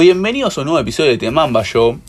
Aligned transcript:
Bienvenidos 0.00 0.56
a 0.56 0.62
un 0.62 0.64
nuevo 0.68 0.80
episodio 0.80 1.10
de 1.10 1.18
Te 1.18 1.30
Mamba 1.30 1.62
Show. 1.62 2.00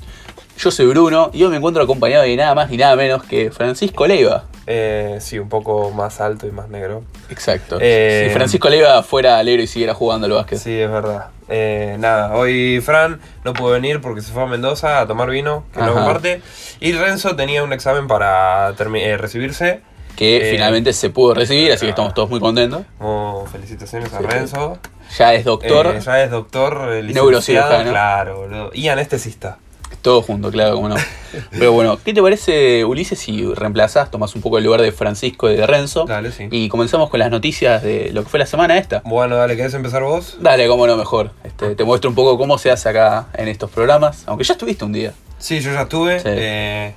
Yo 0.58 0.72
soy 0.72 0.86
Bruno 0.86 1.30
y 1.34 1.44
hoy 1.44 1.50
me 1.50 1.58
encuentro 1.58 1.84
acompañado 1.84 2.24
de 2.24 2.38
nada 2.38 2.56
más 2.56 2.70
ni 2.70 2.78
nada 2.78 2.96
menos 2.96 3.22
que 3.26 3.52
Francisco 3.52 4.08
Leiva. 4.08 4.46
Eh, 4.66 5.18
sí, 5.20 5.38
un 5.38 5.50
poco 5.50 5.92
más 5.92 6.22
alto 6.22 6.48
y 6.48 6.52
más 6.52 6.70
negro. 6.70 7.04
Exacto. 7.30 7.80
Eh, 7.82 8.28
si 8.30 8.34
Francisco 8.34 8.70
Leiva 8.70 9.04
fuera 9.04 9.38
alegre 9.38 9.64
y 9.64 9.68
siguiera 9.68 9.94
jugando 9.94 10.28
al 10.28 10.32
básquet. 10.32 10.58
Sí, 10.58 10.80
es 10.80 10.90
verdad. 10.90 11.32
Eh, 11.50 11.98
nada, 12.00 12.34
hoy 12.34 12.80
Fran 12.80 13.20
no 13.44 13.52
pudo 13.52 13.72
venir 13.72 14.00
porque 14.00 14.22
se 14.22 14.32
fue 14.32 14.44
a 14.44 14.46
Mendoza 14.46 15.02
a 15.02 15.06
tomar 15.06 15.30
vino, 15.30 15.66
que 15.74 15.82
no 15.82 15.88
Ajá. 15.88 15.96
comparte. 15.96 16.42
Y 16.80 16.94
Renzo 16.94 17.36
tenía 17.36 17.62
un 17.62 17.74
examen 17.74 18.08
para 18.08 18.72
recibirse. 18.72 19.82
Que 20.22 20.50
Eh, 20.50 20.52
finalmente 20.52 20.94
se 20.94 21.10
pudo 21.10 21.34
recibir, 21.34 21.72
así 21.72 21.84
que 21.88 21.90
estamos 21.90 22.14
todos 22.14 22.30
muy 22.30 22.40
contentos. 22.40 22.84
Oh, 23.00 23.44
felicitaciones 23.52 24.14
a 24.14 24.20
Sí. 24.20 24.24
Renzo. 24.28 24.78
Ya 25.18 25.34
es 25.34 25.44
doctor, 25.44 25.88
Eh, 25.96 26.00
ya 26.00 26.24
es 26.24 26.30
doctor, 26.30 26.90
eh, 26.94 27.02
Neurocirujano. 27.12 27.90
Claro, 27.90 28.42
boludo. 28.42 28.70
Y 28.72 28.88
anestesista. 28.90 29.58
todo 30.04 30.22
junto, 30.22 30.52
claro, 30.52 30.76
como 30.76 30.90
no. 30.90 30.96
Pero 31.52 31.72
bueno, 31.74 31.98
¿qué 32.06 32.14
te 32.14 32.22
parece, 32.22 32.86
Ulises, 32.86 33.18
si 33.18 33.52
reemplazás, 33.56 34.12
tomás 34.12 34.36
un 34.36 34.42
poco 34.44 34.60
el 34.60 34.64
lugar 34.64 34.82
de 34.84 34.92
Francisco 34.92 35.50
y 35.50 35.56
de 35.56 35.66
Renzo? 35.66 36.06
Dale, 36.06 36.32
sí. 36.32 36.48
Y 36.52 36.70
comenzamos 36.70 37.10
con 37.10 37.20
las 37.20 37.32
noticias 37.32 37.82
de 37.82 38.12
lo 38.14 38.24
que 38.24 38.30
fue 38.30 38.38
la 38.40 38.46
semana 38.46 38.78
esta. 38.78 39.02
Bueno, 39.06 39.36
dale, 39.38 39.56
¿querés 39.58 39.74
empezar 39.74 40.04
vos? 40.04 40.38
Dale, 40.40 40.68
cómo 40.68 40.86
no, 40.86 40.98
mejor. 40.98 41.32
Este, 41.44 41.74
te 41.76 41.84
muestro 41.84 42.10
un 42.12 42.16
poco 42.16 42.38
cómo 42.38 42.60
se 42.60 42.70
hace 42.70 42.90
acá 42.90 43.28
en 43.34 43.48
estos 43.48 43.72
programas, 43.72 44.24
aunque 44.28 44.44
ya 44.44 44.54
estuviste 44.54 44.86
un 44.86 44.94
día. 44.94 45.14
Sí, 45.40 45.60
yo 45.62 45.74
ya 45.74 45.82
estuve. 45.82 46.20
Sí. 46.20 46.26
eh, 46.30 46.94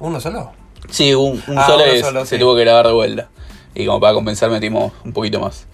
¿Uno 0.00 0.20
solo? 0.20 0.52
Sí, 0.90 1.14
un, 1.14 1.42
un 1.46 1.58
Ah, 1.58 1.66
solo, 1.66 1.84
uno 1.84 1.92
es- 1.92 2.00
solo, 2.00 2.24
se 2.24 2.36
sí. 2.36 2.40
tuvo 2.40 2.54
que 2.56 2.62
grabar 2.62 2.86
de 2.86 2.92
vuelta. 2.92 3.28
Y 3.74 3.86
como 3.86 4.00
para 4.00 4.14
compensar 4.14 4.50
metimos 4.50 4.92
un 5.04 5.12
poquito 5.12 5.38
más. 5.40 5.66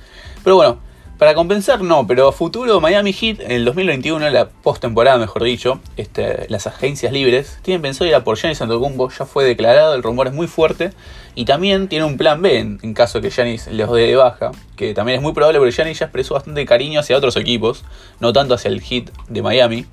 Pero 0.42 0.56
bueno, 0.56 0.78
para 1.18 1.34
compensar 1.34 1.80
no, 1.82 2.06
pero 2.06 2.28
a 2.28 2.32
futuro 2.32 2.80
Miami 2.80 3.12
Heat 3.12 3.40
en 3.40 3.52
el 3.52 3.64
2021, 3.64 4.28
la 4.30 4.48
postemporada 4.48 5.16
mejor 5.16 5.44
dicho, 5.44 5.80
este, 5.96 6.46
las 6.48 6.66
agencias 6.66 7.12
libres, 7.12 7.58
tienen 7.62 7.80
pensado 7.80 8.06
ir 8.08 8.14
a 8.14 8.24
por 8.24 8.36
Giannis 8.36 8.60
Antetokounmpo, 8.60 9.08
ya 9.10 9.24
fue 9.24 9.44
declarado, 9.44 9.94
el 9.94 10.02
rumor 10.02 10.26
es 10.26 10.32
muy 10.34 10.48
fuerte. 10.48 10.90
Y 11.36 11.46
también 11.46 11.88
tiene 11.88 12.04
un 12.04 12.16
plan 12.16 12.42
B 12.42 12.58
en, 12.58 12.78
en 12.82 12.94
caso 12.94 13.20
que 13.20 13.30
Giannis 13.30 13.68
los 13.68 13.90
dé 13.92 14.06
de 14.06 14.16
baja, 14.16 14.50
que 14.76 14.92
también 14.94 15.16
es 15.16 15.22
muy 15.22 15.32
probable 15.32 15.58
porque 15.60 15.72
Giannis 15.72 15.98
ya 16.00 16.06
expresó 16.06 16.34
bastante 16.34 16.64
cariño 16.66 17.00
hacia 17.00 17.16
otros 17.16 17.36
equipos, 17.36 17.84
no 18.20 18.32
tanto 18.32 18.54
hacia 18.54 18.68
el 18.68 18.80
Heat 18.82 19.10
de 19.28 19.40
Miami. 19.42 19.86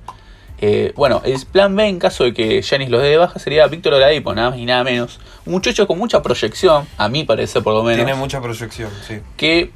Eh, 0.61 0.93
bueno, 0.95 1.21
el 1.25 1.43
plan 1.51 1.75
B 1.75 1.87
en 1.87 1.97
caso 1.97 2.23
de 2.23 2.33
que 2.33 2.61
Giannis 2.61 2.89
los 2.89 3.01
dé 3.01 3.09
de 3.09 3.17
baja 3.17 3.39
sería 3.39 3.65
Víctor 3.67 3.95
Oladipo, 3.95 4.33
nada 4.35 4.51
más 4.51 4.59
y 4.59 4.65
nada 4.65 4.83
menos. 4.83 5.19
Un 5.45 5.53
muchacho 5.53 5.87
con 5.87 5.97
mucha 5.97 6.21
proyección, 6.21 6.87
a 6.97 7.09
mí 7.09 7.23
parece 7.23 7.61
por 7.61 7.73
lo 7.73 7.83
menos. 7.83 8.05
Tiene 8.05 8.19
mucha 8.19 8.41
proyección, 8.41 8.91
sí. 9.07 9.19
Que 9.37 9.71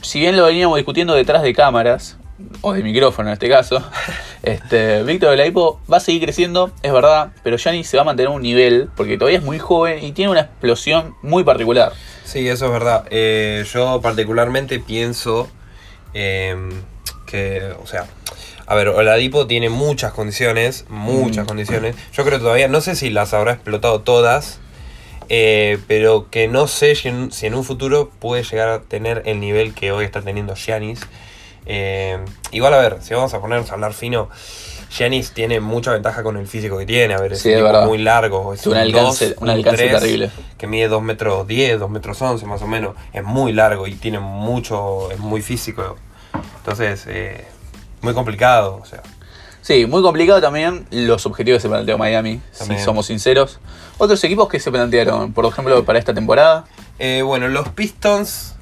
si 0.00 0.20
bien 0.20 0.36
lo 0.36 0.46
veníamos 0.46 0.76
discutiendo 0.76 1.14
detrás 1.14 1.42
de 1.42 1.52
cámaras, 1.52 2.16
o 2.60 2.72
de 2.72 2.82
micrófono 2.82 3.28
en 3.28 3.32
este 3.32 3.48
caso, 3.48 3.82
este, 4.42 5.02
Víctor 5.02 5.30
Oladipo 5.30 5.80
va 5.92 5.96
a 5.96 6.00
seguir 6.00 6.22
creciendo, 6.22 6.70
es 6.82 6.92
verdad, 6.92 7.32
pero 7.42 7.56
Giannis 7.56 7.88
se 7.88 7.96
va 7.96 8.02
a 8.02 8.06
mantener 8.06 8.30
un 8.30 8.42
nivel, 8.42 8.88
porque 8.96 9.18
todavía 9.18 9.38
es 9.38 9.44
muy 9.44 9.58
joven 9.58 10.04
y 10.04 10.12
tiene 10.12 10.30
una 10.30 10.42
explosión 10.42 11.14
muy 11.22 11.44
particular. 11.44 11.92
Sí, 12.24 12.46
eso 12.48 12.66
es 12.66 12.72
verdad. 12.72 13.06
Eh, 13.10 13.64
yo 13.72 14.00
particularmente 14.00 14.78
pienso 14.78 15.48
em, 16.14 16.70
que, 17.26 17.72
o 17.82 17.86
sea, 17.86 18.06
a 18.68 18.74
ver, 18.74 18.88
Oladipo 18.88 19.46
tiene 19.46 19.70
muchas 19.70 20.12
condiciones, 20.12 20.84
muchas 20.88 21.44
Mm. 21.44 21.48
condiciones. 21.48 21.96
Yo 22.12 22.24
creo 22.24 22.38
que 22.38 22.42
todavía, 22.44 22.68
no 22.68 22.80
sé 22.80 22.94
si 22.96 23.08
las 23.10 23.32
habrá 23.34 23.52
explotado 23.52 24.02
todas, 24.02 24.60
eh, 25.30 25.78
pero 25.88 26.28
que 26.30 26.48
no 26.48 26.68
sé 26.68 26.94
si 26.94 27.08
en, 27.08 27.32
si 27.32 27.46
en 27.46 27.54
un 27.54 27.64
futuro 27.64 28.10
puede 28.18 28.42
llegar 28.44 28.68
a 28.68 28.80
tener 28.82 29.22
el 29.26 29.40
nivel 29.40 29.74
que 29.74 29.90
hoy 29.92 30.04
está 30.04 30.20
teniendo 30.22 30.54
Giannis. 30.54 31.00
Eh, 31.66 32.18
igual, 32.52 32.74
a 32.74 32.78
ver, 32.78 32.98
si 33.00 33.14
vamos 33.14 33.32
a 33.34 33.40
ponernos 33.40 33.70
a 33.70 33.74
hablar 33.74 33.92
fino, 33.94 34.28
Giannis 34.90 35.32
tiene 35.32 35.60
mucha 35.60 35.92
ventaja 35.92 36.22
con 36.22 36.36
el 36.38 36.46
físico 36.46 36.78
que 36.78 36.86
tiene. 36.86 37.12
A 37.14 37.18
ver, 37.20 37.34
es 37.34 37.40
Sí, 37.40 37.50
un 37.54 37.66
tipo 37.66 37.82
muy 37.86 37.98
largo. 37.98 38.54
Es 38.54 38.62
Tiene 38.62 38.80
un 38.80 38.86
alcance- 38.94 39.34
un 39.38 39.50
alcance 39.50 39.84
2'3", 39.86 40.00
terrible. 40.00 40.30
Que 40.56 40.66
mide 40.66 40.88
2 40.88 41.02
metros 41.02 41.46
10, 41.46 41.78
2 41.78 41.90
metros 41.90 42.20
11 42.22 42.46
más 42.46 42.62
o 42.62 42.66
menos. 42.66 42.94
Es 43.12 43.22
muy 43.24 43.52
largo 43.52 43.86
y 43.86 43.94
tiene 43.94 44.18
mucho, 44.18 45.10
es 45.10 45.18
muy 45.18 45.42
físico. 45.42 45.96
Entonces, 46.58 47.04
eh, 47.06 47.44
muy 48.02 48.14
complicado. 48.14 48.78
O 48.82 48.84
sea, 48.86 49.02
Sí, 49.60 49.84
muy 49.84 50.00
complicado 50.02 50.40
también 50.40 50.86
los 50.90 51.26
objetivos 51.26 51.58
que 51.58 51.62
se 51.62 51.68
planteó 51.68 51.98
Miami, 51.98 52.40
También. 52.56 52.78
si 52.78 52.84
somos 52.86 53.04
sinceros. 53.06 53.60
Otros 53.98 54.22
equipos 54.24 54.48
que 54.48 54.60
se 54.60 54.70
plantearon, 54.70 55.34
por 55.34 55.44
ejemplo, 55.44 55.84
para 55.84 55.98
esta 55.98 56.14
temporada. 56.14 56.64
Eh, 56.98 57.20
bueno, 57.22 57.48
los 57.48 57.68
Pistons. 57.70 58.54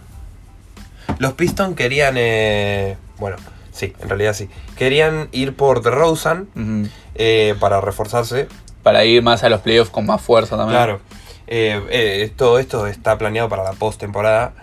Los 1.19 1.34
Pistons 1.34 1.76
querían. 1.76 2.14
eh, 2.19 2.97
bueno, 3.19 3.36
sí, 3.70 3.92
en 4.00 4.08
realidad 4.08 4.34
sí. 4.34 4.48
Querían 4.76 5.28
ir 5.30 5.54
por 5.54 5.80
DeRozan 5.82 6.48
eh, 7.14 7.54
para 7.60 7.80
reforzarse. 7.80 8.48
para 8.82 9.04
ir 9.04 9.22
más 9.22 9.44
a 9.44 9.48
los 9.48 9.60
playoffs 9.60 9.91
con 9.91 10.06
más 10.06 10.20
fuerza 10.20 10.56
también. 10.56 10.76
Claro. 10.76 11.00
Todo 12.36 12.58
esto 12.58 12.86
está 12.88 13.16
planeado 13.16 13.48
para 13.48 13.62
la 13.62 13.74
postemporada. 13.74 14.54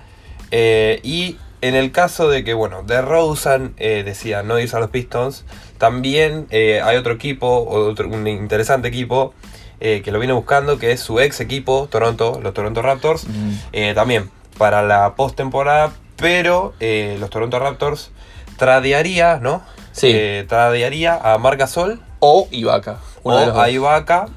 Y 0.52 1.38
en 1.68 1.76
el 1.76 1.92
caso 1.92 2.30
de 2.30 2.44
que, 2.44 2.54
bueno, 2.54 2.84
DeRozan 2.84 3.74
eh, 3.78 4.04
decida 4.06 4.44
no 4.44 4.60
irse 4.60 4.76
a 4.76 4.80
los 4.80 4.90
Pistons, 4.90 5.46
también 5.78 6.48
eh, 6.52 6.82
hay 6.84 6.98
otro 6.98 7.14
equipo, 7.14 7.66
otro, 7.70 8.08
un 8.10 8.28
interesante 8.28 8.88
equipo. 8.88 9.34
eh, 9.80 10.02
que 10.02 10.12
lo 10.12 10.20
viene 10.20 10.32
buscando, 10.34 10.78
que 10.80 10.92
es 10.94 11.02
su 11.02 11.20
ex 11.20 11.42
equipo, 11.42 11.88
Toronto, 11.92 12.40
los 12.42 12.54
Toronto 12.54 12.82
Raptors. 12.82 13.24
Ujú. 13.26 13.34
Eh, 13.74 13.92
también 13.94 14.30
para 14.58 14.82
la 14.82 15.16
postemporada, 15.16 15.92
pero 16.16 16.74
eh, 16.80 17.18
los 17.20 17.30
Toronto 17.30 17.60
Raptors 17.60 18.12
tradearía, 18.58 19.40
¿no? 19.42 19.62
Sí. 19.92 20.08
Eh, 20.14 20.46
tradearía 20.48 21.16
a 21.22 21.38
Marc 21.38 21.60
Gasol 21.60 22.02
O 22.20 22.48
Ibaka. 22.52 22.94
de 22.94 23.00
o 23.24 23.60
a 23.60 23.70
Ibaka. 23.70 24.28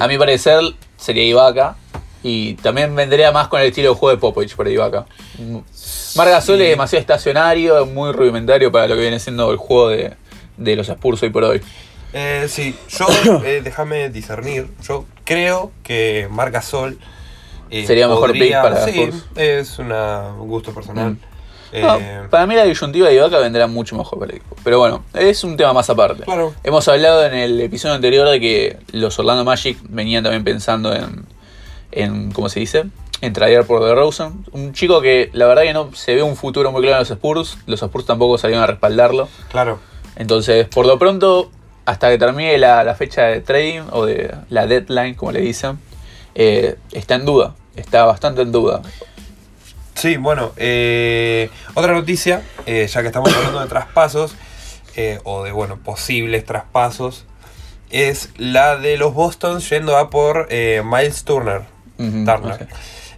A 0.00 0.08
mi 0.08 0.18
parecer 0.18 0.60
sería 0.96 1.24
Ibaka. 1.24 1.76
Y 2.22 2.54
también 2.54 2.94
vendría 2.96 3.30
más 3.32 3.48
con 3.48 3.60
el 3.60 3.68
estilo 3.68 3.90
de 3.90 3.94
juego 3.96 4.14
de 4.16 4.20
Popovich 4.20 4.54
por 4.56 4.66
Ibaka. 4.68 5.06
Margasol 6.16 6.56
Sí. 6.58 6.64
es 6.64 6.70
demasiado 6.70 7.00
estacionario, 7.00 7.86
muy 7.86 8.12
rudimentario 8.12 8.70
para 8.72 8.86
lo 8.88 8.94
que 8.96 9.02
viene 9.02 9.18
siendo 9.20 9.50
el 9.50 9.56
juego 9.56 9.88
de, 9.90 10.14
de 10.56 10.76
los 10.76 10.88
Spurs 10.88 11.22
hoy 11.22 11.30
por 11.30 11.44
hoy. 11.44 11.60
eh, 12.12 12.46
sí, 12.48 12.74
yo, 12.88 13.06
eh, 13.44 13.60
déjame 13.62 14.08
discernir, 14.10 14.68
yo 14.82 15.04
creo 15.24 15.70
que 15.82 16.28
Marc 16.30 16.52
Gasol 16.52 16.98
eh, 17.70 17.86
Sería 17.86 18.08
mejor 18.08 18.32
pick 18.32 18.52
para 18.52 18.84
Sí, 18.84 19.00
Spurs. 19.00 19.24
es 19.36 19.78
una- 19.78 20.32
un 20.38 20.48
gusto 20.48 20.74
personal. 20.74 21.12
Mm. 21.12 21.18
Eh, 21.72 21.82
No, 21.82 22.28
para 22.28 22.44
mí 22.48 22.56
la 22.56 22.64
disyuntiva 22.64 23.06
de 23.06 23.14
Ibaka 23.14 23.38
vendrá 23.38 23.68
mucho 23.68 23.94
mejor 23.96 24.18
para 24.18 24.32
el 24.32 24.38
equipo. 24.38 24.56
Pero 24.64 24.80
bueno, 24.80 25.04
es 25.14 25.44
un 25.44 25.56
tema 25.56 25.72
más 25.72 25.88
aparte. 25.88 26.24
Claro. 26.24 26.52
Hemos 26.64 26.88
hablado 26.88 27.24
en 27.24 27.32
el 27.32 27.60
episodio 27.60 27.94
anterior 27.94 28.28
de 28.28 28.40
que 28.40 28.76
los 28.90 29.16
Orlando 29.20 29.44
Magic 29.44 29.78
venían 29.88 30.24
también 30.24 30.42
pensando 30.42 30.92
en, 30.92 31.24
en 31.92 32.32
¿cómo 32.32 32.48
se 32.48 32.58
dice? 32.58 32.86
En 33.20 33.32
traer 33.32 33.66
por 33.66 33.84
DeRozan. 33.84 34.46
Un 34.52 34.72
chico 34.72 35.00
que 35.00 35.30
la 35.32 35.46
verdad 35.46 35.62
que 35.62 35.72
no 35.72 35.94
se 35.94 36.14
ve 36.14 36.22
un 36.22 36.36
futuro 36.36 36.72
muy 36.72 36.80
claro 36.82 36.96
en 36.96 37.00
los 37.00 37.10
Spurs. 37.10 37.58
Los 37.66 37.82
Spurs 37.82 38.06
tampoco 38.06 38.38
salieron 38.38 38.64
a 38.64 38.66
respaldarlo. 38.66 39.28
Claro. 39.50 39.78
Entonces, 40.16 40.66
por 40.68 40.86
lo 40.86 40.98
pronto, 40.98 41.50
hasta 41.84 42.08
que 42.10 42.18
termine 42.18 42.56
la, 42.58 42.84
la 42.84 42.94
fecha 42.94 43.22
de 43.24 43.40
trading 43.40 43.82
o 43.92 44.06
de 44.06 44.34
la 44.48 44.66
deadline, 44.66 45.14
como 45.14 45.32
le 45.32 45.40
dicen, 45.40 45.78
eh, 46.34 46.76
está 46.92 47.16
en 47.16 47.24
duda. 47.24 47.54
Está 47.76 48.04
bastante 48.04 48.42
en 48.42 48.52
duda. 48.52 48.82
Sí, 49.94 50.16
bueno, 50.16 50.52
eh, 50.56 51.50
otra 51.74 51.92
noticia, 51.92 52.42
eh, 52.66 52.86
ya 52.86 53.00
que 53.02 53.08
estamos 53.08 53.34
hablando 53.34 53.60
de 53.60 53.66
traspasos, 53.66 54.34
o 55.24 55.44
de, 55.44 55.52
bueno, 55.52 55.78
posibles 55.78 56.44
traspasos, 56.44 57.24
es 57.90 58.30
la 58.36 58.76
de 58.76 58.98
los 58.98 59.14
Boston 59.14 59.60
yendo 59.60 59.96
a 59.96 60.10
por 60.10 60.48
Miles 60.50 61.24
Turner, 61.24 61.62
Turner. 61.96 62.68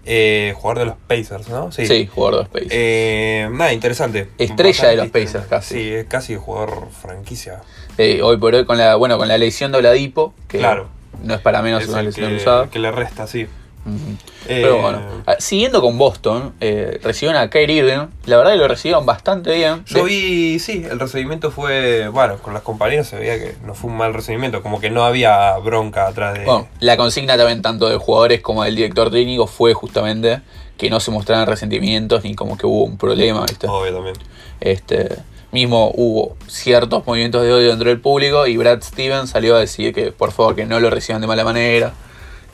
Eh, 0.05 0.53
jugador 0.57 0.79
de 0.81 0.85
los 0.87 0.97
Pacers, 1.07 1.49
¿no? 1.49 1.71
Sí, 1.73 2.07
jugador 2.07 2.39
de 2.51 2.59
Space. 2.61 2.67
Eh, 2.71 3.49
nada, 3.53 3.73
interesante. 3.73 4.29
Estrella 4.39 4.89
de 4.89 4.97
los 4.97 5.09
Pacers, 5.09 5.47
casi. 5.47 5.75
Sí, 5.75 5.93
es 5.93 6.07
casi 6.07 6.37
jugador 6.37 6.89
franquicia. 6.91 7.61
Eh, 7.99 8.21
hoy 8.23 8.37
por 8.39 8.55
hoy 8.55 8.65
con 8.65 8.79
la, 8.79 8.97
bueno, 8.97 9.19
con 9.19 9.29
la 9.29 9.39
lesión 9.39 9.71
de 9.73 9.79
Oladipo, 9.79 10.35
que 10.49 10.59
Claro. 10.59 10.89
no 11.23 11.35
es 11.35 11.41
para 11.41 11.63
menos 11.63 11.83
Es 11.83 11.89
una 11.89 12.03
lesión 12.03 12.31
que, 12.31 12.37
usada. 12.37 12.69
que 12.71 12.79
le 12.79 12.91
resta, 12.91 13.27
sí. 13.27 13.47
Ujú. 13.85 14.17
Eh, 14.47 14.61
Pero 14.63 14.81
bueno, 14.81 15.01
ah, 15.27 15.37
siguiendo 15.39 15.81
con 15.81 15.99
Boston, 15.99 16.55
eh, 16.61 17.01
recibieron 17.03 17.41
a 17.41 17.51
Kyrie 17.51 17.79
Irving. 17.79 18.07
La 18.27 18.37
verdad 18.37 18.53
que 18.53 18.59
lo 18.59 18.69
recibieron 18.69 19.05
bastante 19.05 19.55
bien. 19.55 19.85
Yo 19.87 20.05
vi, 20.05 20.59
sí, 20.59 20.87
el 20.89 21.01
recibimiento 21.01 21.51
fue, 21.51 22.09
bueno, 22.09 22.39
con 22.39 22.55
las 22.55 22.63
compañeras 22.63 23.09
se 23.09 23.17
veía 23.17 23.39
que 23.39 23.57
no 23.65 23.75
fue 23.75 23.91
un 23.91 23.97
mal 23.97 24.15
recibimiento, 24.15 24.63
como 24.63 24.81
que 24.81 24.91
no 24.91 25.05
había 25.05 25.57
bronca 25.59 26.07
atrás 26.07 26.39
de... 26.39 26.45
Bueno, 26.45 26.69
la 26.81 26.97
consigna 26.97 27.37
también 27.37 27.63
tanto 27.63 27.89
de 27.89 27.97
jugadores 27.97 28.41
como 28.41 28.63
del 28.65 28.77
director 28.77 29.11
técnico 29.11 29.47
fue 29.47 29.75
justamente 29.75 30.43
que 30.77 30.91
no 30.91 31.01
se 31.01 31.11
mostraran 31.11 31.47
resentimientos 31.47 32.25
ni 32.25 32.35
como 32.35 32.57
que 32.57 32.67
hubo 32.67 32.85
un 32.85 32.97
problema, 32.99 33.45
¿viste? 33.47 33.67
Obvio 33.67 33.95
también. 33.95 34.17
Este, 34.61 35.17
mismo 35.53 35.93
hubo 35.95 36.37
ciertos 36.47 37.07
movimientos 37.07 37.43
de 37.43 37.53
odio 37.53 37.69
dentro 37.69 37.89
del 37.89 38.01
público 38.01 38.47
y 38.47 38.57
Brad 38.57 38.83
Stevens 38.83 39.31
salió 39.31 39.57
a 39.57 39.61
decir 39.61 39.95
que 39.95 40.13
por 40.13 40.33
favor 40.33 40.57
que 40.57 40.65
no 40.65 40.81
lo 40.81 40.91
reciban 40.91 41.21
de 41.21 41.27
mala 41.27 41.45
manera, 41.45 41.93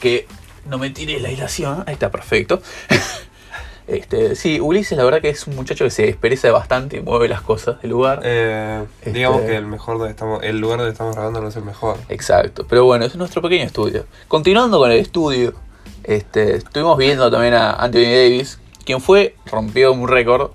que 0.01 0.27
no 0.69 0.79
me 0.79 0.91
tires 0.91 1.21
la 1.23 1.31
ilación, 1.31 1.83
ahí 1.87 1.95
está 1.95 2.11
perfecto. 2.11 2.61
Este, 3.87 4.37
sí, 4.37 4.61
Ulises 4.61 4.99
la 4.99 5.05
verdad 5.05 5.23
que 5.23 5.31
es 5.31 5.47
un 5.47 5.57
muchacho 5.57 5.83
que 5.85 5.91
se 5.91 6.03
despereza 6.03 6.51
bastante 6.53 6.99
y 6.99 7.01
mueve 7.01 7.27
las 7.27 7.41
cosas 7.41 7.81
del 7.81 7.91
lugar. 7.93 8.21
Eh, 8.23 8.85
Este- 8.99 9.13
Digamos 9.13 9.41
que 9.41 9.57
el 9.57 9.65
mejor 9.65 9.97
donde 9.97 10.11
estamos, 10.11 10.43
el 10.43 10.59
lugar 10.61 10.77
donde 10.81 10.93
estamos 10.93 11.15
grabando 11.17 11.41
no 11.41 11.49
es 11.49 11.57
el 11.57 11.65
mejor. 11.65 11.97
Exacto, 12.11 12.67
pero 12.69 12.85
bueno, 12.85 13.07
es 13.07 13.17
nuestro 13.17 13.41
pequeño 13.41 13.65
estudio. 13.65 14.05
Continuando 14.29 14.79
con 14.79 14.91
el 14.91 14.99
estudio, 14.99 15.55
este, 16.05 16.57
estuvimos 16.57 16.99
viendo 16.99 17.31
también 17.31 17.55
a 17.55 17.73
Anthony 17.73 18.01
Davis, 18.13 18.59
quien 18.85 19.01
fue, 19.01 19.35
rompió 19.51 19.91
un 19.95 20.07
récord, 20.07 20.51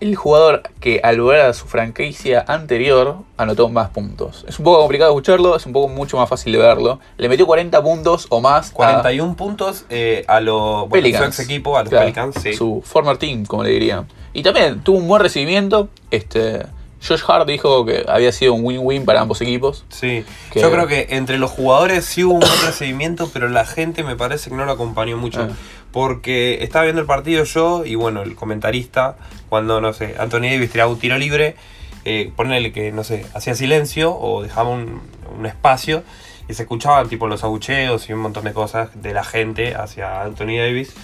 el 0.00 0.14
jugador 0.14 0.62
que 0.80 1.00
al 1.02 1.20
volver 1.20 1.40
a 1.40 1.52
su 1.52 1.66
franquicia 1.66 2.44
anterior 2.46 3.16
anotó 3.36 3.68
más 3.68 3.90
puntos. 3.90 4.44
Es 4.48 4.58
un 4.58 4.64
poco 4.64 4.80
complicado 4.80 5.10
escucharlo, 5.10 5.56
es 5.56 5.66
un 5.66 5.72
poco 5.72 5.88
mucho 5.88 6.16
más 6.16 6.28
fácil 6.28 6.52
de 6.52 6.58
verlo. 6.58 7.00
Le 7.16 7.28
metió 7.28 7.46
40 7.46 7.82
puntos 7.82 8.26
o 8.30 8.40
más 8.40 8.70
a 8.70 8.74
41 8.74 9.36
puntos 9.36 9.84
eh, 9.90 10.24
a 10.28 10.40
los 10.40 10.88
bueno, 10.88 11.08
su 11.08 11.24
ex 11.24 11.40
equipo, 11.40 11.76
a 11.76 11.80
los 11.80 11.90
Claro, 11.90 12.04
Pelicans, 12.04 12.36
sí. 12.40 12.52
Su 12.52 12.82
former 12.84 13.16
team, 13.16 13.44
como 13.44 13.64
le 13.64 13.70
dirían. 13.70 14.06
Y 14.32 14.42
también 14.42 14.80
tuvo 14.80 14.98
un 14.98 15.08
buen 15.08 15.22
recibimiento. 15.22 15.88
Este, 16.10 16.64
Josh 17.06 17.22
Hart 17.28 17.46
dijo 17.46 17.84
que 17.86 18.04
había 18.08 18.32
sido 18.32 18.54
un 18.54 18.64
win-win 18.64 19.04
para 19.04 19.20
ambos 19.20 19.40
equipos. 19.40 19.84
Sí, 19.88 20.24
Que- 20.52 20.60
yo 20.60 20.70
creo 20.70 20.86
que 20.86 21.06
entre 21.10 21.38
los 21.38 21.50
jugadores 21.50 22.04
sí 22.04 22.24
hubo 22.24 22.34
un 22.34 22.40
buen 22.40 22.52
recibimiento, 22.66 23.30
pero 23.32 23.48
la 23.48 23.64
gente 23.64 24.02
me 24.02 24.16
parece 24.16 24.50
que 24.50 24.56
no 24.56 24.64
lo 24.64 24.72
acompañó 24.72 25.16
mucho. 25.16 25.42
Ah. 25.42 25.54
Porque 25.92 26.62
estaba 26.62 26.84
viendo 26.84 27.00
el 27.00 27.06
partido 27.06 27.44
yo 27.44 27.84
y 27.84 27.94
bueno, 27.94 28.22
el 28.22 28.34
comentarista, 28.34 29.16
cuando, 29.48 29.80
no 29.80 29.92
sé, 29.92 30.16
Anthony 30.18 30.42
Davis 30.50 30.70
tiraba 30.70 30.90
un 30.90 30.98
tiro 30.98 31.16
libre, 31.16 31.56
eh, 32.04 32.30
ponele 32.36 32.72
que, 32.72 32.92
no 32.92 33.04
sé, 33.04 33.24
hacía 33.34 33.54
silencio 33.54 34.14
o 34.14 34.42
dejaba 34.42 34.68
un, 34.70 35.00
un 35.38 35.46
espacio 35.46 36.02
y 36.48 36.54
se 36.54 36.62
escuchaban 36.62 37.08
tipo 37.08 37.26
los 37.26 37.44
abucheos 37.44 38.08
y 38.08 38.12
un 38.12 38.20
montón 38.20 38.44
de 38.44 38.52
cosas 38.52 38.90
de 39.00 39.12
la 39.14 39.24
gente 39.24 39.74
hacia 39.74 40.22
Anthony 40.22 40.56
Davis. 40.58 40.94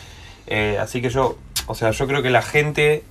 Eh, 0.46 0.78
así 0.80 1.00
que 1.02 1.08
yo, 1.10 1.38
o 1.66 1.74
sea, 1.74 1.90
yo 1.92 2.06
creo 2.06 2.22
que 2.22 2.30
la 2.30 2.42
gente 2.42 3.02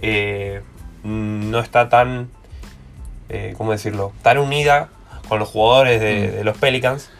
eh, 0.00 0.60
no 1.04 1.58
está 1.60 1.88
tan, 1.88 2.28
eh, 3.28 3.54
¿cómo 3.56 3.72
decirlo? 3.72 4.12
Tan 4.22 4.38
unida 4.38 4.88
con 5.28 5.38
los 5.38 5.48
jugadores 5.48 6.00
de, 6.00 6.28
Mm. 6.28 6.36
de 6.36 6.44
los 6.44 6.56
Pelicans. 6.58 7.10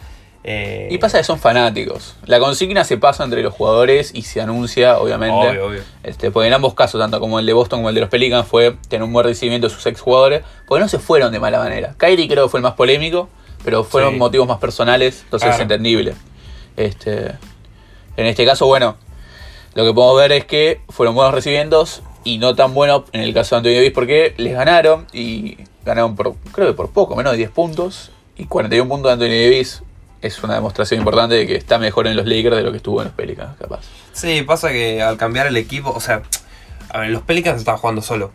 Eh, 0.44 0.88
Y 0.90 0.99
pasa 0.99 1.19
que 1.19 1.25
son 1.25 1.38
fanáticos. 1.38 2.17
La 2.26 2.40
consigna 2.40 2.82
se 2.82 2.96
pasa 2.99 3.23
entre 3.23 3.43
los 3.43 3.55
jugadores 3.55 4.11
y 4.12 4.23
se 4.23 4.40
anuncia, 4.40 4.99
obviamente. 4.99 5.49
Obvio, 5.50 5.67
obvio. 5.67 5.82
Este, 6.02 6.32
porque 6.32 6.49
en 6.49 6.55
ambos 6.55 6.75
casos, 6.75 7.00
tanto 7.00 7.20
como 7.20 7.38
el 7.38 7.46
de 7.46 7.52
Boston 7.52 7.79
como 7.79 7.90
el 7.90 7.94
de 7.94 8.00
los 8.00 8.11
Pelicans, 8.11 8.46
fue 8.49 8.76
tener 8.88 9.05
un 9.05 9.12
buen 9.12 9.25
recibimiento 9.25 9.69
de 9.69 9.75
sus 9.75 9.87
ex 9.87 10.00
jugadores, 10.00 10.43
porque 10.67 10.81
no 10.82 10.88
se 10.88 10.99
fueron 10.99 11.31
de 11.32 11.38
mala 11.38 11.58
manera. 11.61 11.94
Kyrie 11.96 12.26
creo 12.28 12.46
que 12.46 12.50
fue 12.50 12.58
el 12.58 12.62
más 12.64 12.75
polémico, 12.75 13.28
pero 13.64 13.85
fueron 13.85 14.14
Sí. 14.14 14.19
motivos 14.19 14.49
más 14.49 14.58
personales, 14.58 15.20
entonces 15.23 15.55
es 15.55 15.61
entendible. 15.61 16.14
Este, 16.76 17.26
en 18.17 18.26
este 18.26 18.44
caso, 18.44 18.67
bueno, 18.67 18.96
lo 19.75 19.85
que 19.85 19.94
podemos 19.94 20.17
ver 20.17 20.32
es 20.32 20.44
que 20.44 20.81
fueron 20.88 21.14
buenos 21.14 21.32
recibimientos 21.35 22.02
y 22.24 22.38
no 22.38 22.54
tan 22.54 22.74
buenos 22.74 23.02
en 23.12 23.20
el 23.22 23.34
caso 23.34 23.54
de 23.54 23.58
Anthony 23.58 23.74
Davis 23.80 23.92
porque 23.92 24.34
les 24.36 24.54
ganaron 24.54 25.06
y 25.12 25.56
ganaron 25.84 26.14
por, 26.16 26.34
creo 26.52 26.69
que 26.69 26.74
por 26.74 26.90
poco, 26.90 27.16
menos 27.16 27.32
de 27.32 27.38
10 27.38 27.50
puntos. 27.50 28.10
Y 28.36 28.46
41 28.46 28.88
puntos 28.88 29.08
de 29.08 29.12
Anthony 29.14 29.42
Davis 29.50 29.82
es 30.20 30.42
una 30.42 30.54
demostración 30.54 31.00
importante 31.00 31.34
de 31.34 31.46
que 31.46 31.56
está 31.56 31.78
mejor 31.78 32.06
en 32.06 32.16
los 32.16 32.26
Lakers 32.26 32.56
de 32.56 32.62
lo 32.62 32.70
que 32.70 32.76
estuvo 32.78 33.00
en 33.02 33.06
los 33.08 33.14
Pelicans, 33.14 33.56
capaz. 33.58 33.80
Sí, 34.12 34.42
pasa 34.42 34.70
que 34.70 35.02
al 35.02 35.16
cambiar 35.16 35.46
el 35.48 35.56
equipo, 35.56 35.90
o 35.90 36.00
sea, 36.00 36.22
a 36.90 36.98
ver, 37.00 37.10
los 37.10 37.22
Pelicans 37.22 37.58
estaban 37.58 37.80
jugando 37.80 38.02
solo. 38.02 38.30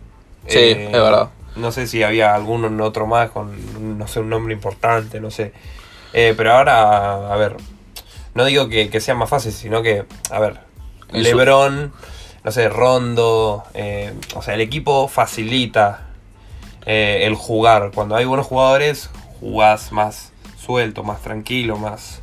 Sí, 0.48 0.60
es 0.60 0.92
verdad. 0.92 1.30
No 1.56 1.72
sé 1.72 1.88
si 1.88 2.04
había 2.04 2.36
algún 2.36 2.80
otro 2.81 3.07
más 3.07 3.31
con, 3.31 3.98
no 3.98 4.07
sé, 4.07 4.19
un 4.19 4.30
nombre 4.30 4.54
importante, 4.54 5.19
no 5.19 5.31
sé. 5.31 5.54
Eh, 6.13 6.33
pero 6.38 6.54
ahora, 6.54 7.33
a 7.33 7.36
ver, 7.38 7.56
no 8.36 8.45
digo 8.45 8.69
que, 8.69 8.90
que 8.90 9.00
sea 9.00 9.16
más 9.16 9.30
fácil, 9.30 9.51
sino 9.51 9.81
que, 9.81 10.06
a 10.30 10.40
ver, 10.40 10.60
su- 11.12 11.18
Lebron, 11.18 11.92
no 12.48 12.52
sé, 12.54 12.70
Rondo, 12.70 13.66
eh, 13.74 14.14
o 14.34 14.42
sea, 14.42 14.54
el 14.54 14.62
equipo 14.62 15.10
facilita 15.10 16.06
eh, 16.86 17.24
el 17.24 17.36
jugar. 17.36 17.92
Cuando 17.94 18.16
hay 18.16 18.24
buenos 18.24 18.48
jugadores, 18.48 19.10
jugás 19.42 19.92
más 19.92 20.32
suelto, 20.58 21.04
más 21.04 21.22
tranquilo, 21.22 21.78
más... 21.78 22.22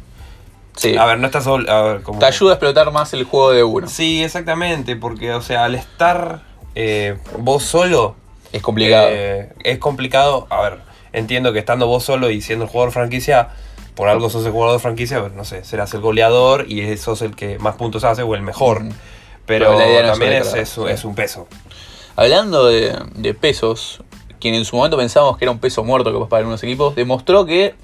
Sí. 0.77 0.97
A 0.97 1.05
ver, 1.05 1.19
no 1.19 1.27
estás 1.27 1.47
a 1.47 1.53
ver, 1.83 2.01
como... 2.01 2.21
Te 2.21 2.25
ayuda 2.25 2.53
a 2.53 2.55
explotar 2.55 2.91
más 2.91 3.13
el 3.13 3.25
juego 3.25 3.51
de 3.51 3.65
uno. 3.65 3.87
Sí, 3.87 4.25
exactamente, 4.25 4.97
porque, 4.97 5.31
o 5.35 5.43
sea, 5.43 5.67
al 5.67 5.75
estar 5.75 6.41
eh, 6.75 7.19
vos 7.37 7.63
solo, 7.63 8.17
Es 8.51 8.63
complicado. 8.63 9.11
es 9.11 9.79
complicado. 9.79 10.47
A 10.49 10.63
ver, 10.63 10.79
entiendo 11.13 11.53
que 11.53 11.59
estando 11.59 11.87
vos 11.87 12.03
solo 12.03 12.31
y 12.31 12.41
siendo 12.41 12.65
el 12.65 12.71
jugador 12.71 12.95
franquicia, 12.95 13.51
por 13.95 14.09
algo 14.09 14.31
sos 14.31 14.47
el 14.47 14.53
jugador 14.53 14.81
franquicia, 14.81 15.23
pero 15.23 15.35
no 15.35 15.45
sé, 15.45 15.65
serás 15.65 15.93
el 15.93 16.01
goleador 16.01 16.65
y 16.67 16.97
sos 16.97 17.21
el 17.21 17.37
que 17.37 17.59
más 17.59 17.75
puntos 17.75 18.05
hace 18.05 18.23
o 18.23 18.35
el 18.35 18.41
mejor. 18.41 18.85
Ujú. 18.85 18.95
Pero, 19.47 19.73
no 19.73 19.79
también 19.79 20.33
es, 20.33 20.55
es, 20.55 20.79
es 20.79 21.05
un 21.05 21.15
peso. 21.15 21.47
Hablando 22.17 22.67
de, 22.67 22.97
de 23.15 23.35
pesos, 23.35 24.03
quien 24.41 24.55
en 24.55 24.65
su 24.65 24.77
momento 24.77 24.97
pensábamos 24.97 25.37
que 25.37 25.45
era 25.45 25.53
un 25.53 25.59
peso 25.59 25.85
muerto 25.85 26.13
capaz 26.13 26.29
para 26.29 26.39
algunos 26.41 26.63
equipos, 26.63 26.95
demostró 26.95 27.45
que 27.45 27.75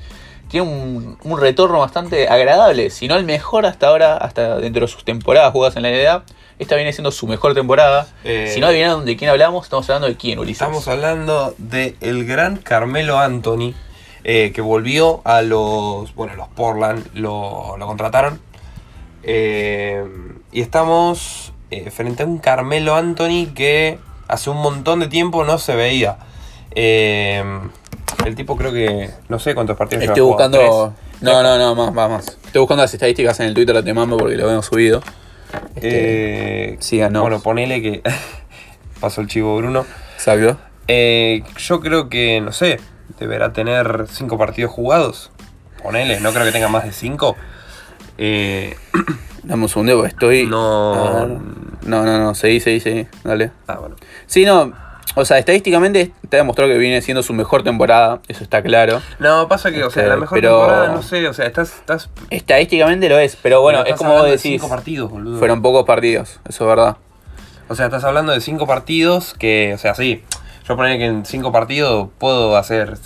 tiene 0.49 0.69
un, 0.69 1.19
un 1.23 1.41
retorno 1.41 1.79
bastante 1.79 2.29
agradable, 2.29 2.91
si 2.91 3.09
no 3.09 3.17
el 3.17 3.25
mejor 3.25 3.67
hasta 3.67 3.89
ahora, 3.89 4.17
hasta 4.17 4.59
dentro 4.59 4.83
de 4.83 4.89
sus 4.89 5.05
temporadas 5.05 5.53
jugadas 5.53 5.77
en 5.77 5.83
la 5.83 5.91
NBA. 5.91 6.25
Esta 6.59 6.77
viene 6.77 6.93
siendo 6.93 7.11
su 7.11 7.27
mejor 7.27 7.55
temporada. 7.55 8.07
Eh, 8.23 8.51
si 8.53 8.61
no 8.61 8.67
adivinaron 8.67 9.07
de 9.07 9.17
quién 9.17 9.31
hablamos, 9.31 9.65
estamos 9.65 9.89
hablando 9.89 10.09
de 10.09 10.17
quién, 10.17 10.39
Ulises. 10.39 10.61
Estamos 10.61 10.87
hablando 10.89 11.55
de 11.57 11.97
el 12.03 12.27
gran 12.27 12.59
Carmelo 12.59 13.19
Anthony, 13.19 13.73
eh, 14.25 14.53
que 14.55 14.61
volvió 14.61 15.23
a 15.25 15.41
los. 15.41 16.15
Bueno, 16.15 16.35
los 16.37 16.49
Portland 16.49 17.07
lo, 17.15 17.79
lo 17.79 17.87
contrataron. 17.87 18.43
Eh, 19.23 20.05
y 20.53 20.61
estamos 20.61 21.53
eh, 21.71 21.91
frente 21.91 22.23
a 22.23 22.27
un 22.27 22.39
Carmelo 22.39 22.95
Anthony 22.95 23.53
que 23.55 23.99
hace 24.29 24.51
un 24.51 24.59
montón 24.59 25.01
de 25.01 25.09
tiempo 25.09 25.45
no 25.45 25.59
se 25.59 25.75
veía. 25.75 26.19
Eh, 26.73 27.43
el 28.25 28.35
tipo 28.35 28.57
creo 28.57 28.73
que. 28.73 29.11
No 29.29 29.39
sé 29.39 29.55
cuántos 29.55 29.77
partidos 29.77 30.05
Estoy 30.05 30.23
jugado, 30.23 30.51
buscando. 30.59 30.95
No, 31.21 31.43
no, 31.43 31.59
no, 31.59 31.75
más, 31.75 31.93
más, 31.93 32.11
más. 32.11 32.39
Estoy 32.45 32.61
buscando 32.61 32.83
las 32.83 32.93
estadísticas 32.95 33.39
en 33.41 33.47
el 33.47 33.55
Twitter 33.55 33.83
de 33.83 33.95
Mamba 33.95 34.17
porque 34.17 34.37
lo 34.37 34.51
hemos 34.51 34.67
subido. 34.67 35.03
Este, 35.75 36.73
Eh, 36.73 36.77
síganos. 36.81 37.23
bueno, 37.23 37.41
ponele 37.41 37.83
que. 37.83 38.03
pasó 39.01 39.21
el 39.21 39.29
chivo 39.29 39.57
Bruno. 39.57 39.85
Exacto. 40.15 40.59
Eh, 40.89 41.43
yo 41.57 41.81
creo 41.81 42.09
que, 42.09 42.41
no 42.41 42.53
sé, 42.53 42.81
deberá 43.19 43.53
tener 43.53 44.07
cinco 44.11 44.37
partidos 44.39 44.73
jugados. 44.73 45.31
Ponele, 45.83 46.21
no 46.21 46.33
creo 46.33 46.45
que 46.45 46.53
tenga 46.53 46.69
más 46.69 46.85
de 46.85 46.93
cinco. 46.93 47.37
Eh, 48.23 48.77
Dame 49.43 49.63
un 49.63 49.69
segundo, 49.71 49.95
porque 49.97 50.09
estoy. 50.11 50.47
No. 50.47 50.95
A 50.95 51.25
ver. 51.25 51.39
No, 51.87 52.05
no, 52.05 52.19
no, 52.19 52.35
seguí, 52.35 52.61
seguí, 52.61 52.79
seguí. 52.79 53.07
Dale. 53.25 53.51
ah, 53.67 53.79
bueno. 53.81 53.97
Sí, 54.27 54.45
no. 54.45 54.73
O 55.17 55.25
sea, 55.25 55.39
estadísticamente 55.39 56.13
te 56.29 56.37
ha 56.37 56.41
demostrado 56.41 56.71
que 56.71 56.79
viene 56.79 57.01
siendo 57.03 57.23
su 57.25 57.33
mejor 57.33 57.65
temporada, 57.65 58.21
eso 58.29 58.45
está 58.45 58.63
claro. 58.63 59.01
No, 59.19 59.49
pasa 59.49 59.73
que, 59.73 59.83
o 59.83 59.91
sea, 59.91 60.03
Este, 60.05 60.11
la 60.15 60.21
mejor 60.21 60.39
pero- 60.39 60.59
temporada, 60.59 60.89
no 60.95 61.03
sé, 61.03 61.27
o 61.27 61.33
sea, 61.35 61.47
estás. 61.47 61.71
estás 61.79 62.11
Estadísticamente 62.29 63.09
lo 63.09 63.19
es, 63.19 63.37
pero 63.43 63.61
bueno, 63.63 63.81
pero 63.83 63.95
es 63.95 63.99
como 63.99 64.11
vos 64.11 64.19
hablando 64.21 64.31
de 64.31 64.37
decís. 64.37 64.53
cinco 64.61 64.69
partidos, 64.69 65.11
boludo. 65.11 65.39
Fueron 65.39 65.63
pocos 65.63 65.85
partidos, 65.85 66.39
eso 66.49 66.65
es 66.65 66.69
verdad. 66.69 66.97
O 67.69 67.75
sea, 67.75 67.87
estás 67.87 68.05
hablando 68.05 68.31
de 68.33 68.41
cinco 68.41 68.67
partidos 68.69 69.35
que, 69.35 69.73
o 69.75 69.79
sea, 69.79 69.95
sí. 69.95 70.23
Yo 70.69 70.77
ponía 70.77 70.97
que 70.99 71.07
en 71.07 71.25
cinco 71.25 71.51
partidos 71.51 72.09
puedo 72.19 72.57
hacer 72.57 72.97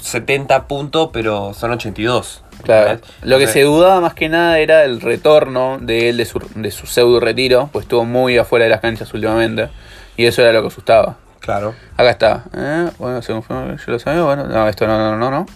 70 0.00 0.66
puntos, 0.66 1.10
pero 1.12 1.54
son 1.54 1.72
82. 1.72 2.42
Claro. 2.62 3.00
Lo 3.22 3.38
que 3.38 3.44
Entonces, 3.44 3.50
se 3.52 3.62
dudaba 3.62 4.00
más 4.00 4.14
que 4.14 4.28
nada 4.28 4.58
era 4.58 4.84
el 4.84 5.00
retorno 5.00 5.78
de 5.80 6.10
él 6.10 6.16
de 6.16 6.24
su, 6.24 6.40
de 6.54 6.70
su 6.70 6.86
pseudo 6.86 7.20
retiro, 7.20 7.70
pues 7.72 7.84
estuvo 7.84 8.04
muy 8.04 8.36
afuera 8.38 8.64
de 8.64 8.70
las 8.70 8.80
canchas 8.80 9.12
últimamente. 9.14 9.68
Y 10.16 10.26
eso 10.26 10.42
era 10.42 10.52
lo 10.52 10.62
que 10.62 10.68
asustaba. 10.68 11.16
Claro. 11.40 11.74
Acá 11.96 12.10
está. 12.10 12.44
¿eh? 12.54 12.90
Bueno, 12.98 13.22
según 13.22 13.42
yo 13.48 13.92
lo 13.92 13.98
sabía. 13.98 14.22
Bueno, 14.22 14.44
no, 14.44 14.68
esto 14.68 14.86
no, 14.86 14.98
no, 14.98 15.16
no, 15.16 15.30
no. 15.30 15.46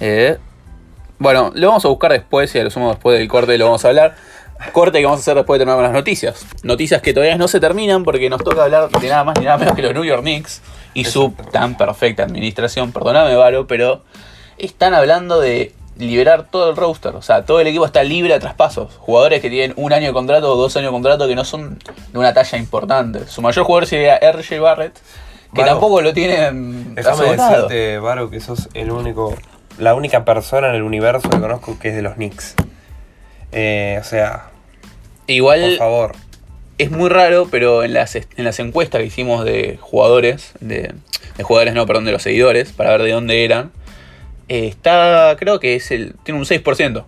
Eh, 0.00 0.38
bueno, 1.18 1.50
lo 1.54 1.68
vamos 1.68 1.84
a 1.84 1.88
buscar 1.88 2.12
después 2.12 2.54
y 2.54 2.58
a 2.58 2.64
lo 2.64 2.70
sumo 2.70 2.90
después 2.90 3.18
del 3.18 3.28
corte 3.28 3.56
lo 3.58 3.66
vamos 3.66 3.84
a 3.84 3.88
hablar. 3.88 4.14
Corte 4.72 4.98
que 4.98 5.04
vamos 5.04 5.20
a 5.20 5.22
hacer 5.22 5.34
después 5.34 5.58
de 5.58 5.64
terminar 5.64 5.76
con 5.76 5.84
las 5.84 5.92
noticias. 5.92 6.46
Noticias 6.62 7.00
que 7.00 7.14
todavía 7.14 7.36
no 7.38 7.48
se 7.48 7.60
terminan 7.60 8.04
porque 8.04 8.28
nos 8.28 8.44
toca 8.44 8.64
hablar 8.64 8.90
de 8.90 9.08
nada 9.08 9.24
más 9.24 9.38
ni 9.38 9.46
nada 9.46 9.56
menos 9.56 9.74
que 9.74 9.82
los 9.82 9.94
New 9.94 10.04
York 10.04 10.20
Knicks 10.20 10.60
y 10.94 11.04
su 11.04 11.32
tan 11.52 11.76
perfecta 11.76 12.24
administración. 12.24 12.92
Perdóname, 12.92 13.34
Varo, 13.36 13.66
pero 13.66 14.02
están 14.58 14.94
hablando 14.94 15.40
de 15.40 15.74
liberar 15.96 16.46
todo 16.50 16.70
el 16.70 16.76
roster. 16.76 17.14
O 17.14 17.22
sea, 17.22 17.44
todo 17.44 17.60
el 17.60 17.66
equipo 17.66 17.84
está 17.84 18.02
libre 18.02 18.34
a 18.34 18.40
traspasos. 18.40 18.96
Jugadores 18.96 19.40
que 19.40 19.50
tienen 19.50 19.74
un 19.76 19.92
año 19.92 20.08
de 20.08 20.12
contrato 20.12 20.52
o 20.52 20.56
dos 20.56 20.76
años 20.76 20.88
de 20.88 20.92
contrato 20.92 21.28
que 21.28 21.34
no 21.34 21.44
son 21.44 21.78
de 22.12 22.18
una 22.18 22.32
talla 22.32 22.58
importante. 22.58 23.26
Su 23.26 23.42
mayor 23.42 23.64
jugador 23.64 23.86
sería 23.86 24.18
RJ 24.18 24.58
Barrett, 24.60 24.98
que 25.54 25.60
Varo, 25.60 25.72
tampoco 25.72 26.00
lo 26.00 26.12
tienen 26.12 26.94
Déjame 26.94 27.36
decirte, 27.36 27.98
Varo, 27.98 28.30
que 28.30 28.40
sos 28.40 28.68
el 28.74 28.90
único, 28.90 29.34
la 29.78 29.94
única 29.94 30.24
persona 30.24 30.68
en 30.70 30.76
el 30.76 30.82
universo 30.82 31.28
que 31.28 31.40
conozco 31.40 31.78
que 31.78 31.88
es 31.88 31.94
de 31.94 32.02
los 32.02 32.14
Knicks. 32.14 32.54
Eh, 33.52 33.98
o 34.00 34.04
sea, 34.04 34.50
por 35.26 35.34
Igual 35.34 35.76
favor. 35.76 36.16
Es 36.82 36.90
muy 36.90 37.08
raro, 37.08 37.48
pero 37.50 37.84
en 37.84 37.94
las, 37.94 38.14
en 38.16 38.26
las 38.36 38.58
encuestas 38.58 39.00
que 39.00 39.06
hicimos 39.06 39.44
de 39.44 39.78
jugadores, 39.80 40.52
de, 40.60 40.94
de 41.36 41.42
jugadores 41.42 41.74
no, 41.74 41.86
perdón, 41.86 42.04
de 42.04 42.12
los 42.12 42.22
seguidores, 42.22 42.72
para 42.72 42.90
ver 42.90 43.02
de 43.02 43.12
dónde 43.12 43.44
eran, 43.44 43.70
eh, 44.48 44.66
está, 44.66 45.36
creo 45.38 45.60
que 45.60 45.76
es 45.76 45.90
el, 45.90 46.14
tiene 46.24 46.40
un 46.40 46.46
6%. 46.46 47.04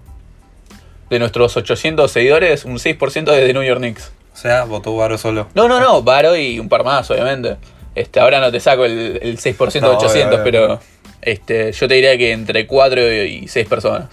De 1.11 1.19
nuestros 1.19 1.57
800 1.57 2.11
seguidores, 2.11 2.65
un 2.65 2.79
6% 2.79 3.33
es 3.33 3.47
de 3.47 3.53
New 3.53 3.63
York 3.63 3.81
Knicks. 3.81 4.13
O 4.33 4.37
sea, 4.37 4.65
votó 4.65 4.97
Varo 4.97 5.19
solo. 5.19 5.49
No, 5.55 5.69
no, 5.69 5.79
no, 5.81 6.03
Varo 6.03 6.37
y 6.37 6.59
un 6.59 6.69
par 6.69 6.85
más, 6.85 7.11
obviamente. 7.11 7.57
Este, 7.95 8.21
ahora 8.21 8.41
no 8.41 8.51
te 8.51 8.61
saco 8.61 8.85
el, 8.87 9.19
el 9.21 9.39
6% 9.39 9.73
de 9.73 9.81
No, 9.83 9.91
800, 9.99 10.11
obvio, 10.13 10.29
obvio. 10.29 10.45
pero 10.45 10.81
este, 11.21 11.73
yo 11.73 11.89
te 11.89 11.95
diría 11.95 12.17
que 12.17 12.33
entre 12.33 12.67
4 12.67 13.13
y 13.25 13.49
6 13.49 13.69
personas. 13.69 14.09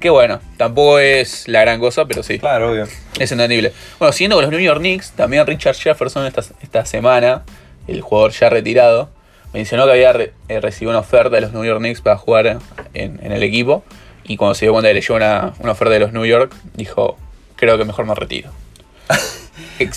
Que 0.00 0.08
bueno, 0.10 0.40
tampoco 0.56 0.98
es 0.98 1.46
la 1.46 1.60
gran 1.60 1.78
cosa, 1.78 2.06
pero 2.06 2.22
sí, 2.22 2.38
Claro, 2.38 2.72
obvio. 2.72 2.88
es 3.18 3.32
entendible. 3.32 3.72
Bueno, 3.98 4.12
siguiendo 4.12 4.36
con 4.36 4.44
los 4.44 4.50
New 4.50 4.60
York 4.60 4.78
Knicks, 4.80 5.10
también 5.12 5.46
Richard 5.46 5.76
Jefferson 5.76 6.26
esta, 6.26 6.40
esta 6.62 6.86
semana, 6.86 7.42
el 7.86 8.00
jugador 8.00 8.32
ya 8.32 8.48
retirado, 8.48 9.10
mencionó 9.52 9.84
que 9.84 9.92
había 9.92 10.12
re- 10.14 10.32
eh, 10.48 10.60
recibido 10.60 10.90
una 10.90 11.00
oferta 11.00 11.28
de 11.36 11.42
los 11.42 11.52
New 11.52 11.64
York 11.64 11.80
Knicks 11.80 12.00
para 12.00 12.16
jugar 12.16 12.46
en, 12.94 13.20
en 13.22 13.32
el 13.32 13.42
equipo. 13.42 13.84
Y 14.24 14.36
cuando 14.36 14.54
se 14.54 14.64
dio 14.64 14.72
cuenta 14.72 14.88
que 14.88 14.94
le 14.94 15.00
llegó 15.02 15.16
una, 15.16 15.52
una 15.58 15.72
oferta 15.72 15.92
de 15.92 16.00
los 16.00 16.12
New 16.12 16.24
York, 16.24 16.52
dijo, 16.74 17.18
creo 17.56 17.76
que 17.76 17.84
mejor 17.84 18.06
me 18.06 18.14
retiro. 18.14 18.50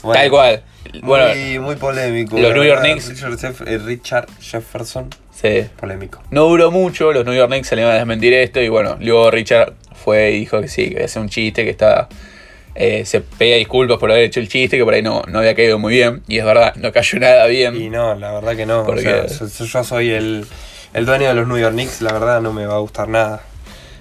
Bueno. 0.01 0.13
Tal 0.21 0.29
cual. 0.29 0.63
Bueno, 1.01 1.27
muy, 1.35 1.59
muy 1.59 1.75
polémico. 1.75 2.37
los 2.37 2.53
New 2.53 2.63
York. 2.63 2.81
Knicks- 2.81 3.09
Richard, 3.09 3.37
Jeff- 3.37 3.61
eh, 3.67 3.77
Richard 3.77 4.27
Jefferson, 4.39 5.09
sí. 5.33 5.65
polémico. 5.77 6.21
No 6.31 6.45
duró 6.45 6.71
mucho, 6.71 7.11
los 7.11 7.25
New 7.25 7.33
York 7.33 7.49
Knicks 7.49 7.67
salieron 7.67 7.91
a 7.91 7.95
desmentir 7.95 8.33
esto 8.33 8.61
y 8.61 8.69
bueno, 8.69 8.97
luego 9.01 9.29
Richard 9.31 9.73
fue 10.03 10.31
y 10.31 10.39
dijo 10.41 10.59
que 10.61 10.67
sí, 10.67 10.89
que 10.89 10.95
había 10.95 11.07
sido 11.07 11.21
un 11.23 11.29
chiste, 11.29 11.63
que 11.63 11.69
estaba... 11.71 12.09
eh, 12.75 13.05
se 13.05 13.21
pedía 13.21 13.55
disculpas 13.57 13.97
por 13.99 14.11
haber 14.11 14.23
hecho 14.23 14.39
el 14.39 14.47
chiste, 14.49 14.77
que 14.77 14.83
por 14.83 14.93
ahí 14.93 15.01
no, 15.01 15.21
no 15.27 15.39
había 15.39 15.55
caído 15.55 15.77
muy 15.79 15.93
bien. 15.93 16.23
Y 16.27 16.39
es 16.39 16.45
verdad, 16.45 16.73
no 16.75 16.91
cayó 16.91 17.19
nada 17.19 17.45
bien. 17.47 17.75
Y 17.79 17.89
no, 17.89 18.15
la 18.15 18.31
verdad 18.33 18.55
que 18.55 18.65
no. 18.65 18.81
O 18.81 18.85
Porque- 18.85 19.27
sea, 19.29 19.47
yo 19.65 19.83
soy 19.83 20.11
el, 20.11 20.45
el 20.93 21.05
dueño 21.05 21.27
de 21.27 21.33
los 21.35 21.47
New 21.47 21.57
York 21.57 21.73
Knicks, 21.73 22.01
la 22.01 22.13
verdad 22.13 22.41
no 22.41 22.51
me 22.53 22.65
va 22.65 22.75
a 22.75 22.79
gustar 22.79 23.07
nada. 23.07 23.41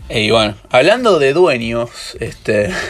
Y 0.09 0.31
bueno, 0.31 0.55
hablando 0.71 1.19
de 1.19 1.33
dueños, 1.33 2.17
este... 2.21 2.71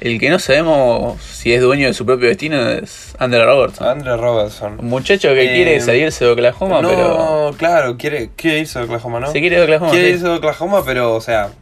El 0.00 0.20
que 0.20 0.28
no 0.28 0.38
sabemos 0.38 1.18
si 1.22 1.54
es 1.54 1.62
dueño 1.62 1.86
de 1.86 1.94
su 1.94 2.04
propio 2.04 2.28
destino 2.28 2.68
es 2.68 3.14
Andrew 3.18 3.42
Robertson. 3.46 3.88
Andre 3.88 4.16
Robertson. 4.18 4.76
Un 4.80 4.88
muchacho 4.88 5.28
que 5.28 5.44
Eh, 5.44 5.54
quiere 5.54 5.80
salirse 5.80 6.26
de 6.26 6.30
Oklahoma, 6.32 6.82
no, 6.82 6.88
pero... 6.90 7.54
claro, 7.56 7.96
quiere, 7.96 8.28
quiere 8.36 8.58
irse 8.58 8.80
de 8.80 8.84
Oklahoma, 8.84 9.20
¿no? 9.20 9.32
Se 9.32 9.40
quiere 9.40 9.56
de 9.56 9.62
Oklahoma. 9.62 9.92
Quiere 9.92 10.08
sí. 10.08 10.14
irse 10.14 10.24
de 10.28 10.34
Oklahoma, 10.34 10.82
pero, 10.84 11.14
o 11.14 11.20
sea, 11.22 11.52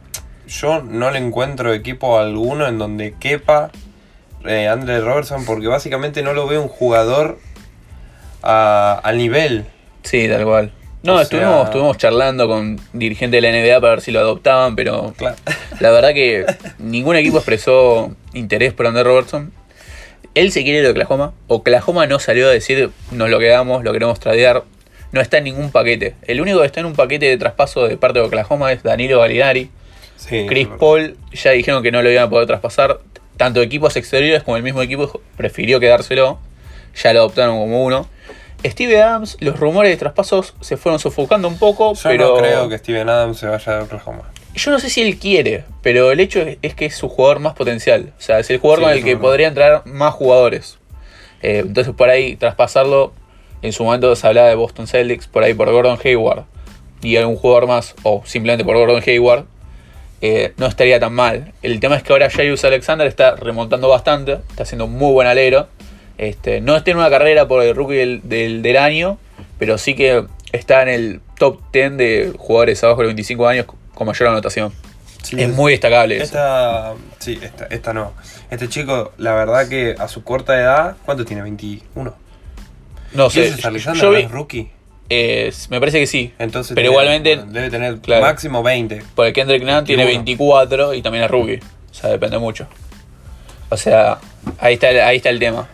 yo 0.47 0.81
no 0.81 1.11
le 1.11 1.19
encuentro 1.19 1.73
equipo 1.73 2.17
alguno 2.19 2.67
en 2.67 2.77
donde 2.77 3.13
quepa 3.19 3.71
eh, 4.45 4.67
Andre 4.67 4.99
Robertson, 4.99 5.45
porque 5.45 5.67
básicamente 5.67 6.21
no 6.21 6.33
lo 6.33 6.47
veo 6.47 6.61
un 6.61 6.67
jugador 6.67 7.39
a- 8.41 8.99
al 9.03 9.17
nivel. 9.17 9.65
Sí, 10.03 10.27
tal 10.27 10.43
cual. 10.45 10.71
No, 11.03 11.15
O 11.15 11.21
estuvimos, 11.21 11.53
sea- 11.55 11.63
estuvimos 11.65 11.97
charlando 11.97 12.47
con 12.47 12.79
dirigentes 12.93 13.41
de 13.41 13.41
la 13.41 13.55
NBA 13.57 13.79
para 13.81 13.91
ver 13.95 14.01
si 14.01 14.11
lo 14.11 14.19
adoptaban, 14.19 14.75
pero 14.75 15.13
Claro. 15.17 15.35
la 15.79 15.91
verdad 15.91 16.13
que 16.13 16.45
ningún 16.79 17.15
equipo 17.15 17.37
expresó 17.37 18.15
interés 18.33 18.73
por 18.73 18.87
André 18.87 19.03
Robertson. 19.03 19.51
Él 20.35 20.51
se 20.51 20.63
quiere 20.63 20.79
ir 20.79 20.83
de 20.85 20.91
Oklahoma. 20.91 21.33
Oklahoma 21.47 22.07
no 22.07 22.19
salió 22.19 22.47
a 22.47 22.51
decir 22.51 22.89
nos 23.11 23.29
lo 23.29 23.37
quedamos, 23.39 23.83
lo 23.83 23.91
queremos 23.93 24.19
tradear. 24.19 24.63
No 25.11 25.21
está 25.21 25.37
en 25.37 25.43
ningún 25.43 25.71
paquete. 25.71 26.15
El 26.23 26.41
único 26.41 26.59
que 26.61 26.65
está 26.65 26.79
en 26.79 26.87
un 26.87 26.93
paquete 26.95 27.27
de 27.27 27.37
traspaso 27.37 27.87
de 27.87 27.97
parte 27.97 28.19
de 28.19 28.25
Oklahoma 28.25 28.71
es 28.71 28.81
Danilo 28.81 29.19
Gallinari. 29.19 29.69
Sí, 30.27 30.45
Chris. 30.47 30.67
Paul 30.79 31.17
ya 31.31 31.51
dijeron 31.51 31.83
que 31.83 31.91
no 31.91 32.01
lo 32.01 32.09
iban 32.09 32.25
a 32.25 32.29
poder 32.29 32.47
traspasar. 32.47 32.99
Tanto 33.37 33.61
equipos 33.61 33.95
exteriores 33.95 34.43
como 34.43 34.57
el 34.57 34.63
mismo 34.63 34.81
equipo 34.81 35.21
prefirió 35.37 35.79
quedárselo. 35.79 36.39
Ya 37.01 37.13
lo 37.13 37.19
adoptaron 37.21 37.57
como 37.57 37.83
uno. 37.83 38.07
Steve 38.65 39.01
Adams, 39.01 39.37
los 39.41 39.59
rumores 39.59 39.91
de 39.91 39.97
traspasos 39.97 40.53
se 40.61 40.77
fueron 40.77 40.99
sofocando 40.99 41.47
un 41.47 41.57
poco, 41.57 41.93
Yo 41.95 42.01
pero 42.03 42.29
no 42.29 42.37
creo 42.37 42.69
que 42.69 42.77
Steven 42.77 43.09
Adams 43.09 43.37
se 43.39 43.47
vaya 43.47 43.77
de 43.77 43.81
Oklahoma. 43.83 44.31
yo 44.55 44.71
no 44.71 44.79
sé 44.79 44.89
si 44.89 45.01
él 45.01 45.17
quiere, 45.19 45.65
pero 45.81 46.11
el 46.11 46.21
hecho 46.21 46.39
es, 46.61 46.73
que 46.73 46.85
es 46.85 46.95
su 46.95 47.09
jugador 47.09 47.39
más 47.39 47.53
potencial. 47.55 48.13
O 48.17 48.21
sea, 48.21 48.39
es 48.39 48.49
el 48.49 48.59
jugador 48.59 48.79
Sí, 48.79 48.85
con 48.85 48.93
el 48.93 49.03
que 49.03 49.17
podría 49.17 49.47
entrar 49.49 49.85
más 49.85 50.13
jugadores. 50.13 50.77
Eh, 51.41 51.63
entonces 51.65 51.93
por 51.93 52.09
ahí 52.09 52.37
traspasarlo, 52.37 53.11
en 53.61 53.73
su 53.73 53.83
momento 53.83 54.15
se 54.15 54.25
hablaba 54.27 54.47
de 54.47 54.55
Boston 54.55 54.87
Celtics, 54.87 55.27
por 55.27 55.43
ahí 55.43 55.53
por 55.53 55.69
Gordon 55.69 55.99
Hayward 56.01 56.45
y 57.01 57.17
algún 57.17 57.35
jugador 57.35 57.67
más, 57.67 57.95
o 58.03 58.21
simplemente 58.25 58.63
por 58.63 58.77
Gordon 58.77 59.03
Hayward, 59.05 59.45
eh, 60.25 60.53
no 60.55 60.67
estaría 60.67 60.99
tan 61.01 61.13
mal. 61.13 61.51
El 61.61 61.79
tema 61.81 61.97
es 61.97 62.03
que 62.03 62.13
ahora 62.13 62.29
Jairus 62.29 62.63
Alexander 62.63 63.05
está 63.05 63.35
remontando 63.35 63.89
bastante, 63.89 64.39
está 64.49 64.63
haciendo 64.63 64.85
un 64.85 64.93
muy 64.93 65.11
buen 65.11 65.27
alero. 65.27 65.67
Este, 66.17 66.61
no 66.61 66.77
está 66.77 66.91
en 66.91 66.97
una 66.97 67.09
carrera 67.09 67.45
por 67.47 67.61
el 67.61 67.75
rookie 67.75 67.95
del, 67.95 68.21
del- 68.23 68.61
del 68.61 68.77
año, 68.77 69.17
pero 69.59 69.77
sí 69.77 69.95
que 69.95 70.23
está 70.53 70.81
en 70.83 70.87
el 70.89 71.21
top 71.37 71.59
10 71.73 71.97
de 71.97 72.33
jugadores 72.37 72.81
abajo 72.83 72.99
de 73.01 73.07
los 73.07 73.09
25 73.15 73.47
años 73.47 73.65
con 73.93 74.07
mayor 74.07 74.29
anotación. 74.29 74.71
Sí, 75.23 75.35
es 75.41 75.49
muy 75.49 75.71
destacable 75.73 76.15
eso. 76.15 76.23
Esta, 76.25 76.93
sí, 77.19 77.39
esta, 77.41 77.65
esta 77.65 77.93
no. 77.93 78.13
Este 78.51 78.69
chico, 78.69 79.11
la 79.17 79.33
verdad 79.33 79.67
que 79.67 79.95
a 79.97 80.07
su 80.07 80.23
corta 80.23 80.57
edad, 80.59 80.95
¿cuánto 81.05 81.25
tiene? 81.25 81.41
21. 81.41 82.13
No 83.13 83.27
¿Y 83.27 83.29
sé, 83.29 83.47
ese 83.47 83.79
yo, 83.79 83.93
yo 83.93 84.11
vi, 84.11 84.21
es 84.21 84.31
rookie? 84.31 84.69
Eh, 85.47 85.53
me 85.69 85.79
parece 85.79 85.99
que 85.99 86.07
sí. 86.07 86.33
Entonces 86.39 86.73
Pero 86.75 86.89
tiene- 86.91 87.05
igualmente- 87.17 87.51
debe 87.51 87.69
tener 87.69 87.99
claro. 87.99 88.21
máximo 88.23 88.63
20. 88.63 89.03
Porque 89.15 89.33
Kendrick 89.33 89.63
Nunn 89.63 89.85
tiene 89.85 90.05
21. 90.05 90.23
24 90.55 90.93
y 90.93 91.01
también 91.01 91.23
es 91.25 91.31
rookie. 91.31 91.59
O 91.91 91.93
sea, 91.93 92.09
depende 92.09 92.37
mucho. 92.39 92.67
O 93.69 93.77
sea, 93.77 94.19
ahí 94.59 94.75
está, 94.75 94.89
el- 94.89 95.01
ahí 95.01 95.17
está 95.17 95.29
el 95.29 95.39
tema. 95.39 95.67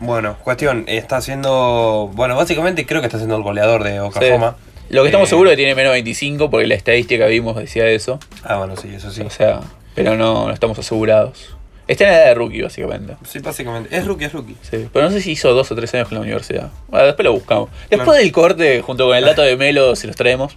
Bueno, 0.00 0.36
cuestión, 0.44 0.84
está 0.86 1.16
haciendo. 1.16 2.10
Bueno, 2.14 2.36
básicamente 2.36 2.86
creo 2.86 3.00
que 3.00 3.06
está 3.06 3.18
siendo 3.18 3.36
el 3.36 3.42
goleador 3.42 3.82
de 3.84 4.00
Oklahoma. 4.00 4.56
Lo 4.90 5.02
que 5.02 5.08
estamos 5.08 5.28
Eh, 5.28 5.30
seguros 5.30 5.50
es 5.52 5.56
que 5.56 5.62
tiene 5.62 5.74
menos 5.74 5.92
25 5.92 6.50
porque 6.50 6.66
la 6.66 6.74
estadística 6.74 7.26
que 7.26 7.30
vimos 7.32 7.56
decía 7.56 7.86
eso. 7.88 8.18
Ah, 8.44 8.56
bueno, 8.56 8.76
sí, 8.76 8.88
eso 8.94 9.10
sí. 9.10 9.22
O 9.22 9.30
sea, 9.30 9.60
pero 9.94 10.16
no, 10.16 10.46
no 10.46 10.52
estamos 10.54 10.78
asegurados. 10.78 11.56
Está 11.88 12.04
en 12.04 12.10
la 12.10 12.16
edad 12.18 12.26
de 12.26 12.34
rookie, 12.34 12.62
básicamente. 12.62 13.16
Sí, 13.26 13.38
básicamente. 13.40 13.96
Es 13.96 14.06
rookie, 14.06 14.24
es 14.26 14.32
rookie. 14.32 14.56
Sí, 14.62 14.88
pero 14.92 15.06
no 15.06 15.10
sé 15.10 15.20
si 15.22 15.32
hizo 15.32 15.52
dos 15.54 15.72
o 15.72 15.74
tres 15.74 15.92
años 15.94 16.06
con 16.08 16.16
la 16.16 16.22
universidad. 16.22 16.68
Bueno, 16.88 17.06
después 17.06 17.24
lo 17.24 17.32
buscamos. 17.32 17.70
Después 17.88 18.04
Claro. 18.04 18.12
del 18.12 18.30
corte, 18.32 18.82
junto 18.82 19.06
con 19.06 19.16
el 19.16 19.24
dato 19.24 19.42
de 19.42 19.56
Melo, 19.56 19.96
se 19.96 20.06
los 20.06 20.14
traemos. 20.14 20.54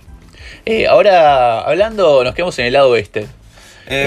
Eh, 0.66 0.88
ahora, 0.88 1.62
hablando, 1.62 2.24
nos 2.24 2.36
quedamos 2.36 2.60
en 2.60 2.66
el 2.66 2.74
lado. 2.74 2.96
Eh, 2.98 3.00
Este, 3.00 3.28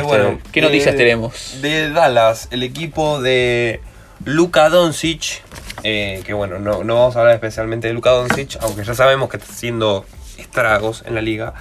bueno, 0.03 0.39
¿qué 0.53 0.61
noticias 0.61 0.95
tenemos? 0.97 1.59
De 1.63 1.91
Dallas, 1.91 2.49
el 2.51 2.63
equipo 2.63 3.21
de 3.21 3.81
Luka 4.25 4.69
Doncic. 4.69 5.43
eh, 5.83 6.23
que 6.25 6.33
bueno, 6.35 6.59
no, 6.59 6.85
no 6.85 6.95
vamos 6.95 7.17
a 7.17 7.21
hablar 7.21 7.35
especialmente 7.35 7.89
de 7.89 7.95
Luka 7.95 8.11
Doncic, 8.11 8.57
aunque 8.61 8.85
ya 8.85 8.95
sabemos 8.95 9.29
que 9.31 9.39
está 9.39 9.51
haciendo 9.53 10.05
estragos 10.39 11.03
en 11.07 11.15
la 11.15 11.21
liga. 11.23 11.55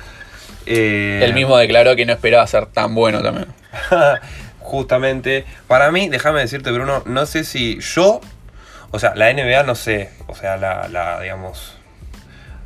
Él 0.66 1.34
mismo 1.34 1.58
declaró 1.58 1.96
que 1.96 2.06
no 2.06 2.14
esperaba 2.14 2.46
ser 2.48 2.68
tan 2.68 2.94
bueno 2.96 3.22
también. 3.22 3.48
Justamente, 4.64 5.46
para 5.68 5.92
mí, 5.92 6.10
déjame 6.10 6.40
decirte, 6.40 6.72
Bruno, 6.72 7.04
no 7.06 7.26
sé 7.26 7.44
si 7.44 7.80
yo, 7.80 8.22
o 8.92 8.98
sea, 8.98 9.14
la 9.14 9.32
NBA 9.32 9.64
no 9.64 9.76
sé, 9.76 10.10
o 10.28 10.36
sea, 10.36 10.58
la, 10.58 11.20
digamos, 11.22 11.76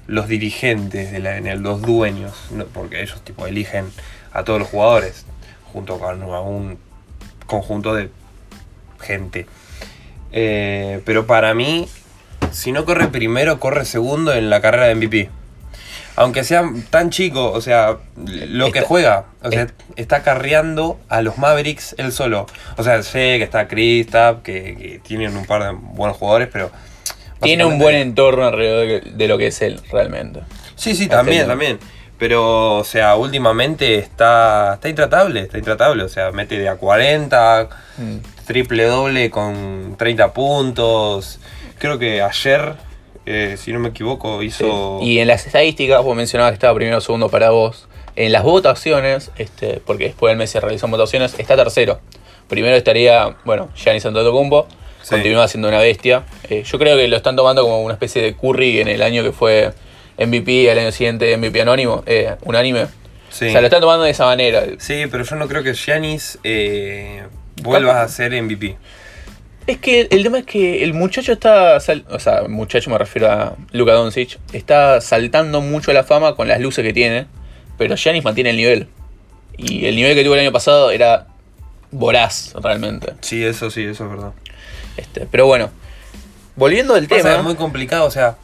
los 0.06 0.27
dirigentes 0.27 1.12
de 1.12 1.20
la 1.20 1.39
NBA, 1.42 1.56
los 1.56 1.82
dueños, 1.82 2.34
porque 2.74 3.01
ellos 3.01 3.22
tipo 3.24 3.48
eligen 3.48 3.92
a 4.32 4.44
todos 4.44 4.60
los 4.60 4.70
jugadores, 4.70 5.25
junto 5.74 6.00
con 6.00 6.24
un 6.24 6.77
conjunto 7.48 7.94
de 7.94 8.10
gente. 9.01 9.48
Eh, 10.32 11.01
pero 11.04 11.25
para 11.25 11.54
mí, 11.54 11.89
si 12.51 12.72
no 12.72 12.86
corre 12.86 13.08
primero, 13.08 13.60
corre 13.60 13.86
segundo 13.86 14.34
en 14.34 14.50
la 14.50 14.62
carrera 14.62 14.86
de 14.86 14.96
MVP. 14.96 15.30
Aunque 16.18 16.44
sea 16.44 16.70
tan 16.90 17.10
chico, 17.12 17.52
o 17.52 17.62
sea, 17.62 17.98
lo 18.26 18.72
que 18.72 18.82
juega, 18.82 19.26
o 19.44 19.50
sea, 19.52 19.64
es- 19.64 19.74
está 19.96 20.24
carreando 20.24 21.00
a 21.10 21.22
los 21.22 21.38
Mavericks 21.38 21.96
él 21.98 22.12
solo. 22.12 22.48
O 22.76 22.84
sea, 22.84 23.02
sé 23.04 23.38
que 23.38 23.44
está 23.44 23.68
Kristaps, 23.70 24.42
que, 24.44 24.76
que 24.76 25.00
tienen 25.04 25.38
un 25.38 25.46
par 25.46 25.64
de 25.64 25.72
buenos 25.72 26.18
jugadores, 26.18 26.50
pero... 26.52 26.72
Tiene 27.40 27.66
un 27.66 27.78
buen 27.78 27.96
entorno 27.96 28.48
alrededor 28.48 29.04
de, 29.04 29.28
lo 29.28 29.38
que 29.38 29.48
es 29.48 29.62
él, 29.62 29.80
realmente. 29.92 30.40
Sí, 30.76 30.96
sí, 30.96 31.08
también, 31.08 31.46
también. 31.46 31.78
Pero, 32.18 32.78
o 32.78 32.84
sea, 32.84 33.16
últimamente 33.16 34.00
está, 34.00 34.74
está 34.74 34.90
intratable, 34.90 35.42
está 35.42 35.60
intratable. 35.60 36.02
O 36.04 36.10
sea, 36.10 36.32
mete 36.32 36.58
de 36.58 36.68
a 36.68 36.78
40, 36.78 37.70
Mm. 38.00 38.18
triple 38.48 38.86
doble 38.86 39.30
con 39.30 39.96
30 40.00 40.34
puntos. 40.34 41.40
Creo 41.78 42.00
que 42.00 42.24
ayer, 42.24 42.74
eh, 43.28 43.58
si 43.58 43.74
no 43.74 43.80
me 43.80 43.90
equivoco, 43.90 44.42
hizo... 44.42 45.00
Y 45.02 45.20
en 45.20 45.28
las 45.28 45.46
estadísticas, 45.46 46.02
vos 46.04 46.16
mencionabas 46.16 46.52
que 46.52 46.56
estaba 46.56 46.74
primero 46.74 46.98
o 46.98 47.02
segundo 47.02 47.30
para 47.30 47.50
vos. 47.52 47.88
En 48.16 48.32
las 48.32 48.42
votaciones, 48.44 49.32
este, 49.38 49.82
porque 49.86 50.06
después 50.06 50.32
del 50.32 50.38
mes 50.38 50.50
se 50.50 50.60
realizan 50.60 50.90
votaciones, 50.90 51.38
está 51.38 51.56
tercero. 51.56 52.00
Primero 52.48 52.76
estaría, 52.76 53.36
bueno, 53.46 53.70
Giannis 53.76 54.06
Antetokounmpo, 54.06 54.68
Sí. 55.04 55.12
continúa 55.16 55.48
siendo 55.48 55.68
una 55.70 55.80
bestia. 55.80 56.24
Eh, 56.50 56.64
yo 56.64 56.80
creo 56.80 56.98
que 56.98 57.08
lo 57.08 57.16
están 57.18 57.36
tomando 57.36 57.62
como 57.64 57.82
una 57.82 57.94
especie 57.94 58.22
de 58.22 58.34
Curry 58.36 58.80
en 58.82 58.88
el 58.88 59.02
año 59.02 59.24
que 59.24 59.32
fue 59.32 59.72
MVP, 60.18 60.70
al 60.72 60.80
año 60.80 60.92
siguiente 60.92 61.38
MVP 61.38 61.62
anónimo, 61.62 62.04
eh, 62.06 62.36
unánime. 62.44 62.88
Sí. 63.30 63.48
O 63.48 63.52
sea, 63.52 63.62
lo 63.62 63.68
están 63.68 63.82
tomando 63.82 64.04
de 64.04 64.12
esa 64.12 64.26
manera. 64.26 64.64
Sí, 64.80 65.04
pero 65.12 65.24
yo 65.24 65.36
no 65.36 65.48
creo 65.48 65.64
que 65.64 65.74
Giannis 65.74 66.40
eh, 66.44 67.24
vuelva 67.62 68.02
a 68.02 68.08
ser 68.08 68.32
MVP. 68.42 68.78
Es 69.68 69.78
que 69.80 70.08
el 70.12 70.24
tema 70.24 70.40
es 70.40 70.46
que 70.46 70.84
el 70.84 70.94
muchacho 70.94 71.34
está, 71.34 71.80
sal- 71.82 72.06
o 72.10 72.20
sea, 72.20 72.40
el 72.40 72.50
muchacho 72.50 72.90
me 72.90 72.98
refiero 72.98 73.30
a 73.30 73.56
Luka 73.74 73.92
Doncic, 73.94 74.40
está 74.54 75.02
saltando 75.02 75.60
mucho 75.62 75.92
a 75.92 75.94
la 75.94 76.04
fama 76.04 76.36
con 76.36 76.48
las 76.48 76.62
luces 76.62 76.84
que 76.86 76.94
tiene, 76.94 77.26
pero 77.78 77.96
Giannis 77.96 78.24
mantiene 78.24 78.52
el 78.52 78.58
nivel. 78.58 78.88
Y 79.58 79.86
el 79.86 79.96
nivel 79.96 80.16
que 80.16 80.24
tuvo 80.24 80.36
el 80.36 80.40
año 80.42 80.52
pasado 80.54 80.90
era 80.92 81.28
voraz 81.92 82.54
realmente. 82.64 83.14
Sí, 83.22 83.44
eso 83.44 83.70
sí, 83.70 83.84
eso 83.84 84.06
es 84.06 84.10
verdad. 84.10 84.32
Este, 84.96 85.28
pero 85.30 85.46
bueno, 85.48 85.70
volviendo 86.56 86.96
al 86.96 87.08
tema. 87.08 87.36
es 87.38 87.44
muy 87.44 87.56
complicado, 87.56 88.06
o 88.06 88.12
sea, 88.12 88.38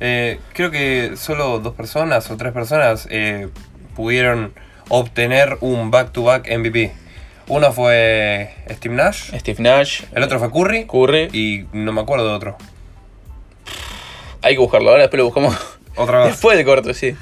eh, 0.00 0.40
creo 0.52 0.70
que 0.72 1.12
solo 1.16 1.60
dos 1.60 1.74
personas 1.74 2.28
o 2.30 2.36
tres 2.36 2.52
personas 2.52 3.06
eh, 3.10 3.48
pudieron 3.94 4.52
obtener 4.88 5.58
un 5.60 5.90
back-to-back 5.90 6.48
MVP. 6.50 6.92
Uno 7.48 7.72
fue 7.72 8.50
Steve 8.70 8.94
Nash, 8.94 9.30
Steve 9.38 9.62
Nash, 9.62 10.02
el 10.12 10.22
otro 10.22 10.38
fue 10.40 10.50
Curry 10.50 10.86
Curry. 10.86 11.28
y 11.32 11.64
no 11.72 11.92
me 11.92 12.00
acuerdo 12.00 12.28
de 12.28 12.34
otro. 12.34 12.56
Hay 14.42 14.54
que 14.54 14.60
buscarlo 14.60 14.90
ahora, 14.90 15.02
después 15.02 15.18
lo 15.18 15.24
buscamos 15.26 15.56
Otra 15.96 16.18
vez. 16.20 16.28
después 16.32 16.56
del 16.56 16.66
corte, 16.66 16.92
sí. 16.94 17.14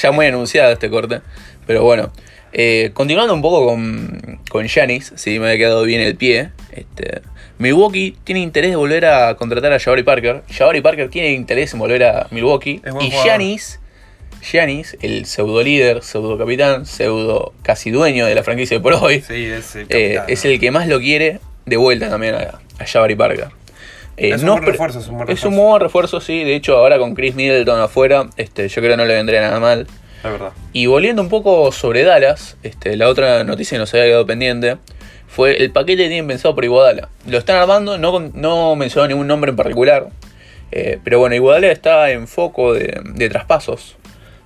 Ya 0.00 0.12
muy 0.12 0.26
anunciado 0.26 0.72
este 0.72 0.88
corte. 0.90 1.20
Pero 1.66 1.82
bueno, 1.82 2.12
eh, 2.52 2.90
continuando 2.94 3.32
un 3.34 3.42
poco 3.42 3.64
con, 3.66 4.40
con 4.50 4.66
Giannis, 4.66 5.12
si 5.16 5.38
me 5.38 5.46
había 5.46 5.58
quedado 5.58 5.82
bien 5.84 6.00
el 6.00 6.16
pie. 6.16 6.50
Este, 6.72 7.22
Milwaukee 7.58 8.16
tiene 8.24 8.40
interés 8.40 8.70
de 8.70 8.76
volver 8.76 9.04
a 9.06 9.34
contratar 9.36 9.72
a 9.72 9.78
Jabari 9.80 10.02
Parker. 10.02 10.42
Jabari 10.50 10.80
Parker 10.80 11.08
tiene 11.10 11.30
interés 11.32 11.72
en 11.72 11.78
volver 11.80 12.04
a 12.04 12.26
Milwaukee. 12.30 12.80
Y. 13.00 13.10
Giannis, 13.10 13.80
Giannis, 14.42 14.96
el 15.02 15.26
pseudo 15.26 15.62
líder, 15.62 16.02
pseudo 16.02 16.36
capitán, 16.38 16.86
pseudo 16.86 17.52
casi 17.62 17.90
dueño 17.90 18.26
de 18.26 18.34
la 18.34 18.42
franquicia 18.42 18.76
de 18.78 18.82
por 18.82 18.94
hoy, 18.94 19.20
Sí, 19.20 19.44
es 19.46 19.76
el, 19.76 19.86
eh, 19.90 20.20
es 20.28 20.44
el 20.44 20.58
que 20.60 20.70
más 20.70 20.88
lo 20.88 20.98
quiere 21.00 21.40
de 21.66 21.76
vuelta 21.76 22.08
también 22.08 22.34
a, 22.34 22.60
a 22.78 22.86
Jabari 22.86 23.14
Parker. 23.16 23.48
Eh, 24.16 24.30
Es 24.30 24.40
un 24.40 24.46
no 24.46 24.52
buen 24.54 24.66
refuerzo, 24.66 24.98
es 24.98 25.08
un 25.08 25.16
buen 25.18 25.28
Es 25.28 25.30
un 25.30 25.36
refuerzo. 25.36 25.50
muy 25.50 25.68
buen 25.70 25.80
refuerzo, 25.80 26.20
sí. 26.20 26.44
De 26.44 26.54
hecho, 26.54 26.76
ahora 26.76 26.98
con 26.98 27.14
Chris 27.14 27.34
Middleton 27.34 27.80
afuera, 27.80 28.28
este, 28.36 28.68
yo 28.68 28.74
creo 28.82 28.92
que 28.92 28.96
no 28.96 29.04
le 29.06 29.14
vendría 29.14 29.40
nada 29.40 29.60
mal. 29.60 29.86
Verdad. 30.22 30.50
Y 30.74 30.84
volviendo 30.86 31.22
un 31.22 31.28
poco 31.30 31.72
sobre 31.72 32.02
Dallas, 32.04 32.56
este, 32.62 32.96
la 32.96 33.08
otra 33.08 33.44
noticia 33.44 33.76
que 33.76 33.80
nos 33.80 33.92
había 33.94 34.06
quedado 34.06 34.26
pendiente 34.26 34.76
fue 35.26 35.56
el 35.62 35.70
paquete 35.70 36.02
que 36.02 36.08
tienen 36.08 36.26
pensado 36.26 36.54
por 36.54 36.64
Iguadala. 36.64 37.08
Lo 37.26 37.38
están 37.38 37.56
armando, 37.56 37.96
no, 37.96 38.18
no 38.34 38.76
mencionó 38.76 39.06
ningún 39.08 39.26
nombre 39.26 39.50
en 39.50 39.56
particular. 39.56 40.08
eh, 40.72 40.98
pero 41.02 41.18
bueno, 41.18 41.34
Iguadala 41.36 41.68
está 41.72 42.10
en 42.10 42.26
foco 42.28 42.74
de, 42.74 43.00
de 43.14 43.28
traspasos. 43.30 43.96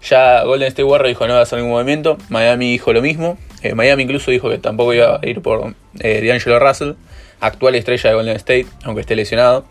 Ya 0.08 0.42
Golden 0.44 0.68
State 0.68 0.84
Warriors 0.84 1.08
dijo 1.10 1.26
no 1.26 1.34
va 1.34 1.40
a 1.40 1.42
hacer 1.42 1.58
ningún 1.58 1.74
movimiento. 1.74 2.18
Miami 2.28 2.72
dijo 2.72 2.92
lo 2.92 3.00
mismo. 3.02 3.38
eh, 3.62 3.74
Miami 3.74 4.02
incluso 4.02 4.30
dijo 4.30 4.50
que 4.50 4.58
tampoco 4.58 4.92
iba 4.92 5.18
a 5.22 5.26
ir 5.26 5.40
por 5.40 5.74
eh, 6.00 6.26
D'Angelo 6.26 6.58
Russell, 6.58 6.92
actual 7.40 7.74
estrella 7.74 8.10
de 8.10 8.16
Golden 8.16 8.36
State, 8.36 8.66
aunque 8.84 9.00
esté 9.00 9.16
lesionado. 9.16 9.64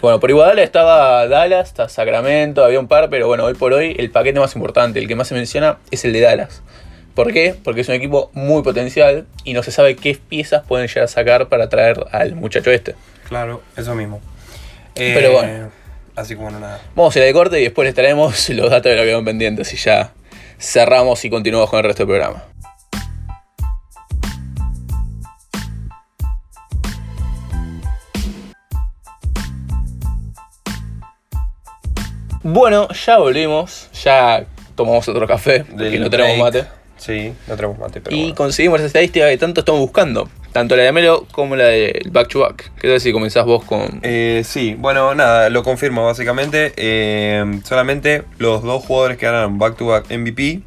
Bueno, 0.00 0.20
por 0.20 0.30
Iguadala 0.30 0.62
estaba 0.62 1.26
Dallas, 1.26 1.68
está 1.68 1.88
Sacramento, 1.88 2.62
había 2.64 2.78
un 2.78 2.88
par, 2.88 3.08
pero 3.08 3.26
bueno, 3.26 3.44
hoy 3.44 3.54
por 3.54 3.72
hoy 3.72 3.96
el 3.98 4.10
paquete 4.10 4.38
más 4.38 4.54
importante, 4.54 4.98
el 4.98 5.08
que 5.08 5.14
más 5.16 5.28
se 5.28 5.34
menciona, 5.34 5.78
es 5.90 6.04
el 6.04 6.12
de 6.12 6.20
Dallas. 6.20 6.62
¿Por 7.14 7.32
qué? 7.32 7.54
Porque 7.62 7.80
es 7.80 7.88
un 7.88 7.94
equipo 7.94 8.30
muy 8.34 8.62
potencial 8.62 9.26
y 9.44 9.54
no 9.54 9.62
se 9.62 9.70
sabe 9.70 9.96
qué 9.96 10.18
piezas 10.28 10.64
pueden 10.66 10.88
llegar 10.88 11.04
a 11.04 11.08
sacar 11.08 11.48
para 11.48 11.68
traer 11.68 12.04
al 12.12 12.34
muchacho 12.34 12.70
este. 12.70 12.96
Claro, 13.28 13.62
eso 13.76 13.94
mismo. 13.94 14.20
Eh, 14.94 15.12
Pero 15.14 15.32
bueno. 15.32 15.70
Así 16.16 16.36
como 16.36 16.50
no 16.50 16.60
nada. 16.60 16.80
Vamos 16.94 17.14
a 17.14 17.18
ir 17.18 17.24
al 17.26 17.32
corte 17.32 17.60
y 17.60 17.64
después 17.64 17.86
les 17.86 17.94
traemos 17.94 18.48
los 18.50 18.70
datos 18.70 18.90
de 18.90 18.96
lo 18.96 19.02
que 19.02 19.08
quedan 19.08 19.24
pendientes 19.24 19.72
y 19.72 19.76
ya 19.76 20.12
cerramos 20.58 21.24
y 21.24 21.30
continuamos 21.30 21.70
con 21.70 21.78
el 21.78 21.84
resto 21.84 22.02
del 22.06 22.08
programa. 22.08 22.44
Bueno, 32.42 32.88
ya 32.92 33.18
volvimos, 33.18 33.88
ya 34.02 34.44
tomamos 34.74 35.08
otro 35.08 35.26
café, 35.26 35.64
porque 35.64 35.84
Del 35.84 36.00
no 36.02 36.10
tenemos 36.10 36.50
break. 36.50 36.66
mate. 36.66 36.83
Sí, 37.04 37.34
no 37.48 37.56
tenemos 37.56 37.78
mate, 37.78 38.00
pero 38.00 38.16
y 38.16 38.20
bueno. 38.20 38.34
conseguimos 38.34 38.78
esa 38.80 38.86
estadística 38.86 39.28
que 39.28 39.36
tanto 39.36 39.60
estamos 39.60 39.80
buscando, 39.80 40.28
tanto 40.52 40.74
la 40.76 40.84
de 40.84 40.92
Melo 40.92 41.26
como 41.32 41.54
la 41.56 41.64
del 41.64 42.08
back 42.10 42.28
to 42.28 42.40
back. 42.40 42.70
¿Qué 42.80 42.88
tal 42.88 43.00
si 43.00 43.12
comenzás 43.12 43.44
vos 43.44 43.62
con... 43.64 44.00
Eh, 44.02 44.42
sí, 44.44 44.74
bueno, 44.78 45.14
nada, 45.14 45.50
lo 45.50 45.62
confirmo 45.62 46.06
básicamente. 46.06 46.72
Eh, 46.76 47.60
solamente 47.64 48.22
los 48.38 48.62
dos 48.62 48.84
jugadores 48.84 49.18
que 49.18 49.26
ganaron 49.26 49.58
back-to-back 49.58 50.06
MVP, 50.10 50.62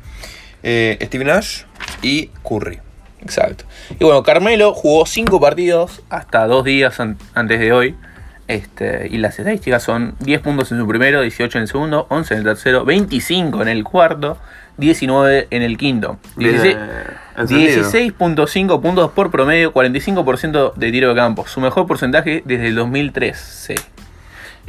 eh, 0.64 1.00
Steve 1.02 1.26
Nash 1.26 1.62
y 2.04 2.28
Curry. 2.48 2.80
Exacto. 3.24 3.64
Y 4.00 4.04
bueno, 4.04 4.22
Carmelo 4.22 4.74
jugó 4.74 5.06
5 5.08 5.40
partidos 5.42 6.02
hasta 6.10 6.46
dos 6.46 6.64
días 6.66 7.00
an- 7.00 7.18
antes 7.34 7.60
de 7.60 7.72
hoy. 7.74 7.96
Este, 8.48 9.08
y 9.12 9.18
las 9.18 9.38
estadísticas 9.40 9.84
son 9.84 10.16
10 10.20 10.40
puntos 10.42 10.72
en 10.72 10.78
su 10.78 10.88
primero, 10.88 11.22
18 11.22 11.58
en 11.58 11.64
el 11.64 11.68
segundo, 11.68 12.06
11 12.10 12.34
en 12.36 12.38
el 12.40 12.44
tercero, 12.46 12.86
25 12.86 13.62
en 13.62 13.68
el 13.68 13.84
cuarto, 13.84 14.38
19 14.78 15.48
en 15.50 15.62
el 15.62 15.78
quinto. 15.78 16.18
16 16.38 16.78
16.5 17.38 18.82
puntos 18.82 19.12
por 19.12 19.30
promedio, 19.30 19.72
45% 19.74 20.74
de 20.74 20.92
tiro 20.92 21.10
de 21.10 21.16
campo. 21.16 21.46
Su 21.48 21.62
mejor 21.62 21.86
porcentaje 21.86 22.42
desde 22.46 22.68
el 22.68 22.76
2013. 22.76 23.76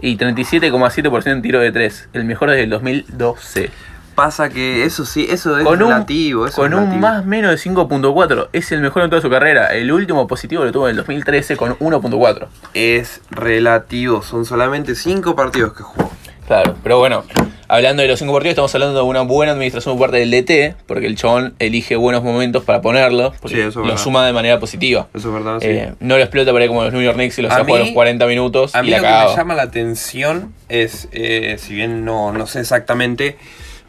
Y 0.01 0.17
37,7% 0.17 1.31
en 1.33 1.43
tiro 1.43 1.61
de 1.61 1.73
3. 1.73 2.11
El 2.13 2.25
mejor 2.25 2.51
desde 2.51 2.65
el 2.65 2.71
2012. 2.71 3.71
Pasa 4.15 4.49
que 4.49 4.85
eso 4.85 5.05
sí, 5.07 5.27
eso 5.31 5.57
es 5.59 5.65
Con 5.65 5.81
un, 5.83 5.91
relativo. 5.91 6.47
eso 6.47 6.57
con 6.61 6.73
es 6.73 6.79
un 6.79 6.85
relativo. 6.87 7.01
más 7.01 7.25
menos 7.25 7.51
de 7.53 7.71
5.4. 7.71 8.49
Es 8.53 8.71
el 8.73 8.81
mejor 8.81 9.05
en 9.05 9.11
toda 9.11 9.23
su 9.23 9.31
carrera. 9.31 9.69
El 9.69 9.91
último 9.93 10.27
positivo 10.27 10.65
lo 10.65 10.73
tuvo 10.73 10.89
en 10.89 10.91
el 10.91 10.97
2013 10.97 11.57
con 11.57 11.79
1.4. 11.79 12.49
Es 12.75 13.23
relativo, 13.31 14.23
son 14.23 14.45
solamente 14.45 14.95
5 14.95 15.35
partidos 15.37 15.73
que 15.73 15.85
jugó. 15.85 16.11
Claro, 16.47 16.77
pero 16.83 16.99
bueno, 16.99 17.25
hablando 17.69 18.03
de 18.03 18.09
los 18.09 18.19
5 18.19 18.33
partidos, 18.33 18.53
estamos 18.53 18.75
hablando 18.75 18.97
de 18.97 19.03
una 19.05 19.21
buena 19.23 19.53
administración 19.53 19.97
por 19.97 20.11
parte 20.11 20.19
del 20.27 20.31
DT, 20.31 20.75
porque 20.87 21.07
el 21.07 21.17
chabón 21.17 21.55
elige 21.59 21.97
buenos 21.97 22.23
momentos 22.23 22.65
para 22.65 22.81
ponerlo, 22.81 23.33
porque 23.41 23.57
Sí, 23.57 23.61
eso 23.63 23.83
es 23.83 23.87
lo 23.87 23.99
suma 23.99 24.27
de 24.27 24.33
manera 24.33 24.59
positiva. 24.59 25.09
Eso 25.15 25.29
es 25.29 25.35
verdad, 25.35 25.61
sí. 25.61 25.67
Eh, 25.69 25.93
no 26.01 26.17
lo 26.17 26.23
explota 26.23 26.53
para 26.53 26.65
ir 26.65 26.69
como 26.71 26.83
los 26.85 26.93
New 26.93 27.03
York 27.03 27.17
Knicks 27.17 27.39
y 27.39 27.43
lo 27.43 27.49
saca 27.51 27.61
a 27.61 27.65
mí- 27.65 27.79
los 27.79 27.91
40 27.91 28.27
minutos 28.27 28.75
A 28.75 28.81
y 28.81 28.83
mí 28.85 28.91
la 28.91 28.97
lo 28.99 29.03
que 29.05 29.09
me 29.31 29.37
llama 29.37 29.55
la 29.55 29.63
atención 29.63 30.53
es, 30.69 31.09
eh, 31.13 31.57
si 31.59 31.75
bien 31.75 32.05
no, 32.05 32.33
no 32.33 32.47
sé 32.47 32.61
exactamente, 32.61 33.37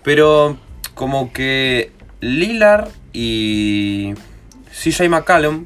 pero 0.04 0.58
como 0.94 1.32
que 1.34 1.92
Lillard 2.22 2.90
y 3.14 4.14
CJ 4.72 5.10
McCallum 5.10 5.66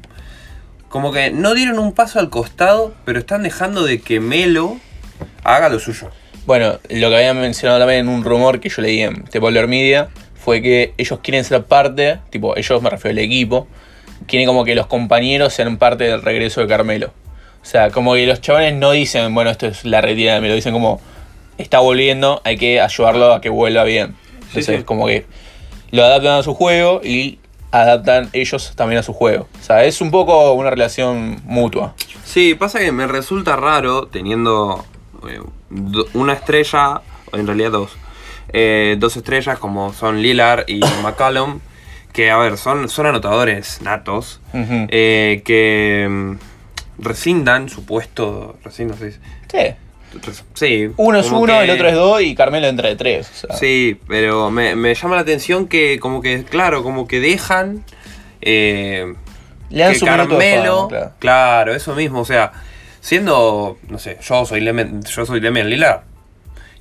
como 0.88 1.10
que 1.12 1.30
no 1.32 1.54
dieron 1.54 1.80
un 1.80 1.92
paso 1.92 2.20
al 2.20 2.30
costado, 2.30 2.94
pero 3.04 3.18
están 3.18 3.42
dejando 3.42 3.82
de 3.84 4.00
que 4.00 4.20
Melo 4.20 4.76
haga 5.42 5.68
lo 5.68 5.80
suyo. 5.80 6.08
Bueno, 6.46 6.78
lo 6.90 7.08
que 7.10 7.16
habían 7.16 7.40
mencionado 7.40 7.80
también 7.80 8.00
en 8.00 8.08
un 8.08 8.22
rumor 8.24 8.60
que 8.60 8.68
yo 8.68 8.82
leí 8.82 9.00
en 9.00 9.24
The 9.24 9.40
Polar 9.40 9.66
Media 9.66 10.08
fue 10.34 10.60
que 10.60 10.92
ellos 10.98 11.20
quieren 11.22 11.42
ser 11.44 11.64
parte, 11.64 12.18
tipo, 12.30 12.56
ellos 12.56 12.82
me 12.82 12.90
refiero 12.90 13.12
al 13.12 13.24
equipo, 13.24 13.66
quieren 14.26 14.46
como 14.46 14.64
que 14.64 14.74
los 14.74 14.86
compañeros 14.86 15.54
sean 15.54 15.78
parte 15.78 16.04
del 16.04 16.20
regreso 16.22 16.60
de 16.60 16.66
Carmelo. 16.66 17.12
O 17.62 17.66
sea, 17.66 17.90
como 17.90 18.12
que 18.14 18.26
los 18.26 18.42
chavales 18.42 18.74
no 18.74 18.90
dicen, 18.90 19.34
bueno, 19.34 19.50
esto 19.50 19.66
es 19.66 19.86
la 19.86 20.02
retirada 20.02 20.34
de 20.36 20.42
Melo, 20.42 20.54
dicen 20.54 20.74
como, 20.74 21.00
está 21.56 21.78
volviendo, 21.78 22.42
hay 22.44 22.58
que 22.58 22.78
ayudarlo 22.78 23.32
a 23.32 23.40
que 23.40 23.48
vuelva 23.48 23.84
bien. 23.84 24.14
Entonces, 24.48 24.80
sí. 24.80 24.84
como 24.84 25.06
que 25.06 25.24
lo 25.92 26.04
adaptan 26.04 26.40
a 26.40 26.42
su 26.42 26.52
juego 26.54 27.00
y 27.02 27.38
adaptan 27.70 28.28
ellos 28.34 28.74
también 28.76 28.98
a 28.98 29.02
su 29.02 29.14
juego. 29.14 29.48
O 29.60 29.64
sea, 29.64 29.82
es 29.84 30.02
un 30.02 30.10
poco 30.10 30.52
una 30.52 30.68
relación 30.68 31.40
mutua. 31.46 31.94
Sí, 32.22 32.54
pasa 32.54 32.80
que 32.80 32.92
me 32.92 33.06
resulta 33.06 33.56
raro 33.56 34.08
teniendo 34.08 34.50
do- 34.50 34.84
una 36.14 36.32
estrella, 36.34 37.00
en 37.32 37.46
realidad 37.46 37.70
dos, 37.72 37.96
eh, 38.52 38.96
dos 38.98 39.16
estrellas 39.16 39.58
como 39.58 39.92
son 39.92 40.20
Lillard 40.22 40.64
y 40.68 40.80
McCallum, 41.02 41.60
que 42.12 42.30
a 42.30 42.36
ver, 42.38 42.56
son, 42.56 42.88
son 42.88 43.06
anotadores 43.06 43.80
natos, 43.82 44.40
eh, 44.52 45.42
que 45.44 46.06
mm, 46.08 47.02
rescindan 47.02 47.68
su 47.68 47.84
puesto, 47.84 48.56
rescindan. 48.64 48.96
Sí. 48.98 49.10
Res- 50.22 50.44
Sí. 50.54 50.90
Uno 50.96 51.18
es 51.18 51.28
uno, 51.32 51.58
que- 51.58 51.64
el 51.64 51.70
otro 51.70 51.88
es 51.88 51.94
dos 51.94 52.22
y 52.22 52.36
Carmelo 52.36 52.68
entra 52.68 52.88
de 52.88 52.94
tres. 52.94 53.28
o 53.30 53.34
sea. 53.48 53.56
Sí, 53.56 53.98
pero 54.06 54.48
me, 54.50 54.76
me 54.76 54.94
llama 54.94 55.16
la 55.16 55.22
atención 55.22 55.66
que 55.66 55.98
como 55.98 56.20
que, 56.22 56.44
claro, 56.44 56.84
como 56.84 57.08
que 57.08 57.18
dejan... 57.18 57.84
eh, 58.40 59.12
Le 59.70 59.82
dan 59.82 59.92
que 59.92 59.98
su 59.98 60.06
Carmelo, 60.06 60.76
fama, 60.76 60.88
claro. 60.88 61.12
claro. 61.18 61.74
eso 61.74 61.96
mismo, 61.96 62.20
o 62.20 62.24
sea, 62.24 62.52
siendo, 63.08 63.76
no 63.90 63.98
sé, 63.98 64.16
yo 64.22 64.46
soy 64.46 64.62
Lemen, 64.62 65.02
yo 65.02 65.26
soy 65.26 65.38
Lillard 65.38 66.00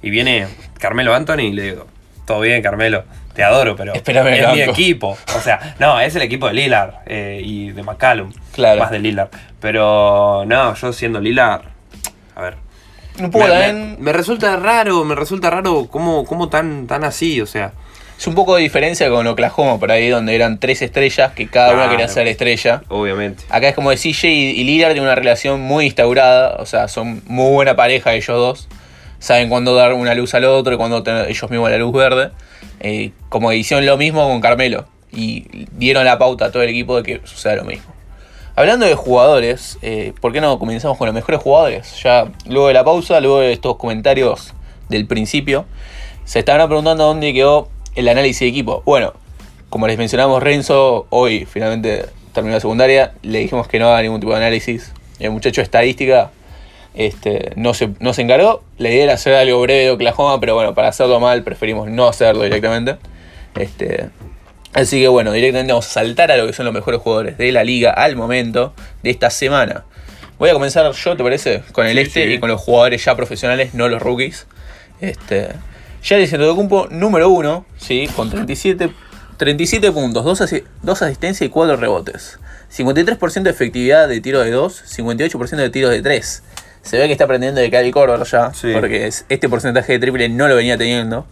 y 0.02 0.10
viene 0.10 0.48
Carmelo 0.80 1.14
Anthony 1.14 1.40
y 1.42 1.52
le 1.52 1.64
digo, 1.64 1.88
todo 2.26 2.40
bien 2.40 2.62
Carmelo, 2.62 3.04
te 3.36 3.44
adoro, 3.44 3.76
pero 3.76 3.94
Espérame 3.94 4.28
es 4.30 4.48
mi 4.54 4.60
banco". 4.60 4.72
equipo, 4.72 5.18
o 5.36 5.40
sea, 5.42 5.76
no, 5.80 6.00
es 6.00 6.16
el 6.16 6.22
equipo 6.22 6.48
de 6.48 6.54
Lillard 6.54 6.94
eh, 7.08 7.42
y 7.44 7.72
de 7.72 7.84
McCallum, 7.84 8.32
Claro. 8.54 8.80
más 8.80 8.92
de 8.92 9.00
Lillard, 9.00 9.32
pero 9.60 10.46
no, 10.48 10.74
yo 10.76 10.94
siendo 10.94 11.20
Lillard, 11.20 11.64
a 12.36 12.42
ver. 12.42 12.56
Me, 13.18 13.28
también. 13.30 13.92
me- 13.92 13.98
me 13.98 14.14
resulta 14.14 14.56
raro, 14.56 15.04
me 15.04 15.16
resulta 15.16 15.50
raro 15.50 15.88
cómo, 15.92 16.24
cómo 16.26 16.48
tan, 16.48 16.88
tan 16.88 17.04
así, 17.04 17.42
o 17.42 17.46
sea. 17.46 17.74
Es 18.24 18.28
un 18.28 18.36
poco 18.36 18.56
de 18.56 18.62
diferencia 18.62 19.10
con 19.10 19.28
Oklahoma, 19.28 19.78
por 19.78 19.92
ahí 19.92 20.08
donde 20.08 20.34
eran 20.34 20.58
tres 20.58 20.82
estrellas 20.82 21.34
que 21.34 21.50
cada 21.50 21.74
una 21.74 21.90
quería 21.90 22.08
ser 22.08 22.26
estrella. 22.26 22.82
Obviamente. 22.88 23.44
Acá 23.50 23.68
es 23.68 23.76
como 23.76 23.90
de 23.90 23.98
CJ 23.98 24.30
y 24.30 24.64
Lillard 24.64 24.94
tienen 24.94 25.04
una 25.04 25.16
relación 25.16 25.60
muy 25.60 25.88
instaurada, 25.88 26.56
o 26.58 26.66
sea, 26.66 26.88
son 26.88 27.22
muy 27.26 27.52
buena 27.52 27.76
pareja 27.76 28.14
ellos 28.14 28.28
dos. 28.38 28.70
Saben 29.20 29.50
cuándo 29.50 29.76
dar 29.76 29.92
una 29.92 30.16
luz 30.16 30.34
al 30.36 30.46
otro 30.46 30.74
y 30.74 30.78
cuándo 30.78 31.04
tener 31.04 31.30
ellos 31.30 31.52
mismos 31.52 31.70
la 31.70 31.78
luz 31.78 31.92
verde. 31.92 32.32
Eh, 32.80 33.12
como 33.28 33.52
hicieron 33.52 33.86
lo 33.86 33.98
mismo 33.98 34.26
con 34.30 34.40
Carmelo. 34.40 34.86
Y 35.12 35.68
dieron 35.74 36.06
la 36.06 36.18
pauta 36.18 36.46
a 36.46 36.52
todo 36.54 36.64
el 36.64 36.70
equipo 36.70 36.96
de 36.96 37.04
que 37.04 37.28
suceda 37.28 37.58
lo 37.58 37.66
mismo. 37.66 37.94
Hablando 38.56 38.86
de 38.86 38.96
jugadores, 38.96 39.78
eh, 39.82 40.14
¿por 40.22 40.32
qué 40.32 40.40
no 40.40 40.60
comenzamos 40.60 40.98
con 40.98 41.08
los 41.08 41.14
mejores 41.14 41.42
jugadores? 41.42 42.02
Ya 42.02 42.32
luego 42.48 42.70
de 42.70 42.74
la 42.74 42.86
pausa, 42.86 43.20
luego 43.20 43.42
de 43.42 43.52
estos 43.52 43.76
comentarios 43.76 44.54
del 44.88 45.08
principio, 45.08 45.66
se 46.24 46.40
estaban 46.40 46.66
preguntando 46.70 47.04
dónde 47.04 47.34
quedó 47.34 47.68
el 47.96 48.08
análisis 48.08 48.42
de 48.42 48.48
equipo. 48.48 48.82
Bueno, 48.86 49.14
como 49.70 49.88
les 49.88 49.98
mencionamos, 49.98 50.42
Renzo 50.42 51.08
hoy 51.10 51.46
finalmente 51.46 52.06
terminó 52.34 52.56
la 52.56 52.60
secundaria, 52.60 53.14
le 53.22 53.40
dijimos 53.40 53.68
que 53.68 53.80
no 53.80 53.88
haga 53.88 54.02
ningún 54.02 54.20
tipo 54.20 54.32
de 54.32 54.38
análisis. 54.38 54.92
El 55.20 55.32
muchacho 55.32 55.62
de 55.62 55.66
estadística 55.66 56.32
este, 56.94 57.54
no, 57.56 57.74
se, 57.74 57.90
no 58.00 58.14
se 58.14 58.22
encargó. 58.22 58.64
La 58.78 58.90
idea 58.90 59.04
era 59.06 59.14
hacer 59.14 59.34
algo 59.34 59.62
breve 59.62 59.86
de 59.86 59.92
Oklahoma, 59.92 60.40
pero 60.40 60.56
bueno, 60.56 60.74
para 60.74 60.90
hacerlo 60.90 61.20
mal 61.20 61.44
preferimos 61.44 61.90
no 61.90 62.08
hacerlo 62.08 62.44
directamente. 62.44 62.98
Este, 63.56 64.10
así 64.74 65.00
que 65.02 65.08
bueno, 65.08 65.32
directamente 65.32 65.72
vamos 65.74 65.88
a 65.88 65.90
saltar 65.90 66.32
a 66.32 66.38
lo 66.38 66.48
que 66.48 66.54
son 66.54 66.66
los 66.66 66.74
mejores 66.74 67.00
jugadores 67.02 67.38
de 67.38 67.52
la 67.52 67.64
liga 67.64 67.92
al 67.92 68.16
momento 68.16 68.74
de 69.02 69.12
esta 69.12 69.30
semana. 69.30 69.86
Voy 70.40 70.50
a 70.50 70.54
comenzar 70.54 70.92
yo, 70.92 71.16
¿te 71.16 71.24
parece? 71.24 71.64
Con 71.72 71.86
el 71.88 71.96
Sí, 71.96 72.02
este 72.04 72.28
sí. 72.28 72.34
y 72.34 72.40
con 72.40 72.50
los 72.50 72.60
jugadores 72.60 73.06
ya 73.06 73.16
profesionales, 73.16 73.74
no 73.74 73.88
los 73.88 74.02
rookies. 74.02 74.48
Este, 75.00 75.50
Giannis 76.04 76.34
Antetokounmpo, 76.34 76.88
número 76.92 77.30
uno, 77.30 77.66
¿sí? 77.78 78.10
con 78.16 78.30
37, 78.30 78.92
37 79.38 79.92
puntos, 79.92 80.24
2, 80.26 81.02
asistencias 81.02 81.42
y 81.42 81.50
4 81.50 81.78
rebotes. 81.78 82.40
53% 82.76 83.44
de 83.44 83.50
efectividad 83.52 84.08
de 84.08 84.20
tiro 84.20 84.42
de 84.42 84.52
2, 84.52 84.84
58% 84.98 85.56
de 85.56 85.70
tiro 85.70 85.90
de 85.90 86.02
3. 86.02 86.44
Se 86.82 86.98
ve 86.98 87.06
que 87.06 87.14
está 87.14 87.24
aprendiendo 87.24 87.62
de 87.62 87.72
Cali 87.72 87.92
Corver 87.92 88.24
ya, 88.26 88.54
Sí. 88.54 88.72
porque 88.74 89.08
es- 89.08 89.26
este 89.30 89.48
porcentaje 89.48 89.94
de 89.94 90.00
triple 90.00 90.28
no 90.30 90.48
lo 90.48 90.56
venía 90.56 90.78
teniendo. 90.78 91.26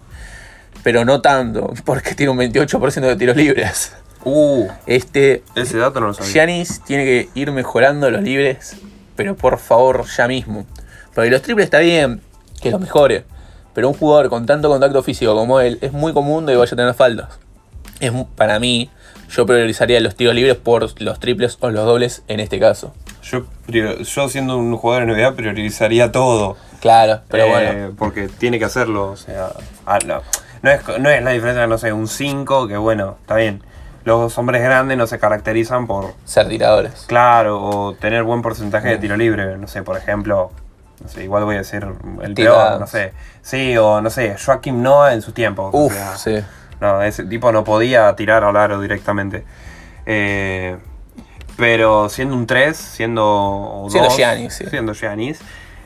Pero 0.84 1.04
no 1.04 1.22
tanto, 1.22 1.74
porque 1.86 2.16
tiene 2.16 2.32
un 2.32 2.38
28% 2.38 3.08
de 3.08 3.16
tiros 3.18 3.36
libres. 3.36 3.94
Uh, 4.24 4.68
Este 4.88 5.44
ese 5.56 5.78
dato 5.78 6.00
no 6.00 6.08
lo 6.08 6.14
sabía. 6.14 6.32
Giannis 6.32 6.82
tiene 6.86 7.04
que 7.06 7.30
ir 7.36 7.52
mejorando 7.52 8.10
los 8.10 8.22
libres, 8.22 8.78
pero 9.16 9.36
por 9.36 9.58
favor, 9.60 10.06
ya 10.16 10.28
mismo. 10.28 10.66
Porque 11.14 11.30
los 11.30 11.42
triples 11.42 11.66
está 11.66 11.80
bien, 11.80 12.22
que 12.62 12.72
los 12.72 12.80
mejore. 12.80 13.26
Pero 13.74 13.88
un 13.90 13.94
jugador 13.96 14.30
con 14.30 14.46
tanto 14.46 14.70
contacto 14.70 15.02
físico 15.04 15.34
como 15.36 15.60
él 15.60 15.78
es 15.82 15.92
muy 15.94 16.14
común 16.14 16.46
de 16.46 16.54
que 16.54 16.58
vaya 16.58 16.74
a 16.74 16.76
tener 16.76 16.94
faltas. 16.94 17.40
Es, 18.00 18.12
para 18.36 18.60
mí, 18.60 18.90
yo 19.30 19.46
priorizaría 19.46 20.00
los 20.00 20.16
tiros 20.16 20.34
libres 20.36 20.56
por 20.58 21.00
los 21.02 21.20
triples 21.20 21.58
o 21.62 21.70
los 21.70 21.86
dobles 21.86 22.24
en 22.28 22.40
este 22.40 22.60
caso. 22.60 22.94
Yo, 23.24 23.46
yo 23.68 24.28
siendo 24.30 24.58
un 24.58 24.76
jugador 24.76 25.06
de 25.06 25.14
NBA 25.14 25.36
priorizaría 25.36 26.12
todo. 26.12 26.58
Claro, 26.82 27.22
pero 27.30 27.46
Eh, 27.46 27.50
bueno. 27.50 27.96
Porque 27.98 28.28
tiene 28.28 28.58
que 28.60 28.66
hacerlo. 28.66 29.12
O 29.12 29.16
sea, 29.16 29.50
ah, 29.86 30.00
no, 30.06 30.22
no 30.64 30.72
es, 30.72 30.82
no 31.00 31.10
es 31.10 31.24
la 31.24 31.30
diferencia, 31.32 31.68
no 31.68 31.78
sé, 31.78 31.94
un 31.94 32.08
5, 32.08 32.68
que 32.68 32.78
bueno, 32.78 33.18
está 33.22 33.36
bien. 33.36 33.64
Los 34.04 34.36
hombres 34.40 34.64
grandes 34.64 34.98
no 34.98 35.06
se 35.06 35.20
caracterizan 35.20 35.86
por, 35.86 36.16
Ser 36.26 36.48
tiradores. 36.50 37.06
claro, 37.08 37.62
o 37.64 37.94
tener 37.94 38.24
buen 38.24 38.42
porcentaje 38.42 38.88
Mm. 38.88 38.92
de 38.92 38.98
tiro 38.98 39.16
libre. 39.18 39.58
No 39.60 39.68
sé, 39.68 39.84
por 39.84 39.96
ejemplo, 39.96 40.50
no 41.04 41.08
sé, 41.08 41.24
igual 41.24 41.44
voy 41.46 41.56
a 41.56 41.60
decir 41.60 41.86
el 42.24 42.34
peor, 42.34 42.80
no 42.80 42.88
sé. 42.88 43.14
Sí, 43.42 43.76
o 43.78 44.02
no 44.02 44.10
sé, 44.10 44.36
Joaquim 44.44 44.82
Noah 44.82 45.14
en 45.14 45.22
sus 45.22 45.34
tiempos. 45.34 45.72
o 45.74 45.86
Uf, 45.86 45.94
sea, 45.94 46.18
sí. 46.18 46.36
No, 46.80 47.02
ese 47.02 47.24
tipo 47.26 47.52
no 47.52 47.64
podía 47.64 48.16
tirar 48.16 48.44
al 48.44 48.56
aro 48.58 48.80
directamente. 48.82 49.44
Eh, 50.06 50.78
pero 51.58 52.10
siendo 52.10 52.36
un 52.36 52.48
3, 52.48 52.76
siendo. 52.78 53.86
Siendo 53.90 54.10
Giannis, 54.10 54.54
sí. 54.54 54.66
Siendo 54.70 54.94
Giannis. 54.94 55.40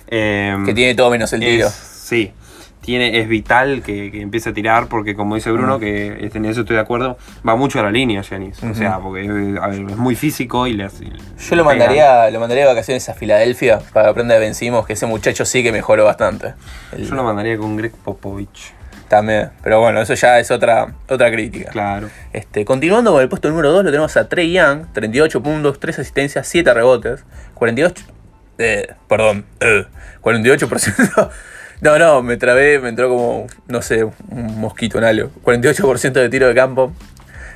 eh, 0.08 0.56
Que 0.66 0.74
tiene 0.74 0.96
todo 0.96 1.10
menos 1.10 1.32
el 1.34 1.40
tiro. 1.42 1.68
es- 1.68 1.74
sí. 1.74 2.34
Tiene, 2.86 3.20
es 3.20 3.28
vital 3.28 3.82
que, 3.84 4.12
que 4.12 4.22
empiece 4.22 4.50
a 4.50 4.54
tirar 4.54 4.88
porque, 4.88 5.16
como 5.16 5.34
dice 5.36 5.52
Bruno, 5.52 5.78
Mm. 5.78 5.80
que 5.80 6.18
este, 6.26 6.38
en 6.38 6.46
eso 6.46 6.62
estoy 6.62 6.76
de 6.76 6.82
acuerdo, 6.84 7.18
va 7.48 7.56
mucho 7.56 7.80
a 7.80 7.84
la 7.84 7.92
línea 7.92 8.22
Giannis. 8.22 8.62
O 8.64 8.74
sea, 8.76 9.00
porque 9.00 9.28
a 9.62 9.68
ver, 9.68 9.80
es 9.90 9.98
muy 9.98 10.16
físico 10.16 10.68
y 10.68 10.74
le 10.74 10.84
hace- 10.84 11.06
Yo 11.06 11.56
lo 11.56 11.64
mandaría, 11.66 12.30
lo 12.30 12.40
mandaría 12.40 12.64
de 12.66 12.70
vacaciones 12.70 13.10
a 13.10 13.14
Filadelfia 13.16 13.80
para 13.92 14.10
aprender 14.10 14.38
de 14.40 14.46
Ben 14.46 14.54
Simmons, 14.56 14.86
que 14.86 14.94
ese 14.94 15.08
muchacho 15.08 15.46
sí 15.46 15.64
que 15.64 15.72
mejoró 15.72 16.06
bastante. 16.06 16.54
El-. 16.92 17.08
Yo 17.10 17.16
lo 17.16 17.24
mandaría 17.24 17.58
con 17.58 17.76
Greg 17.76 17.92
Popovich. 17.92 18.74
También. 19.08 19.50
Pero 19.64 19.80
bueno, 19.82 20.02
eso 20.02 20.16
ya 20.16 20.40
es 20.40 20.50
otra, 20.52 20.88
otra 21.08 21.32
crítica. 21.32 21.70
Claro. 21.72 22.10
Este, 22.34 22.66
continuando 22.66 23.12
con 23.12 23.22
el 23.22 23.30
puesto 23.30 23.50
número 23.50 23.72
2, 23.72 23.84
lo 23.86 23.92
tenemos 23.92 24.18
a 24.18 24.28
Trey 24.28 24.52
Young, 24.52 24.86
38 24.94 25.42
puntos, 25.44 25.80
3 25.80 26.00
asistencias, 26.00 26.48
7 26.48 26.74
rebotes, 26.74 27.24
48. 27.54 28.04
Eh, 28.58 28.88
perdón, 29.08 29.46
eh, 29.60 29.86
48%. 30.22 31.30
No, 31.86 32.00
no, 32.00 32.24
me 32.24 32.36
trabé, 32.36 32.80
me 32.80 32.90
entró 32.90 33.10
como, 33.10 33.46
no 33.68 33.84
sé, 33.84 34.04
un 34.06 34.60
mosquito 34.60 34.98
en 34.98 35.04
algo. 35.04 35.30
48% 35.44 36.14
de 36.14 36.30
tiro 36.30 36.48
de 36.48 36.56
campo, 36.56 36.92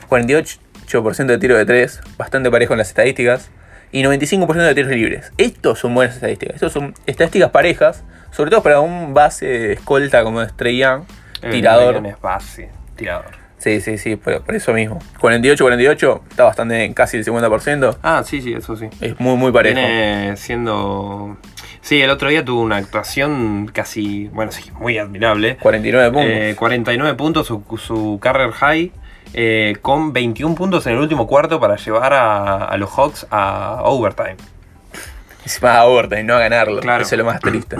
48% 0.07 1.25
de 1.25 1.37
tiro 1.39 1.57
de 1.57 1.65
3, 1.65 2.01
bastante 2.15 2.51
parejo 2.51 2.73
en 2.73 2.77
las 2.77 2.89
estadísticas, 2.89 3.49
y 3.91 4.03
95% 4.03 4.53
de 4.53 4.75
tiros 4.75 4.91
libres. 4.91 5.31
Estos 5.39 5.79
son 5.79 5.95
buenas 5.95 6.13
estadísticas, 6.13 6.53
estos 6.53 6.71
son 6.71 6.93
estadísticas 7.07 7.49
parejas, 7.49 8.03
sobre 8.29 8.51
todo 8.51 8.61
para 8.61 8.81
un 8.81 9.15
base 9.15 9.73
escolta 9.73 10.23
como 10.23 10.43
es 10.43 10.55
Trey 10.55 10.77
Young, 10.77 11.05
Eh, 11.41 11.49
tirador. 11.49 12.05
Es 12.05 12.21
base, 12.21 12.69
tirador. 12.95 13.31
Sí, 13.57 13.81
sí, 13.81 13.97
sí, 13.97 14.15
por, 14.15 14.43
por 14.43 14.55
eso 14.55 14.73
mismo. 14.73 14.99
48-48, 15.19 16.21
está 16.29 16.43
bastante 16.43 16.77
bien, 16.77 16.93
casi 16.93 17.17
el 17.17 17.25
50%. 17.25 17.97
Ah, 18.03 18.23
sí, 18.23 18.43
sí, 18.43 18.53
eso 18.53 18.75
sí. 18.75 18.89
Es 19.01 19.19
muy, 19.19 19.35
muy 19.37 19.51
parejo. 19.51 19.79
Viene 19.79 20.37
siendo. 20.37 21.35
Sí, 21.81 22.01
el 22.01 22.09
otro 22.09 22.29
día 22.29 22.43
tuvo 22.43 22.61
una 22.61 22.77
actuación 22.77 23.69
casi, 23.73 24.27
bueno, 24.29 24.51
sí, 24.51 24.69
muy 24.79 24.97
admirable. 24.97 25.57
49 25.57 26.11
puntos. 26.11 26.31
Eh, 26.31 26.55
49 26.57 27.17
puntos, 27.17 27.47
su, 27.47 27.63
su 27.77 28.19
career 28.21 28.51
high, 28.51 28.91
eh, 29.33 29.77
con 29.81 30.11
21 30.13 30.55
puntos 30.55 30.85
en 30.87 30.93
el 30.93 30.99
último 30.99 31.27
cuarto 31.27 31.59
para 31.59 31.77
llevar 31.77 32.13
a, 32.13 32.65
a 32.65 32.77
los 32.77 32.89
Hawks 32.91 33.27
a 33.31 33.81
overtime. 33.83 34.37
Encima 35.43 35.77
a 35.77 35.85
overtime, 35.85 36.23
no 36.23 36.35
a 36.35 36.39
ganarlo. 36.39 36.81
Claro. 36.81 37.03
Eso 37.03 37.15
es 37.15 37.19
lo 37.19 37.25
más 37.25 37.39
triste. 37.39 37.77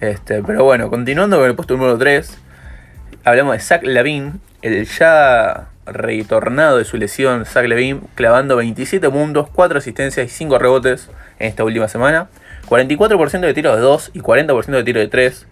Este, 0.00 0.42
pero 0.42 0.64
bueno, 0.64 0.90
continuando 0.90 1.38
con 1.38 1.46
el 1.46 1.54
puesto 1.54 1.74
número 1.74 1.96
3, 1.96 2.38
hablamos 3.24 3.54
de 3.54 3.60
Zach 3.60 3.82
Lavin, 3.82 4.40
el 4.62 4.86
ya 4.86 5.68
retornado 5.86 6.78
de 6.78 6.84
su 6.84 6.96
lesión, 6.96 7.46
Zach 7.46 7.66
Lavin, 7.66 8.00
clavando 8.14 8.56
27 8.56 9.08
puntos, 9.10 9.48
4 9.52 9.78
asistencias 9.78 10.26
y 10.26 10.30
5 10.30 10.58
rebotes 10.58 11.08
en 11.38 11.48
esta 11.48 11.64
última 11.64 11.88
semana. 11.88 12.28
44% 12.68 13.40
de 13.40 13.54
tiros 13.54 13.76
de 13.76 13.82
2 13.82 14.10
y 14.14 14.20
40% 14.20 14.66
de 14.66 14.84
tiro 14.84 15.00
de 15.00 15.08
3. 15.08 15.46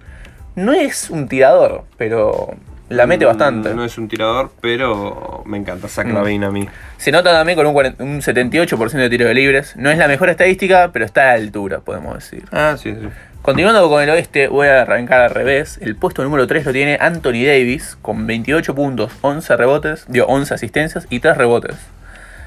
No 0.57 0.72
es 0.72 1.11
un 1.11 1.29
tirador, 1.29 1.85
pero 1.96 2.55
la 2.88 3.07
mete 3.07 3.24
Mm, 3.24 3.29
bastante. 3.29 3.74
No 3.74 3.85
es 3.85 3.98
un 3.98 4.09
tirador, 4.09 4.50
pero 4.61 5.42
me 5.46 5.57
encanta 5.59 5.88
Zach 5.88 6.07
Mm. 6.07 6.44
A 6.44 6.50
mí. 6.50 6.68
Se 6.96 7.11
nota 7.11 7.33
también 7.33 7.57
con 7.57 7.66
un, 7.66 7.72
40 7.72 8.03
un 8.03 8.20
78% 8.22 9.03
de 9.03 9.11
tiros 9.11 9.29
de 9.29 9.35
libres. 9.35 9.74
No 9.77 9.90
es 9.90 9.98
la 9.98 10.07
mejor 10.09 10.29
estadística, 10.29 10.90
pero 10.92 11.05
está 11.05 11.22
a 11.22 11.27
la 11.27 11.33
altura, 11.42 11.81
podemos 11.81 12.14
decir. 12.14 12.44
Ah, 12.53 12.77
sí, 12.79 12.94
sí. 12.94 13.09
Continuando 13.42 13.88
con 13.90 14.03
el 14.03 14.09
oeste, 14.09 14.48
voy 14.48 14.68
a 14.68 14.83
arrancar 14.83 15.20
al 15.20 15.31
revés. 15.31 15.79
El 15.83 15.96
puesto 15.96 16.22
número 16.22 16.46
3 16.46 16.64
lo 16.64 16.72
tiene 16.72 16.96
Anthony 17.00 17.44
Davis 17.44 17.98
con 18.00 18.27
28 18.27 18.74
puntos, 18.74 19.12
11 19.20 19.57
rebotes, 19.57 20.07
dio 20.09 20.27
11 20.27 20.55
asistencias 20.55 21.07
y 21.11 21.20
3 21.20 21.37
rebotes. 21.37 21.77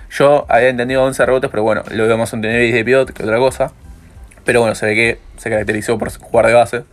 Yo 0.09 0.45
había 0.49 0.69
entendido 0.69 1.03
11 1.03 1.25
rebotes, 1.25 1.51
pero 1.51 1.61
bueno, 1.63 1.83
lo 1.91 2.07
veo 2.07 2.17
más 2.17 2.33
Anthony 2.33 2.47
Davis 2.49 2.73
de 2.73 2.83
pivot 2.85 3.11
que 3.11 3.23
otra 3.23 3.37
cosa. 3.37 3.71
Pero 4.47 4.61
bueno, 4.61 4.75
se 4.75 4.85
ve 4.85 4.95
que 4.95 5.19
se 5.35 5.49
caracterizó 5.49 5.97
por 5.97 6.09
jugar 6.09 6.47
de 6.47 6.53
base. 6.53 6.83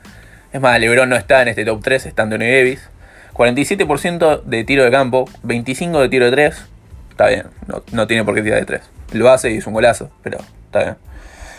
Es 0.52 0.60
más, 0.60 0.80
LeBron 0.80 1.08
no 1.08 1.14
está 1.14 1.40
en 1.40 1.46
este 1.46 1.64
top 1.64 1.80
3, 1.84 2.06
está 2.06 2.24
Anthony 2.24 2.38
Davis. 2.40 2.90
47% 3.32 4.42
de 4.42 4.64
tiro 4.64 4.82
de 4.82 4.90
campo, 4.90 5.26
25% 5.44 6.00
de 6.00 6.08
tiro 6.08 6.24
de 6.24 6.32
3. 6.32 6.66
Está 7.10 7.28
bien, 7.28 7.44
no, 7.68 7.84
no 7.92 8.08
tiene 8.08 8.24
por 8.24 8.34
qué 8.34 8.42
tirar 8.42 8.58
de 8.58 8.66
3. 8.66 8.82
Lo 9.12 9.30
hace 9.30 9.52
y 9.52 9.58
es 9.58 9.68
un 9.68 9.72
golazo, 9.72 10.10
pero 10.24 10.38
está 10.66 10.82
bien. 10.82 10.96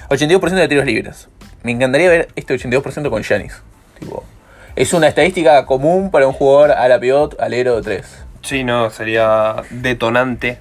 82% 0.10 0.49
de 0.53 0.67
tiros 0.67 0.86
libres. 0.86 1.29
Me 1.63 1.71
encantaría 1.71 2.10
ver 2.10 2.27
este 2.36 2.53
82% 2.53 3.10
con 3.10 3.23
Giannis. 3.23 3.62
Tipo, 3.97 4.25
es 4.75 4.91
una 4.91 5.08
estadística 5.08 5.65
común 5.65 6.12
para 6.12 6.27
un 6.27 6.34
jugador 6.34 6.71
a 6.71 6.89
la 6.89 6.99
pivot, 6.99 7.39
alero 7.39 7.77
de 7.77 7.81
3. 7.84 8.25
Sí, 8.41 8.65
no, 8.65 8.89
sería 8.89 9.63
detonante 9.69 10.60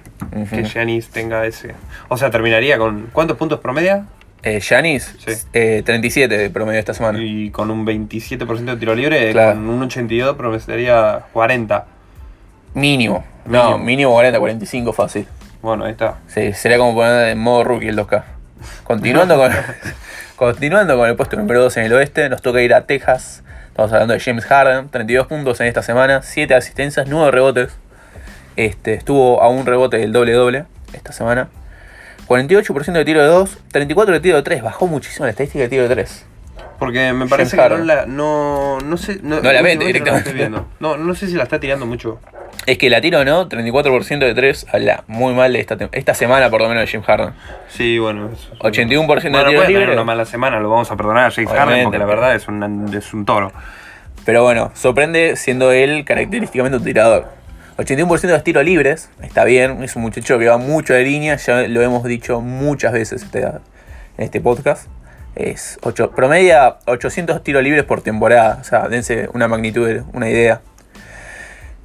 que 0.49 0.63
Giannis 0.63 1.09
tenga 1.09 1.45
ese. 1.45 1.75
O 2.07 2.15
sea, 2.15 2.31
terminaría 2.31 2.77
con. 2.77 3.09
¿Cuántos 3.11 3.35
puntos 3.35 3.59
promedia? 3.59 4.05
Eh, 4.45 4.59
Giannis, 4.61 5.15
Sí. 5.25 5.31
eh, 5.53 5.81
37 5.83 6.37
de 6.37 6.49
promedio 6.51 6.79
esta 6.79 6.93
semana. 6.93 7.17
Y 7.21 7.49
con 7.49 7.71
un 7.71 7.83
27% 7.83 8.73
de 8.73 8.77
tiro 8.79 8.93
libre, 8.95 9.31
Claro. 9.31 9.55
con 9.55 9.67
un 9.69 9.81
82 9.83 10.35
promediaría 10.37 11.23
40. 11.33 11.85
Mínimo. 12.75 13.25
No, 13.45 13.63
Mínimo. 13.71 13.77
mínimo 13.85 14.11
40, 14.11 14.39
45 14.39 14.93
fácil. 14.93 15.27
Bueno, 15.61 15.85
ahí 15.85 15.91
está. 15.91 16.19
Sí, 16.27 16.53
sería 16.53 16.77
como 16.77 16.93
poner 16.93 17.29
en 17.29 17.39
modo 17.39 17.63
rookie 17.63 17.87
el 17.87 17.95
2K. 17.95 18.23
Continuando 18.83 19.35
con, 19.37 19.51
continuando 20.35 20.95
con 20.97 21.09
el 21.09 21.15
puesto 21.15 21.37
número 21.37 21.61
2 21.63 21.77
en 21.77 21.85
el 21.85 21.93
oeste, 21.93 22.29
nos 22.29 22.41
toca 22.41 22.61
ir 22.61 22.73
a 22.73 22.85
Texas. 22.85 23.43
Estamos 23.69 23.91
hablando 23.93 24.13
de 24.13 24.19
James 24.19 24.45
Harden, 24.45 24.89
32 24.89 25.27
puntos 25.27 25.59
en 25.59 25.67
esta 25.67 25.81
semana, 25.81 26.21
7 26.21 26.53
asistencias, 26.53 27.07
9 27.09 27.31
rebotes. 27.31 27.75
Este, 28.55 28.93
estuvo 28.93 29.41
a 29.41 29.49
un 29.49 29.65
rebote 29.65 29.97
del 29.97 30.13
doble-doble 30.13 30.65
esta 30.93 31.11
semana. 31.11 31.49
48% 32.27 32.91
de 32.93 33.05
tiro 33.05 33.21
de 33.21 33.27
2, 33.27 33.57
34% 33.71 34.05
de 34.11 34.19
tiro 34.19 34.35
de 34.37 34.43
3. 34.43 34.63
Bajó 34.63 34.87
muchísimo 34.87 35.25
la 35.25 35.31
estadística 35.31 35.63
de 35.63 35.69
tiro 35.69 35.83
de 35.83 35.89
3. 35.89 36.25
Porque 36.79 37.13
me 37.13 37.25
parece 37.27 37.55
James 37.55 37.69
que 37.79 37.85
no 37.85 37.85
Harden. 37.85 37.87
la. 37.87 38.05
No, 38.05 38.79
no 38.81 38.97
sé. 38.97 39.19
No, 39.23 39.39
No 39.41 39.51
la 39.53 39.61
mete 39.61 39.85
directamente. 39.85 40.33
viendo. 40.33 40.65
No, 40.79 40.97
no 40.97 41.15
sé 41.15 41.27
si 41.27 41.33
la 41.35 41.43
está 41.43 41.59
tirando 41.59 41.85
mucho. 41.85 42.19
Es 42.65 42.77
que 42.77 42.89
la 42.89 42.99
tiro 42.99 43.23
no, 43.23 43.47
34% 43.47 44.19
de 44.19 44.33
3, 44.33 44.67
habla 44.73 45.03
muy 45.07 45.33
mal 45.33 45.53
de 45.53 45.59
esta, 45.59 45.77
esta 45.91 46.13
semana 46.13 46.49
por 46.49 46.61
lo 46.61 46.67
menos 46.67 46.81
de 46.81 46.87
Jim 46.87 47.01
Harden. 47.01 47.29
Sí, 47.69 47.97
bueno. 47.99 48.29
es- 48.33 48.49
81% 48.59 49.21
de 49.23 49.29
Bueno, 49.29 49.49
tiros 49.49 49.63
puede 49.65 49.67
tener 49.73 49.89
una 49.91 50.03
mala 50.03 50.25
semana, 50.25 50.59
lo 50.59 50.69
vamos 50.69 50.89
a 50.91 50.95
perdonar 50.97 51.25
a 51.27 51.31
James 51.31 51.49
Harden 51.49 51.63
Obviamente. 51.63 51.83
porque 51.85 51.99
la 51.99 52.05
verdad 52.05 52.35
es 52.35 52.47
un, 52.47 52.93
es 52.93 53.13
un 53.13 53.25
toro. 53.25 53.51
Pero 54.25 54.43
bueno, 54.43 54.71
sorprende 54.73 55.35
siendo 55.35 55.71
él 55.71 56.03
característicamente 56.05 56.77
un 56.77 56.83
tirador. 56.83 57.27
81% 57.77 58.21
de 58.21 58.33
los 58.33 58.43
tiros 58.43 58.63
libres, 58.63 59.09
está 59.21 59.43
bien, 59.43 59.83
es 59.83 59.95
un 59.95 60.01
muchacho 60.03 60.39
que 60.39 60.47
va 60.47 60.57
mucho 60.57 60.93
de 60.93 61.03
línea, 61.03 61.35
ya 61.35 61.67
lo 61.67 61.81
hemos 61.81 62.03
dicho 62.05 62.39
muchas 62.41 62.93
veces 62.93 63.23
este- 63.23 63.41
en 63.43 63.59
este 64.17 64.39
podcast. 64.41 64.87
Es 65.35 65.77
ocho, 65.81 66.11
promedia 66.11 66.77
800 66.85 67.43
tiros 67.43 67.61
libres 67.61 67.83
por 67.83 68.01
temporada, 68.01 68.59
o 68.61 68.63
sea, 68.63 68.87
dense 68.87 69.27
una 69.33 69.49
magnitud, 69.49 70.03
una 70.13 70.29
idea. 70.29 70.61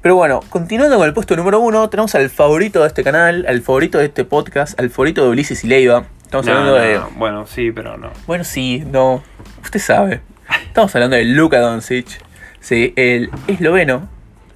Pero 0.01 0.15
bueno, 0.15 0.39
continuando 0.49 0.97
con 0.97 1.05
el 1.05 1.13
puesto 1.13 1.35
número 1.35 1.59
uno, 1.59 1.89
tenemos 1.89 2.15
al 2.15 2.29
favorito 2.29 2.81
de 2.81 2.87
este 2.87 3.03
canal, 3.03 3.45
al 3.47 3.61
favorito 3.61 3.97
de 3.97 4.05
este 4.05 4.23
podcast, 4.23 4.79
al 4.79 4.89
favorito 4.89 5.23
de 5.23 5.29
Ulises 5.29 5.63
y 5.63 5.67
Leiva. 5.67 6.05
Estamos 6.23 6.45
No, 6.45 6.53
hablando 6.53 6.77
no, 6.77 6.83
de... 6.83 6.93
no. 6.95 7.09
Bueno, 7.17 7.45
sí, 7.45 7.71
pero 7.73 7.97
no. 7.97 8.09
Bueno, 8.25 8.45
sí, 8.45 8.83
no. 8.89 9.21
Usted 9.61 9.79
sabe. 9.81 10.21
Estamos 10.65 10.95
hablando 10.95 11.17
de 11.17 11.25
Luka 11.25 11.59
Doncic. 11.59 12.07
Sí, 12.61 12.93
el 12.95 13.29
esloveno 13.47 14.07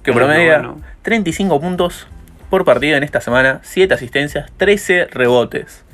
que 0.02 0.10
El 0.12 0.16
promedia 0.16 0.56
esloveno. 0.56 0.82
35 1.06 1.60
puntos 1.60 2.08
por 2.50 2.64
partido 2.64 2.96
en 2.96 3.04
esta 3.04 3.20
semana, 3.20 3.60
7 3.62 3.94
asistencias, 3.94 4.50
13 4.56 5.06
rebotes. 5.06 5.84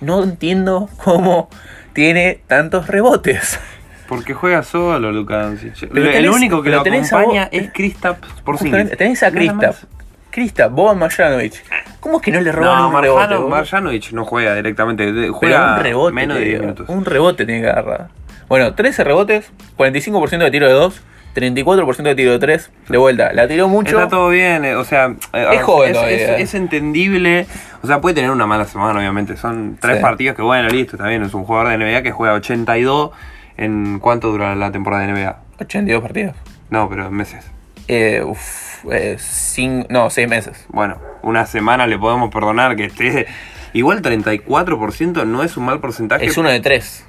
No 0.00 0.22
entiendo 0.22 0.88
cómo 1.04 1.50
tiene 1.92 2.40
tantos 2.46 2.86
rebotes. 2.86 3.60
Porque 4.08 4.32
juega 4.32 4.62
solo 4.62 5.12
Luka 5.12 5.42
Doncic. 5.42 5.82
El 5.94 6.30
único 6.30 6.62
que 6.62 6.70
lo 6.70 6.80
acompaña 6.80 7.50
es 7.52 7.70
Kristaps 7.70 8.26
por 8.44 8.56
Tenés 8.58 9.22
a 9.22 9.30
Kristaps. 9.30 9.86
Kristaps, 10.30 10.74
Boban 10.74 10.98
Marjanovic. 10.98 11.62
¿Cómo 12.00 12.16
es 12.16 12.22
que 12.22 12.32
no 12.32 12.40
le 12.40 12.50
roban 12.50 12.78
No, 12.78 12.88
un 12.96 13.02
rebote? 13.02 13.18
Marjano, 13.20 13.40
boludo? 13.42 13.56
Marjanovic 13.56 14.12
no 14.12 14.24
juega 14.24 14.54
directamente, 14.54 15.28
juega 15.28 15.74
un 15.76 15.82
rebote. 15.82 16.14
menos 16.14 16.36
de 16.38 16.42
te 16.44 16.48
10 16.48 16.60
digo. 16.60 16.72
minutos. 16.72 16.88
Un 16.96 17.04
rebote 17.04 17.44
tiene 17.44 17.60
que 17.60 17.68
agarrar. 17.68 18.08
Bueno, 18.48 18.74
13 18.74 19.04
rebotes, 19.04 19.52
45% 19.76 20.38
de 20.38 20.50
tiro 20.50 20.66
de 20.66 20.72
2, 20.72 21.02
34% 21.34 22.02
de 22.02 22.14
tiro 22.14 22.32
de 22.32 22.38
3. 22.38 22.70
De 22.88 22.98
vuelta, 22.98 23.32
la 23.32 23.48
tiró 23.48 23.68
mucho. 23.68 23.96
Está 23.98 24.08
todo 24.08 24.28
bien, 24.28 24.64
eh, 24.64 24.74
o 24.76 24.84
sea, 24.84 25.14
eh, 25.32 25.46
Es 25.52 25.62
joven 25.62 25.90
es, 25.90 25.96
todavía. 25.96 26.36
es- 26.36 26.42
es 26.42 26.54
entendible. 26.54 27.46
O 27.82 27.86
sea, 27.86 28.00
puede 28.00 28.14
tener 28.14 28.30
una 28.30 28.46
mala 28.46 28.64
semana, 28.66 28.98
obviamente. 28.98 29.36
Son 29.36 29.76
tres 29.80 29.96
Sí. 29.96 30.02
partidos 30.02 30.36
que, 30.36 30.42
bueno, 30.42 30.68
listo, 30.68 30.96
está 30.96 31.08
bien. 31.08 31.22
Es 31.22 31.34
un 31.34 31.44
jugador 31.44 31.68
de 31.68 31.74
NBA 31.78 32.02
que 32.02 32.12
juega 32.12 32.34
82. 32.34 33.10
¿En 33.56 33.98
cuánto 33.98 34.30
dura 34.30 34.54
la 34.54 34.72
temporada 34.72 35.02
de 35.06 35.12
NBA? 35.12 35.36
82 35.60 36.02
partidos. 36.02 36.34
No, 36.70 36.88
pero 36.88 37.06
en 37.06 37.12
meses. 37.14 37.44
Eh, 37.88 38.22
uf, 38.24 38.84
eh, 38.90 39.16
cin- 39.18 39.86
no, 39.90 40.08
6 40.10 40.28
meses. 40.28 40.66
Bueno, 40.68 40.98
una 41.22 41.44
semana 41.46 41.86
le 41.86 41.98
podemos 41.98 42.30
perdonar 42.32 42.76
que 42.76 42.84
esté. 42.86 43.26
Igual 43.74 44.00
34% 44.02 45.24
no 45.24 45.42
es 45.42 45.56
un 45.56 45.64
mal 45.64 45.80
porcentaje. 45.80 46.24
Es 46.26 46.36
uno 46.38 46.48
de 46.50 46.60
3. 46.60 47.06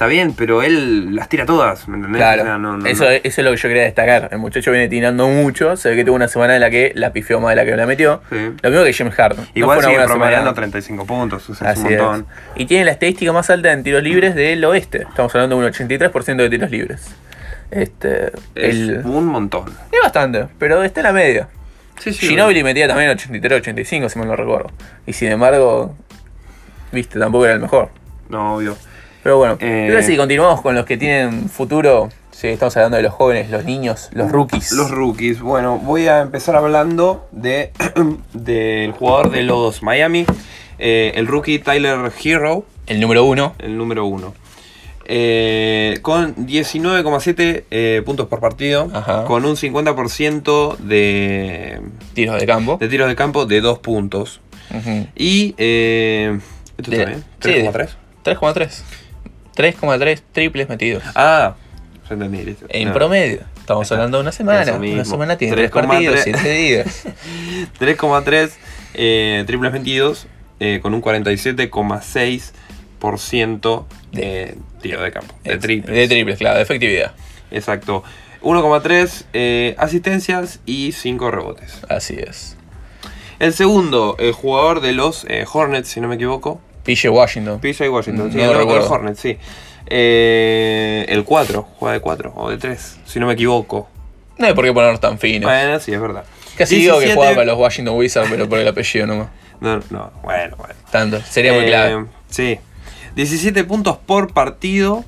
Está 0.00 0.08
bien, 0.08 0.32
pero 0.32 0.62
él 0.62 1.14
las 1.14 1.28
tira 1.28 1.44
todas, 1.44 1.86
¿me 1.86 1.96
entendés? 1.96 2.20
Claro. 2.20 2.40
O 2.40 2.44
sea, 2.46 2.56
no- 2.56 2.78
no- 2.78 2.86
eso, 2.86 3.04
no. 3.04 3.10
Eso 3.10 3.20
es 3.22 3.38
lo 3.44 3.50
que 3.50 3.56
yo 3.58 3.68
quería 3.68 3.82
destacar. 3.82 4.30
El 4.32 4.38
muchacho 4.38 4.70
viene 4.72 4.88
tirando 4.88 5.28
mucho. 5.28 5.76
Se 5.76 5.90
ve 5.90 5.96
que 5.96 6.06
tuvo 6.06 6.14
una 6.16 6.26
semana 6.26 6.54
en 6.54 6.62
la 6.62 6.70
que 6.70 6.92
la 6.94 7.12
pifió 7.12 7.38
más 7.38 7.50
de 7.50 7.56
la 7.56 7.66
que 7.66 7.76
la 7.76 7.84
metió. 7.84 8.22
Sí. 8.30 8.36
Lo 8.62 8.70
mismo 8.70 8.84
que 8.86 8.94
James 8.94 9.14
Harden. 9.14 9.46
Igual 9.54 9.82
sigue 9.82 9.96
promediando 9.96 10.38
semana. 10.38 10.54
35 10.54 11.04
puntos, 11.04 11.50
o 11.50 11.54
sea, 11.54 11.72
es 11.72 11.78
Así 11.78 11.88
un 11.88 11.92
es. 11.92 12.00
montón. 12.00 12.26
Y 12.56 12.64
tiene 12.64 12.86
la 12.86 12.92
estadística 12.92 13.30
más 13.34 13.50
alta 13.50 13.72
en 13.72 13.82
tiros 13.82 14.02
libres 14.02 14.34
del 14.34 14.64
oeste. 14.64 15.02
Estamos 15.02 15.34
hablando 15.34 15.56
de 15.60 15.66
un 15.66 15.70
83% 15.70 16.36
de 16.44 16.48
tiros 16.48 16.70
libres. 16.70 17.14
Este, 17.70 18.28
Es 18.54 18.74
el- 18.76 19.02
un 19.04 19.26
montón. 19.26 19.66
es 19.92 20.00
bastante, 20.02 20.46
pero 20.58 20.82
está 20.82 21.00
en 21.00 21.04
la 21.08 21.12
media. 21.12 21.48
Sí, 21.98 22.14
sí. 22.14 22.26
Ginobili 22.28 22.64
metía 22.64 22.88
también 22.88 23.10
83-85, 23.10 24.08
si 24.08 24.18
mal 24.18 24.28
no 24.28 24.34
recuerdo. 24.36 24.70
Y 25.06 25.12
sin 25.12 25.28
embargo, 25.30 25.94
viste, 26.90 27.18
tampoco 27.18 27.44
era 27.44 27.52
el 27.52 27.60
mejor. 27.60 27.90
No, 28.30 28.54
obvio. 28.56 28.78
Pero 29.22 29.36
bueno, 29.38 29.58
Eh, 29.60 29.92
que 29.94 30.02
si 30.02 30.16
continuamos 30.16 30.60
con 30.62 30.74
los 30.74 30.86
que 30.86 30.96
tienen 30.96 31.48
futuro, 31.48 32.08
sí, 32.30 32.48
estamos 32.48 32.76
hablando 32.76 32.96
de 32.96 33.02
los 33.02 33.12
jóvenes, 33.12 33.50
los 33.50 33.64
niños, 33.64 34.08
los 34.12 34.30
rookies. 34.32 34.72
Los 34.72 34.90
rookies. 34.90 35.40
Bueno, 35.40 35.78
voy 35.78 36.08
a 36.08 36.20
empezar 36.20 36.56
hablando 36.56 37.28
de 37.32 37.72
del 38.32 38.92
jugador 38.92 39.30
de 39.30 39.42
los 39.42 39.82
Miami, 39.82 40.24
eh, 40.78 41.12
el 41.16 41.26
rookie 41.26 41.58
Tyler 41.58 42.10
Hero, 42.24 42.64
El 42.86 43.00
número 43.00 43.24
uno, 43.24 43.54
el 43.58 43.76
número 43.76 44.06
uno. 44.06 44.34
Eh, 45.12 45.98
con 46.02 46.36
19,7 46.36 47.64
eh, 47.70 48.02
puntos 48.06 48.28
por 48.28 48.38
partido, 48.40 48.88
Ajá. 48.94 49.24
con 49.24 49.44
un 49.44 49.56
50% 49.56 50.76
de, 50.78 51.80
tiros 52.14 52.38
de 52.40 52.46
campo. 52.46 52.76
de 52.78 52.88
tiros 52.88 53.08
de 53.08 53.16
campo 53.16 53.44
de 53.44 53.60
2 53.60 53.78
puntos. 53.80 54.40
Y... 55.16 55.54
Eh, 55.58 56.38
¿Esto 56.78 56.90
De- 56.92 56.96
está 56.98 57.10
bien? 57.10 57.24
sí, 57.40 57.50
de- 57.52 57.70
3,3. 58.24 58.82
3,3. 59.56 59.98
3,3 59.98 60.20
triples 60.32 60.68
metidos. 60.68 61.02
Ah, 61.14 61.54
ya 62.08 62.14
entendí. 62.14 62.42
listo. 62.44 62.66
En 62.68 62.88
No. 62.88 62.94
promedio. 62.94 63.40
Estamos 63.58 63.90
hablando 63.92 64.18
de 64.18 64.22
una 64.22 64.32
semana. 64.32 64.72
Una 64.74 65.04
semana 65.04 65.38
tiene 65.38 65.54
3 65.54 65.70
3,3. 65.70 65.86
partidos, 65.88 66.20
7 66.24 66.50
días. 66.50 67.06
3,3 67.78 68.50
eh, 68.94 69.44
triples 69.46 69.72
metidos 69.72 70.26
eh, 70.58 70.80
con 70.82 70.92
un 70.94 71.02
47,6% 71.02 73.84
de 74.12 74.56
tiro 74.82 75.02
de 75.02 75.12
campo. 75.12 75.34
De 75.44 75.56
triples. 75.58 75.94
De 75.96 76.08
triples, 76.08 76.38
claro, 76.38 76.56
de 76.56 76.62
efectividad. 76.62 77.12
Exacto. 77.50 78.02
1,3 78.42 79.24
eh, 79.32 79.74
asistencias 79.78 80.60
y 80.66 80.92
5 80.92 81.30
rebotes. 81.30 81.82
Así 81.88 82.16
es. 82.18 82.56
El 83.38 83.52
segundo, 83.52 84.16
el 84.18 84.32
jugador 84.32 84.80
de 84.80 84.92
los 84.92 85.24
eh, 85.28 85.44
Hornets, 85.50 85.88
si 85.88 86.00
no 86.00 86.08
me 86.08 86.16
equivoco. 86.16 86.60
PJ 86.84 87.08
Washington. 87.10 87.60
PJ 87.60 87.88
Washington, 87.90 88.30
sí, 88.32 88.36
No 88.38 88.42
el, 88.44 88.48
lo 88.48 88.52
de 88.54 88.58
recuerdo. 88.60 88.80
los 88.82 88.90
Hornets, 88.90 89.20
sí. 89.20 89.38
Eh, 89.86 91.04
el 91.08 91.24
4, 91.24 91.62
juega 91.78 91.92
de 91.94 92.00
4 92.00 92.32
o 92.36 92.50
de 92.50 92.58
3, 92.58 92.98
si 93.04 93.18
no 93.20 93.26
me 93.26 93.32
equivoco. 93.34 93.88
No 94.38 94.46
hay 94.46 94.54
por 94.54 94.64
qué 94.64 94.72
ponernos 94.72 95.00
tan 95.00 95.18
finos. 95.18 95.50
Bueno, 95.50 95.78
sí, 95.80 95.92
es 95.92 96.00
verdad. 96.00 96.24
Casi 96.56 96.76
digo 96.76 96.94
que 96.98 97.06
17 97.06 97.14
jugaba 97.14 97.34
para 97.34 97.46
los 97.46 97.58
Washington 97.58 97.96
Wizards, 97.96 98.28
pero 98.30 98.48
por 98.48 98.58
el 98.58 98.68
apellido 98.68 99.06
nomás. 99.06 99.28
No, 99.60 99.78
no, 99.90 100.10
bueno, 100.22 100.56
bueno. 100.56 100.72
Tanto. 100.90 101.20
Sería 101.20 101.52
muy 101.52 101.64
Eh, 101.64 101.66
clave. 101.66 102.06
Sí. 102.30 102.58
17 103.14 103.62
puntos 103.64 103.98
por 103.98 104.32
partido. 104.32 105.04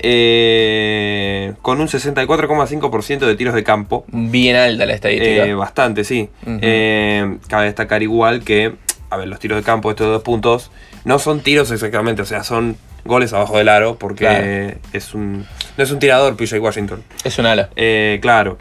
eh, 0.00 1.54
con 1.62 1.80
un 1.80 1.86
64,5% 1.88 3.18
de 3.20 3.36
tiros 3.36 3.54
de 3.54 3.62
campo. 3.62 4.04
Bien 4.08 4.56
alta 4.56 4.84
la 4.86 4.94
estadística. 4.94 5.44
Eh, 5.46 5.54
bastante, 5.54 6.02
sí. 6.04 6.28
Eh, 6.46 7.36
cabe 7.48 7.66
destacar 7.66 8.02
igual 8.02 8.42
que, 8.44 8.74
a 9.10 9.16
ver, 9.16 9.28
los 9.28 9.38
tiros 9.38 9.56
de 9.58 9.62
campo, 9.62 9.90
estos 9.90 10.08
dos 10.08 10.22
puntos, 10.22 10.70
no 11.04 11.18
son 11.18 11.40
tiros 11.40 11.70
exactamente, 11.70 12.22
o 12.22 12.24
sea, 12.24 12.44
son 12.44 12.76
goles 13.04 13.32
abajo 13.32 13.58
del 13.58 13.68
aro, 13.68 13.96
porque 13.98 14.24
Claro. 14.24 14.80
es 14.92 15.14
un, 15.14 15.46
no 15.76 15.84
es 15.84 15.90
un 15.90 15.98
tirador 15.98 16.36
PJ 16.36 16.58
Washington. 16.60 17.02
es 17.24 17.38
un 17.38 17.46
ala. 17.46 17.68
Eh, 17.76 18.18
claro. 18.22 18.58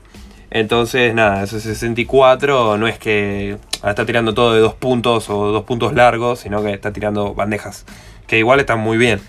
Entonces, 0.52 1.14
nada, 1.16 1.44
ese 1.44 1.60
64 1.60 2.78
no 2.78 2.88
es 2.88 3.00
que 3.00 3.58
está 3.88 4.06
tirando 4.06 4.34
todo 4.36 4.54
de 4.54 4.60
dos 4.60 4.76
puntos 4.76 5.30
o 5.30 5.52
dos 5.52 5.64
puntos 5.64 5.94
largos, 5.94 6.40
sino 6.42 6.62
que 6.64 6.74
está 6.74 6.94
tirando 6.94 7.34
bandejas, 7.34 7.86
que 8.28 8.38
igual 8.38 8.60
están 8.60 8.80
muy 8.80 8.98
bien. 8.98 9.20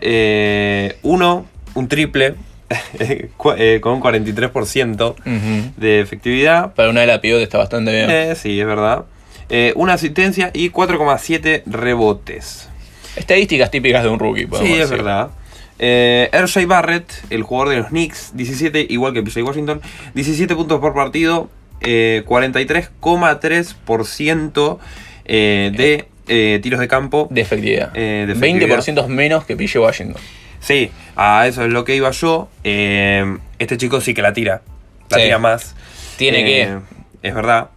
Eh, 0.00 0.96
uno, 1.02 1.46
un 1.74 1.88
triple, 1.88 2.34
eh, 2.98 3.28
con 3.38 3.92
un 3.92 4.00
43% 4.00 5.10
Ujú. 5.10 5.72
de 5.76 6.00
efectividad. 6.00 6.74
Para 6.74 6.90
una 6.90 7.02
de 7.02 7.06
la 7.06 7.20
pivote 7.20 7.42
está 7.42 7.58
bastante 7.58 7.92
bien. 7.92 8.10
Eh, 8.10 8.34
sí, 8.34 8.58
es 8.60 8.66
verdad. 8.66 9.04
Eh, 9.50 9.72
una 9.76 9.92
asistencia 9.94 10.50
y 10.54 10.70
4,7 10.70 11.62
rebotes. 11.66 12.68
Estadísticas 13.16 13.70
típicas 13.70 14.02
de 14.04 14.08
un 14.08 14.18
rookie, 14.18 14.46
podemos 14.46 14.70
Sí, 14.70 14.76
es 14.80 14.88
verdad. 14.90 15.30
Eh, 15.78 16.28
RJ 16.32 16.66
Barrett, 16.66 17.10
el 17.30 17.42
jugador 17.42 17.70
de 17.70 17.76
los 17.78 17.88
Knicks, 17.88 18.32
17, 18.34 18.86
igual 18.90 19.12
que 19.14 19.22
PJ 19.22 19.42
Washington, 19.42 19.80
17 20.14 20.54
puntos 20.54 20.78
por 20.80 20.94
partido, 20.94 21.48
eh, 21.80 22.22
43,3% 22.26 24.78
eh, 25.24 25.72
de 25.74 26.06
eh, 26.28 26.60
tiros 26.62 26.78
de 26.80 26.88
campo. 26.88 27.26
De 27.30 27.40
efectividad. 27.40 27.90
Eh, 27.96 28.24
de 28.26 28.32
efectividad. 28.34 28.78
20% 28.78 29.06
menos 29.08 29.44
que 29.44 29.56
PJ 29.56 29.80
Washington. 29.80 30.20
Sí, 30.60 30.90
a 31.16 31.46
eso 31.46 31.64
es 31.64 31.70
lo 31.72 31.84
que 31.84 31.96
iba 31.96 32.10
yo. 32.10 32.48
Este 32.62 33.76
chico 33.78 34.00
sí 34.00 34.14
que 34.14 34.22
la 34.22 34.32
tira. 34.32 34.62
La 35.08 35.16
Sí. 35.16 35.24
tira 35.24 35.38
más. 35.38 35.74
Tiene 36.18 36.44
que. 36.44 36.78
Es 37.22 37.34
verdad. 37.34 37.70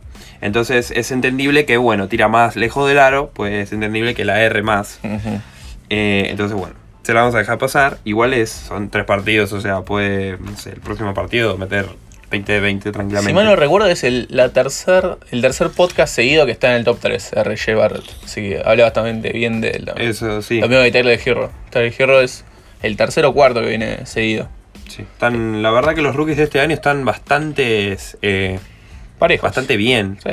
Entonces 0.43 0.91
es 0.91 1.09
entendible 1.11 1.65
que, 1.65 1.77
bueno, 1.77 2.09
tira 2.09 2.27
más 2.27 2.57
lejos 2.57 2.87
del 2.87 2.99
aro, 2.99 3.31
pues 3.33 3.53
es 3.53 3.71
entendible 3.71 4.13
que 4.13 4.25
la 4.25 4.41
R 4.41 4.61
más. 4.61 4.99
Eh, 5.89 6.27
entonces, 6.29 6.57
bueno, 6.57 6.75
se 7.03 7.13
la 7.13 7.21
vamos 7.21 7.35
a 7.35 7.37
dejar 7.37 7.57
pasar. 7.57 7.97
Igual 8.03 8.33
es, 8.33 8.49
son 8.49 8.89
tres 8.89 9.05
partidos, 9.05 9.53
o 9.53 9.61
sea, 9.61 9.81
puede, 9.83 10.37
no 10.37 10.57
sé, 10.57 10.71
el 10.71 10.81
próximo 10.81 11.13
partido 11.13 11.57
meter 11.57 11.87
20 12.29 12.51
de 12.51 12.59
20 12.59 12.91
tranquilamente. 12.91 13.29
Si 13.29 13.33
mal 13.33 13.45
no 13.45 13.55
recuerdo, 13.55 13.87
es 13.87 14.03
el, 14.03 14.27
la 14.29 14.49
tercer, 14.49 15.17
el 15.31 15.41
tercer 15.41 15.69
podcast 15.69 16.13
seguido 16.13 16.45
que 16.45 16.51
está 16.51 16.71
en 16.71 16.77
el 16.77 16.83
top 16.83 16.97
3, 16.99 17.31
RJ 17.43 17.75
Barrett. 17.75 18.03
Así 18.25 18.41
que 18.41 18.61
habla 18.65 18.83
bastante 18.83 19.31
bien 19.31 19.61
de 19.61 19.69
él 19.69 19.85
también. 19.85 20.09
Eso, 20.09 20.41
sí. 20.41 20.59
Lo 20.59 20.67
mismo 20.67 20.83
que 20.83 20.91
Tyler 20.91 21.19
Hero. 21.23 21.51
Tyler 21.69 21.93
Hero 21.97 22.19
es 22.19 22.43
el 22.81 22.97
tercer 22.97 23.23
o 23.25 23.33
cuarto 23.33 23.61
que 23.61 23.67
viene 23.67 24.05
seguido. 24.05 24.49
sí. 24.89 25.03
Están, 25.03 25.61
la 25.61 25.71
verdad 25.71 25.95
que 25.95 26.01
los 26.01 26.15
rookies 26.15 26.35
de 26.35 26.43
este 26.43 26.59
año 26.59 26.73
están 26.73 27.05
bastantes, 27.05 28.17
eh, 28.21 28.59
Parejos. 29.19 29.43
bastante 29.43 29.77
bien, 29.77 30.17
Sí. 30.23 30.29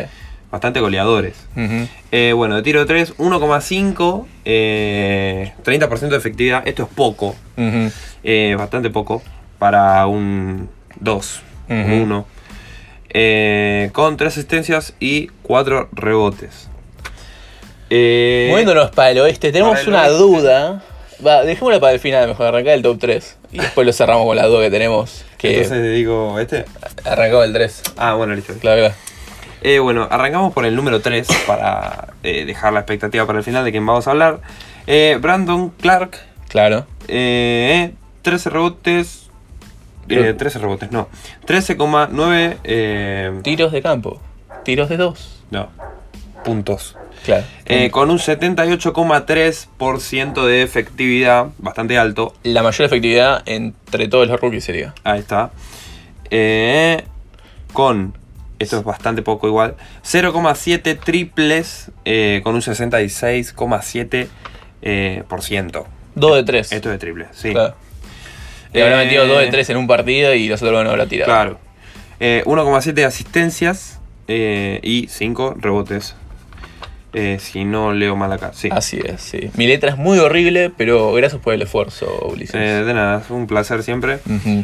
bastante 0.51 0.81
goleadores. 0.81 1.35
Ujú. 1.57 1.87
Eh, 2.12 2.33
bueno, 2.35 2.57
de 2.57 2.62
tiro 2.62 2.85
3, 2.87 3.14
1,5, 3.19 4.27
eh, 4.45 5.53
30% 5.62 6.14
de 6.14 6.19
efectividad. 6.19 6.66
Esto 6.66 6.83
es 6.85 6.88
poco, 6.88 7.37
Ujú. 7.57 7.90
eh, 8.25 8.55
bastante 8.59 8.90
poco 8.90 9.23
para 9.59 10.07
un 10.07 10.69
2, 10.99 11.43
un 11.69 11.81
Ujú. 11.83 12.03
1. 12.03 12.27
Eh, 13.12 13.90
con 13.93 14.16
3 14.16 14.33
asistencias 14.33 14.95
y 15.01 15.29
4 15.43 15.88
rebotes. 15.93 16.69
Eh, 17.90 18.47
Moviéndonos 18.51 18.90
para 18.90 19.11
el 19.11 19.19
oeste, 19.19 19.51
tenemos 19.53 19.81
el 19.81 19.88
una 19.88 20.03
oeste. 20.03 20.16
duda. 20.19 20.83
Va, 21.27 21.43
dejémosla 21.43 21.81
para 21.81 21.93
el 21.93 21.99
final, 22.01 22.29
mejor 22.29 22.47
arrancar 22.47 22.75
el 22.75 22.83
top 22.83 22.99
3. 23.01 23.37
Y 23.53 23.59
después 23.59 23.87
lo 23.87 23.93
cerramos 23.93 24.27
con 24.27 24.37
la 24.37 24.47
duda 24.47 24.63
que 24.63 24.71
tenemos. 24.71 25.25
Que 25.39 25.57
Entonces 25.63 25.95
digo, 25.95 26.39
¿este? 26.39 26.65
arrancó 27.05 27.43
el 27.43 27.53
3. 27.53 27.83
Ah, 27.97 28.15
bueno, 28.15 28.35
listo. 28.35 28.55
Claro, 28.61 28.81
claro. 28.83 28.95
Eh, 29.63 29.79
bueno, 29.79 30.07
arrancamos 30.11 30.53
por 30.55 30.65
el 30.65 30.75
número 30.77 31.01
3 31.01 31.27
para 31.47 32.09
eh, 32.23 32.45
dejar 32.45 32.73
la 32.73 32.81
expectativa 32.81 33.27
para 33.27 33.39
el 33.39 33.45
final 33.45 33.65
de 33.65 33.71
quién 33.73 33.85
vamos 33.85 34.07
a 34.07 34.11
hablar. 34.13 34.41
Eh, 34.87 35.19
Brandon 35.21 35.71
Clark, 35.71 36.17
Claro. 36.49 36.87
eh, 37.09 37.93
13 38.23 38.51
rebotes. 38.51 39.29
eh, 40.09 40.17
Creo- 40.17 40.37
13 40.37 40.59
rebotes, 40.61 40.91
no. 40.93 41.09
13,9 41.47 42.57
eh, 42.65 43.41
Tiros 43.43 43.73
de 43.73 43.83
campo. 43.83 44.21
Tiros 44.65 44.89
de 44.89 44.97
2. 44.97 45.43
no, 45.51 45.69
puntos. 46.45 46.97
Claro. 47.24 47.44
Eh, 47.66 47.90
con 47.90 48.11
un 48.11 48.18
78,3% 48.18 50.44
de 50.46 50.62
efectividad, 50.62 51.46
bastante 51.59 51.98
alto. 51.98 52.35
la 52.42 52.62
mayor 52.62 52.87
efectividad 52.87 53.42
entre 53.46 54.09
todos 54.09 54.28
los 54.28 54.40
rookies 54.40 54.64
sería. 54.64 54.94
Ahí 55.04 55.20
está. 55.20 55.50
Eh, 56.30 57.02
con, 57.72 58.14
esto 58.59 58.78
es 58.78 58.85
bastante 58.85 59.22
poco 59.22 59.46
igual, 59.48 59.76
0,7 60.04 60.98
triples 60.98 61.90
eh, 62.04 62.40
con 62.42 62.54
un 62.54 62.61
66,7%. 62.62 64.26
Eh, 64.83 65.24
por 65.28 65.42
ciento. 65.42 65.87
2 66.14 66.37
de 66.37 66.42
3. 66.44 66.72
Esto 66.72 66.88
es 66.88 66.92
de 66.94 66.98
triple, 66.98 67.26
sí. 67.33 67.50
Claro. 67.52 67.74
Le 68.72 68.83
habrá 68.83 69.02
Eh, 69.02 69.04
metido 69.04 69.26
2 69.26 69.40
de 69.40 69.46
3 69.48 69.68
en 69.70 69.76
un 69.76 69.87
partido 69.87 70.33
y 70.35 70.48
los 70.48 70.62
otros 70.62 70.83
no 70.85 70.90
habrá 70.90 71.06
tirado. 71.06 71.30
Claro. 71.30 71.59
Eh, 72.18 72.42
1,7 72.46 73.04
asistencias 73.04 74.00
eh, 74.28 74.80
y 74.83 75.06
5 75.09 75.56
rebotes. 75.59 76.14
Eh, 77.12 77.38
si 77.40 77.64
no 77.64 77.92
leo 77.92 78.16
mal 78.16 78.33
acá, 78.33 78.53
sí. 78.55 78.68
Así 78.70 79.01
es, 79.05 79.20
sí. 79.20 79.51
Mi 79.57 79.66
letra 79.66 79.90
es 79.90 79.96
muy 79.96 80.18
horrible, 80.18 80.70
pero 80.77 81.12
gracias 81.12 81.40
por 81.40 81.55
el 81.55 81.62
esfuerzo, 81.62 82.29
Ulises. 82.31 82.55
Eh, 82.55 82.85
de 82.85 82.94
nada, 82.94 83.20
es 83.20 83.31
un 83.31 83.46
placer 83.46 83.83
siempre. 83.83 84.18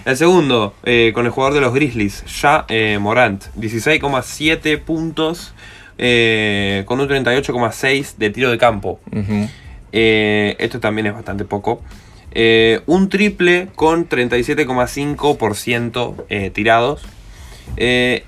El 0.05 0.17
segundo, 0.17 0.75
eh, 0.85 1.13
con 1.15 1.27
el 1.27 1.33
jugador 1.33 1.55
de 1.55 1.61
los 1.61 1.75
Grizzlies, 1.75 2.25
ya 2.41 2.67
Morant, 3.01 3.45
16,7 3.57 4.79
puntos 4.79 5.55
con 5.97 7.01
un 7.01 7.09
38,6 7.09 8.17
de 8.17 8.31
tiro 8.31 8.51
de 8.51 8.59
campo. 8.59 9.01
Esto 9.93 10.81
también 10.81 11.07
es 11.09 11.15
bastante 11.15 11.45
poco. 11.45 11.83
Un 12.87 13.09
triple 13.09 13.69
con 13.75 14.09
37,5% 14.09 16.25
eh, 16.29 16.51
tirados. 16.51 17.03
Eh, 17.77 18.25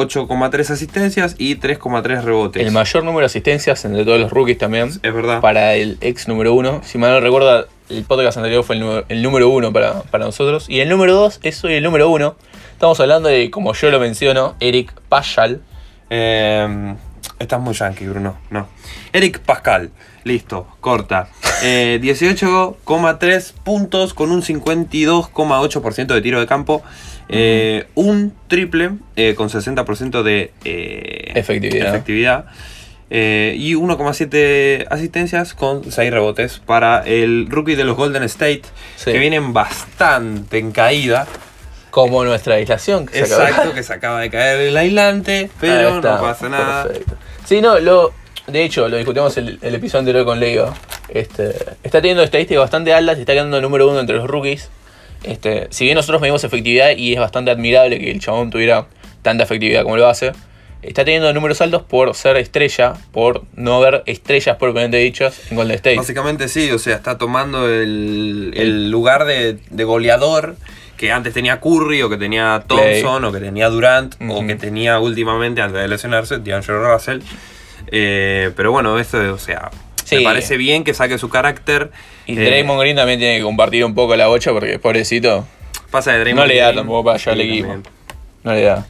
8,3 0.00 0.70
asistencias 0.70 1.34
y 1.38 1.56
3,3 1.56 2.22
rebotes. 2.22 2.64
El 2.66 2.72
mayor 2.72 3.04
número 3.04 3.20
de 3.20 3.26
asistencias 3.26 3.84
entre 3.84 4.04
todos 4.04 4.20
los 4.20 4.30
rookies 4.30 4.58
también. 4.58 4.88
Es 4.88 5.14
verdad. 5.14 5.40
Para 5.40 5.74
el 5.74 5.98
ex 6.00 6.28
número 6.28 6.54
1. 6.54 6.80
Si 6.84 6.98
mal 6.98 7.10
no 7.12 7.20
recuerdo, 7.20 7.66
el 7.88 8.04
podcast 8.04 8.36
anterior 8.38 8.64
fue 8.64 8.76
el, 8.76 8.80
número- 8.82 9.04
el 9.08 9.22
número 9.22 9.48
1 9.50 9.72
para, 9.72 10.02
para 10.02 10.24
nosotros. 10.24 10.66
Y 10.68 10.80
el 10.80 10.88
número 10.88 11.14
2 11.14 11.40
es 11.42 11.62
hoy 11.64 11.74
el 11.74 11.82
número 11.84 12.08
1. 12.10 12.34
Estamos 12.72 12.98
hablando 13.00 13.28
de, 13.28 13.50
como 13.50 13.72
yo 13.74 13.90
lo 13.90 14.00
menciono, 14.00 14.54
Eric 14.60 14.92
Paschal. 15.08 15.60
Eh, 16.10 16.94
estás 17.38 17.60
muy 17.60 17.74
yankee, 17.74 18.06
Bruno. 18.06 18.36
No. 18.50 18.66
Eric 19.12 19.40
Pascal. 19.40 19.90
Listo, 20.24 20.66
corta. 20.80 21.28
Eh, 21.62 22.00
18,3 22.02 23.52
puntos 23.62 24.14
con 24.14 24.30
un 24.32 24.40
52,8% 24.42 26.06
de 26.06 26.22
tiro 26.22 26.40
de 26.40 26.46
campo. 26.46 26.82
Eh, 27.32 27.86
un 27.94 28.34
triple 28.48 28.90
eh, 29.16 29.34
con 29.36 29.48
60% 29.48 30.22
de 30.22 30.52
eh, 30.64 31.32
Efectividad. 31.34 31.88
efectividad. 31.88 32.44
Eh, 33.12 33.54
y 33.58 33.74
1,7 33.74 34.86
asistencias 34.90 35.54
con 35.54 35.90
6 35.90 36.10
rebotes 36.12 36.60
para 36.64 37.02
el 37.06 37.46
rookie 37.50 37.74
de 37.74 37.84
los 37.84 37.96
Golden 37.96 38.22
State, 38.24 38.62
Sí. 38.96 39.12
que 39.12 39.18
vienen 39.18 39.52
bastante 39.52 40.58
en 40.58 40.72
caída. 40.72 41.26
Como 41.90 42.22
nuestra 42.24 42.54
aislación. 42.54 43.06
que 43.06 43.26
se 43.26 43.34
acaba- 43.34 43.48
Exacto, 43.48 43.74
que 43.74 43.82
se 43.82 43.92
acaba 43.92 44.20
de 44.20 44.30
caer 44.30 44.60
el 44.60 44.76
aislante, 44.76 45.50
pero 45.60 45.96
está, 45.96 46.16
no 46.16 46.20
pasa 46.22 46.48
nada. 46.48 46.84
Perfecto. 46.84 47.16
Sí, 47.44 47.60
no, 47.60 47.80
lo, 47.80 48.12
de 48.46 48.62
hecho, 48.62 48.88
lo 48.88 48.96
discutimos 48.96 49.36
el, 49.38 49.58
el 49.60 49.74
episodio 49.74 49.98
anterior 50.00 50.24
con 50.24 50.38
Leiva. 50.38 50.72
Este, 51.08 51.48
está 51.82 52.00
teniendo 52.00 52.22
estadísticas 52.22 52.60
bastante 52.62 52.94
altas 52.94 53.18
y 53.18 53.22
está 53.22 53.32
quedando 53.32 53.60
número 53.60 53.88
uno 53.90 53.98
entre 53.98 54.14
los 54.14 54.28
rookies. 54.28 54.70
Este, 55.22 55.66
si 55.70 55.84
bien 55.84 55.96
nosotros 55.96 56.20
medimos 56.20 56.44
efectividad 56.44 56.96
y 56.96 57.12
es 57.12 57.20
bastante 57.20 57.50
admirable 57.50 57.98
que 57.98 58.10
el 58.10 58.20
chabón 58.20 58.50
tuviera 58.50 58.86
tanta 59.22 59.44
efectividad 59.44 59.82
como 59.82 59.96
lo 59.96 60.06
hace, 60.06 60.32
está 60.82 61.04
teniendo 61.04 61.32
números 61.34 61.60
altos 61.60 61.82
por 61.82 62.14
ser 62.14 62.38
estrella, 62.38 62.94
por 63.12 63.42
no 63.54 63.74
haber 63.76 64.02
estrellas 64.06 64.56
propiamente 64.56 64.96
dichas 64.96 65.50
en 65.50 65.56
Golden 65.56 65.76
State. 65.76 65.96
Básicamente 65.96 66.48
sí, 66.48 66.70
o 66.70 66.78
sea, 66.78 66.96
está 66.96 67.18
tomando 67.18 67.68
el, 67.68 68.52
el 68.56 68.90
lugar 68.90 69.26
de, 69.26 69.58
de 69.68 69.84
goleador 69.84 70.56
que 70.96 71.12
antes 71.12 71.32
tenía 71.32 71.60
Curry, 71.60 72.02
o 72.02 72.10
que 72.10 72.18
tenía 72.18 72.62
Thompson, 72.66 73.24
o 73.24 73.32
que 73.32 73.40
tenía 73.40 73.70
Durant, 73.70 74.16
o 74.28 74.46
que 74.46 74.54
tenía 74.54 74.98
últimamente, 74.98 75.62
antes 75.62 75.80
de 75.80 75.88
lesionarse, 75.88 76.40
D'Angelo 76.40 76.92
Russell. 76.92 77.20
Eh, 77.90 78.50
pero 78.54 78.70
bueno, 78.70 78.98
esto, 78.98 79.18
o 79.32 79.38
sea, 79.38 79.70
Sí. 80.10 80.16
me 80.16 80.22
parece 80.24 80.56
bien 80.56 80.84
que 80.84 80.92
saque 80.94 81.18
su 81.18 81.28
carácter. 81.28 81.90
Y 82.26 82.38
Eh, 82.38 82.44
Draymond 82.44 82.80
Green 82.80 82.96
también 82.96 83.18
tiene 83.18 83.38
que 83.38 83.42
compartir 83.42 83.84
un 83.84 83.94
poco 83.94 84.14
la 84.16 84.26
bocha 84.28 84.52
porque 84.52 84.78
pobrecito 84.78 85.46
Pasa 85.90 86.12
de 86.12 86.20
Draymond 86.20 86.46
no 86.46 86.46
le 86.52 86.58
da 86.60 86.66
Green. 86.66 86.76
tampoco 86.76 87.04
para 87.04 87.18
llevar 87.18 87.34
al 87.34 87.40
equipo. 87.40 87.68
también. 87.68 87.92
no 88.44 88.52
le 88.54 88.62
da. 88.62 88.86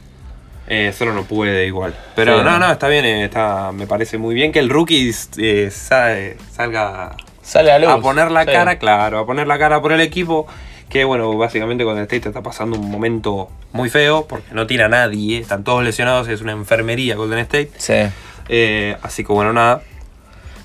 Eh, 0.67 0.93
solo 0.97 1.13
no 1.13 1.23
puede 1.23 1.65
igual. 1.65 1.93
Pero 2.15 2.37
Sí, 2.39 2.45
no, 2.45 2.57
no. 2.59 2.71
está 2.71 2.87
bien, 2.87 3.03
eh, 3.03 3.25
está, 3.25 3.71
me 3.73 3.87
parece 3.87 4.17
muy 4.17 4.33
bien 4.35 4.51
que 4.51 4.59
el 4.59 4.69
rookie 4.69 5.11
eh, 5.37 5.69
sa- 5.71 6.17
eh, 6.17 6.37
salga 6.53 7.15
Sale 7.41 7.71
a 7.71 7.79
luz. 7.79 7.89
a 7.89 7.97
poner 7.99 8.31
la 8.31 8.45
Sí. 8.45 8.51
cara, 8.51 8.77
claro, 8.77 9.19
a 9.19 9.25
poner 9.25 9.47
la 9.47 9.57
cara 9.59 9.81
por 9.81 9.91
el 9.91 9.99
equipo. 10.01 10.47
Que 10.89 11.03
bueno, 11.05 11.35
básicamente 11.37 11.83
con 11.85 11.97
el 11.97 12.03
State 12.03 12.27
está 12.29 12.41
pasando 12.41 12.77
un 12.77 12.89
momento 12.91 13.49
muy 13.73 13.89
feo 13.89 14.27
porque 14.27 14.53
no 14.53 14.67
tiene 14.67 14.83
a 14.83 14.89
nadie, 14.89 15.39
están 15.39 15.63
todos 15.63 15.83
lesionados, 15.83 16.27
es 16.27 16.41
una 16.41 16.51
enfermería 16.51 17.15
Golden 17.15 17.39
State. 17.39 17.71
Sí. 17.77 17.93
Eh, 18.49 18.95
así 19.01 19.23
que 19.25 19.31
bueno, 19.33 19.51
nada. 19.53 19.81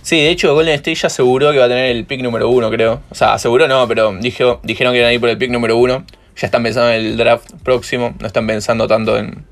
Sí, 0.07 0.21
de 0.21 0.31
hecho 0.31 0.55
Golden 0.55 0.75
State 0.77 0.95
ya 0.95 1.09
aseguró 1.09 1.51
que 1.51 1.59
va 1.59 1.65
a 1.65 1.69
tener 1.69 1.87
el 1.87 2.05
pick 2.05 2.23
número 2.23 2.49
uno, 2.49 2.71
creo. 2.71 3.01
O 3.11 3.15
sea, 3.17 3.33
aseguró 3.35 3.67
no, 3.67 3.89
pero 3.89 4.13
dijo, 4.21 4.61
dijeron 4.63 4.93
que 4.93 4.99
iban 5.01 5.11
a 5.11 5.13
ir 5.13 5.19
por 5.19 5.29
el 5.31 5.37
pick 5.37 5.51
número 5.51 5.77
uno. 5.77 6.05
Ya 6.37 6.47
están 6.47 6.63
pensando 6.63 6.93
en 6.93 7.01
el 7.07 7.17
draft 7.17 7.51
próximo, 7.65 8.15
no 8.21 8.29
están 8.29 8.47
pensando 8.47 8.87
tanto 8.87 9.19
en, 9.19 9.45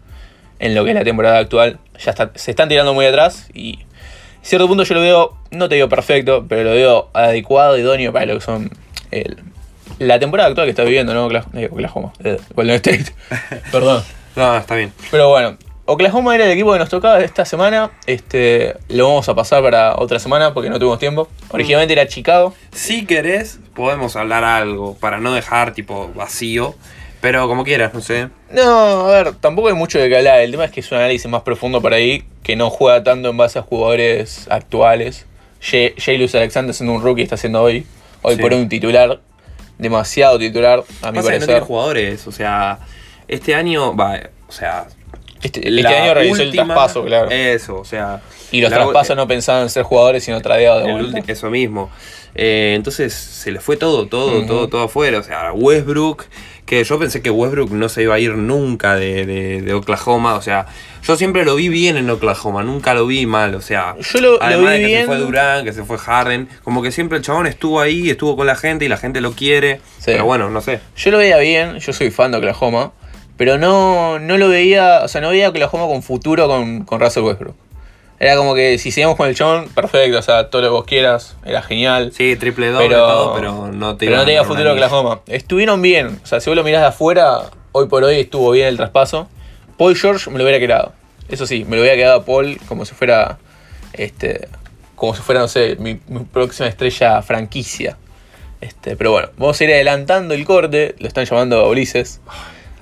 en 0.61 0.75
lo 0.77 0.85
que 0.85 0.91
es 0.91 0.95
la 0.95 1.03
temporada 1.03 1.39
actual. 1.39 1.81
Ya 1.99 2.13
está- 2.13 2.31
se 2.37 2.53
están 2.53 2.69
tirando 2.69 2.95
muy 2.95 3.05
atrás 3.05 3.49
y 3.53 3.81
a 3.81 4.45
cierto 4.47 4.69
punto 4.69 4.85
yo 4.85 4.95
lo 4.95 5.01
veo, 5.01 5.37
no 5.51 5.69
te 5.69 5.75
digo 5.75 5.89
perfecto, 5.89 6.47
pero 6.49 6.63
lo 6.63 6.71
veo 6.71 7.11
adecuado, 7.15 7.77
idóneo 7.77 8.13
para 8.13 8.27
lo 8.27 8.35
que 8.35 8.41
son 8.41 8.71
el- 9.11 9.39
la 9.99 10.21
temporada 10.21 10.51
actual 10.51 10.69
que 10.69 10.71
está 10.71 10.85
viviendo, 10.85 11.15
¿no? 11.15 11.27
Ocla- 11.29 11.47
eh, 11.55 11.69
Oklahoma, 11.73 12.13
eh, 12.23 12.37
Golden 12.55 12.77
State. 12.77 13.07
Perdón. 13.73 14.05
No, 14.37 14.57
está 14.57 14.77
bien. 14.77 14.93
Pero 15.11 15.31
bueno, 15.31 15.57
Oklahoma 15.87 16.35
era 16.35 16.47
el 16.47 16.53
equipo 16.53 16.73
que 16.73 16.79
nos 16.79 16.89
tocaba 16.89 17.21
esta 17.21 17.45
semana. 17.45 17.91
Este, 18.07 18.75
lo 18.89 19.09
vamos 19.09 19.29
a 19.29 19.35
pasar 19.35 19.63
para 19.63 19.97
otra 19.97 20.19
semana 20.19 20.55
porque 20.55 20.71
no 20.71 20.79
tuvimos 20.79 20.99
tiempo. 20.99 21.29
Originalmente 21.51 21.93
era 21.93 22.07
Chicago. 22.07 22.55
Si 22.73 23.05
querés, 23.05 23.61
podemos 23.75 24.17
hablar 24.17 24.45
algo 24.45 24.95
para 24.95 25.19
no 25.19 25.35
dejar 25.35 25.75
tipo 25.75 26.11
vacío. 26.15 26.75
Pero 27.21 27.49
como 27.49 27.65
quieras, 27.65 27.93
no 27.95 28.01
sé. 28.01 28.29
No, 28.51 29.07
a 29.07 29.11
ver, 29.11 29.35
tampoco 29.37 29.69
hay 29.69 29.75
mucho 29.75 29.99
de 29.99 30.09
que 30.09 30.17
hablar. 30.17 30.41
El 30.41 30.51
tema 30.51 30.65
es 30.67 30.71
que 30.71 30.81
es 30.81 30.91
un 30.91 30.99
análisis 30.99 31.31
más 31.31 31.43
profundo 31.43 31.81
por 31.81 31.93
ahí, 31.95 32.25
que 32.43 32.55
no 32.57 32.69
juega 32.71 33.03
tanto 33.03 33.29
en 33.31 33.37
base 33.37 33.59
a 33.59 33.63
jugadores 33.63 34.47
actuales. 34.51 35.27
Jay 35.61 36.19
Luz 36.19 36.35
Alexander 36.35 36.75
siendo 36.75 36.95
un 36.95 37.03
rookie 37.03 37.23
está 37.23 37.35
haciendo 37.37 37.63
hoy. 37.63 37.87
Hoy 38.23 38.37
Sí. 38.37 38.41
por 38.43 38.53
un 38.55 38.69
titular. 38.69 39.21
Demasiado 39.79 40.39
titular, 40.39 40.81
a 40.81 40.83
mi 40.83 40.87
Pasa 40.87 41.11
que 41.13 41.19
no 41.19 41.23
parecer. 41.25 41.47
tiene 41.47 41.61
jugadores, 41.61 42.27
o 42.27 42.33
sea, 42.33 42.79
este 43.29 43.55
año, 43.55 43.95
va, 43.97 44.21
o 44.49 44.53
sea... 44.53 44.87
este 45.45 45.69
este 45.69 45.87
año 45.87 46.15
realizó 46.15 46.43
el 46.43 46.51
traspaso, 46.53 47.05
claro. 47.05 47.31
Eso, 47.31 47.77
o 47.79 47.85
sea... 47.85 48.21
y 48.51 48.61
los 48.61 48.71
la- 48.71 48.79
traspasos 48.79 49.17
no 49.17 49.29
pensaban 49.29 49.63
en 49.63 49.71
ser 49.71 49.85
jugadores, 49.85 50.25
sino 50.25 50.41
tradeados 50.41 50.83
de 50.83 50.89
el 50.91 50.95
vuelta. 50.97 51.19
ulti- 51.21 51.31
eso 51.31 51.51
mismo. 51.51 51.91
Eh, 52.37 52.73
entonces 52.75 53.15
se 53.15 53.53
le 53.53 53.61
fue 53.61 53.77
todo, 53.77 54.07
todo, 54.09 54.45
todo, 54.47 54.69
todo 54.69 54.83
afuera. 54.83 55.19
O 55.19 55.23
sea, 55.23 55.53
Westbrook, 55.53 56.25
que 56.67 56.83
yo 56.83 56.99
pensé 56.99 57.23
que 57.23 57.31
Westbrook 57.31 57.71
no 57.71 57.89
se 57.89 58.03
iba 58.03 58.15
a 58.17 58.19
ir 58.19 58.33
nunca 58.35 58.97
de, 58.97 59.25
de- 59.25 59.63
de 59.63 59.73
Oklahoma. 59.75 60.35
O 60.35 60.43
sea, 60.43 60.67
yo 61.05 61.15
siempre 61.17 61.45
lo 61.45 61.55
vi 61.55 61.69
bien 61.69 61.97
en 61.97 62.11
Oklahoma, 62.11 62.65
nunca 62.65 62.93
lo 62.95 63.07
vi 63.07 63.27
mal. 63.27 63.55
O 63.55 63.61
sea, 63.61 63.95
Yo 64.01 64.21
lo- 64.21 64.33
lo 64.39 64.43
además 64.43 64.73
vi 64.73 64.79
de 64.79 64.81
que 64.81 64.87
bien. 64.87 65.01
se 65.03 65.07
fue 65.07 65.17
Durán, 65.19 65.65
que 65.65 65.73
se 65.73 65.85
fue 65.85 65.97
Harden, 65.99 66.49
como 66.65 66.83
que 66.83 66.91
siempre 66.91 67.19
el 67.19 67.23
chabón 67.25 67.47
estuvo 67.47 67.81
ahí, 67.81 68.11
estuvo 68.11 68.35
con 68.37 68.47
la 68.49 68.57
gente 68.57 68.85
y 68.85 68.89
la 68.89 68.97
gente 68.97 69.21
lo 69.21 69.33
quiere. 69.33 69.77
Sí. 69.99 70.07
Pero 70.07 70.25
bueno, 70.25 70.51
no 70.51 70.61
sé. 70.61 70.81
Yo 70.97 71.11
lo 71.13 71.19
veía 71.19 71.37
bien, 71.39 71.79
yo 71.79 71.93
soy 71.93 72.11
fan 72.11 72.33
de 72.33 72.39
Oklahoma, 72.39 72.93
pero 73.37 73.59
no, 73.59 74.19
no 74.19 74.39
lo 74.39 74.49
veía, 74.49 75.01
o 75.05 75.09
sea, 75.09 75.21
no 75.21 75.31
veía 75.31 75.45
que 75.53 75.65
Oklahoma 75.65 75.87
con 75.93 76.03
futuro 76.03 76.47
con, 76.49 76.85
con 76.85 77.01
Russell 77.01 77.23
Westbrook. 77.25 77.55
Era 78.21 78.37
como 78.37 78.55
que 78.55 78.79
si 78.79 78.91
seguíamos 78.93 79.17
con 79.17 79.29
el 79.29 79.37
John, 79.37 79.69
perfecto, 79.75 80.19
o 80.19 80.23
sea, 80.23 80.49
todo 80.49 80.63
lo 80.63 80.69
que 80.69 80.73
vos 80.73 80.85
quieras, 80.85 81.37
era 81.45 81.63
genial. 81.63 82.13
Sí, 82.13 82.37
triple 82.37 82.69
doble, 82.69 82.89
Pero- 82.89 83.07
todo, 83.07 83.35
pero 83.35 83.73
no 83.73 83.97
te 83.97 84.07
Pero 84.07 84.19
no 84.19 84.25
tenía 84.25 84.45
futuro. 84.45 84.73
Oklahoma. 84.73 85.21
Estuvieron 85.27 85.83
bien. 85.83 86.21
O 86.23 86.27
sea, 86.27 86.41
si 86.41 86.49
vos 86.49 86.57
lo 86.57 86.63
mirás 86.65 86.81
de 86.83 86.87
afuera, 86.89 87.43
hoy 87.73 87.87
por 87.89 88.05
hoy 88.05 88.21
estuvo 88.21 88.51
bien 88.53 88.69
el 88.69 88.77
traspaso. 88.77 89.29
Paul 89.77 89.97
George 89.97 90.31
me 90.31 90.39
lo 90.39 90.45
hubiera 90.45 90.61
quedado. 90.61 90.93
Eso 91.29 91.47
sí, 91.47 91.65
me 91.69 91.75
lo 91.77 91.83
hubiera 91.83 91.97
quedado 91.97 92.21
a 92.21 92.25
Paul 92.25 92.59
como 92.69 92.85
si 92.85 92.95
fuera. 92.95 93.39
Este. 93.93 94.49
Como 94.95 95.15
si 95.17 95.23
fuera, 95.23 95.41
no 95.41 95.49
sé, 95.49 95.77
mi, 95.81 95.99
mi 96.07 96.21
próxima 96.21 96.69
estrella 96.69 97.21
franquicia. 97.21 97.97
Este, 98.61 98.97
pero 98.97 99.11
bueno, 99.11 99.29
vamos 99.37 99.61
a 99.61 99.65
ir 99.65 99.73
adelantando 99.73 100.35
el 100.35 100.45
corte. 100.45 100.95
Lo 100.99 101.09
están 101.09 101.25
llamando 101.25 101.59
a 101.59 101.69
Ulises. 101.69 102.21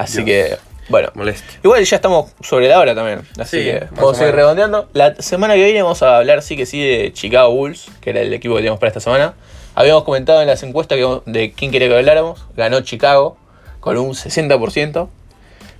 Así 0.02 0.22
Dios. 0.22 0.26
que, 0.26 0.56
bueno. 0.88 1.10
Molestia. 1.14 1.58
Igual 1.62 1.84
ya 1.84 1.96
estamos 1.96 2.30
sobre 2.42 2.68
la 2.68 2.78
hora 2.78 2.94
también. 2.94 3.20
Así 3.38 3.58
Sí, 3.58 3.64
que 3.64 3.86
vamos 3.92 4.20
a 4.20 4.28
ir 4.28 4.34
redondeando. 4.34 4.88
La 4.92 5.14
semana 5.16 5.54
que 5.54 5.64
viene 5.64 5.82
vamos 5.82 6.02
a 6.02 6.18
hablar 6.18 6.42
sí 6.42 6.56
que 6.56 6.66
sí 6.66 6.80
de 6.82 7.12
Chicago 7.12 7.50
Bulls, 7.52 7.86
que 8.00 8.10
era 8.10 8.20
el 8.20 8.32
equipo 8.32 8.54
que 8.54 8.58
teníamos 8.60 8.80
para 8.80 8.88
esta 8.88 9.00
semana. 9.00 9.34
Habíamos 9.74 10.04
comentado 10.04 10.40
en 10.42 10.48
las 10.48 10.62
encuestas 10.62 10.98
que, 10.98 11.30
de 11.30 11.52
quién 11.52 11.70
quería 11.70 11.88
que 11.88 11.96
habláramos. 11.96 12.44
Ganó 12.56 12.80
Chicago 12.82 13.36
con 13.80 13.96
un 13.96 14.10
60%. 14.12 15.08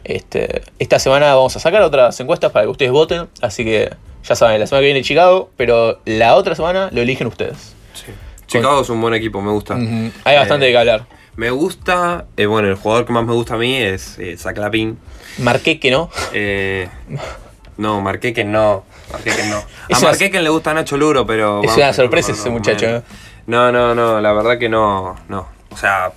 Este, 0.05 0.63
esta 0.79 0.99
semana 0.99 1.35
vamos 1.35 1.55
a 1.57 1.61
sacar 1.61 1.83
otras 1.83 2.19
encuestas 2.21 2.51
para 2.53 2.65
que 2.65 2.71
ustedes 2.71 2.91
voten. 2.93 3.29
Así 3.41 3.65
que 3.65 3.91
ya 4.25 4.35
saben, 4.35 4.61
la 4.61 4.67
semana 4.67 4.81
que 4.83 4.87
viene 4.87 5.03
Chicago, 5.03 5.51
pero 5.57 5.99
la 6.05 6.35
otra 6.37 6.55
semana 6.55 6.89
lo 6.93 7.01
eligen 7.03 7.27
ustedes. 7.27 7.75
Chicago 8.59 8.81
es 8.83 8.89
un 8.91 9.01
buen 9.01 9.15
equipo, 9.15 9.41
me 9.41 9.51
gusta. 9.51 9.75
Hay 9.77 10.37
bastante 10.37 10.67
Eh, 10.67 10.69
de 10.69 10.73
qué 10.73 10.79
hablar. 10.79 11.07
Me 11.37 11.51
gusta, 11.51 12.27
eh, 12.37 12.47
bueno, 12.47 12.69
el 12.69 12.75
jugador 12.75 13.07
que 13.07 13.13
más 13.13 13.25
me 13.25 13.33
gusta 13.33 13.55
a 13.55 13.59
mí 13.59 13.75
es 13.77 14.19
eh. 14.19 14.37
Marqué 15.39 15.81
que 15.81 15.91
no. 15.91 16.11
Eh, 16.35 16.89
no, 17.79 18.01
marqué 18.01 18.33
que 18.35 18.45
no. 18.45 18.85
Marqué 19.11 19.31
que 19.35 19.45
no. 19.45 19.57
A 19.93 19.99
una- 19.99 20.09
Marqué 20.09 20.31
que 20.31 20.41
le 20.41 20.51
gusta 20.51 20.73
a 20.73 20.75
Nacho 20.75 20.97
Luro, 20.97 21.27
pero. 21.27 21.61
Es 21.61 21.67
vamos 21.69 21.77
una 21.79 21.93
sorpresa 21.93 22.29
no, 22.29 22.35
ese 22.35 22.49
no, 22.49 22.55
muchacho, 22.55 22.87
man. 22.87 22.95
¿eh? 22.97 23.03
No, 23.47 23.73
no, 23.73 23.95
no, 23.95 24.21
la 24.21 24.33
verdad 24.33 24.59
que 24.59 24.69
no. 24.69 25.17
No. 25.29 25.49
O 25.71 25.77
sea, 25.77 26.13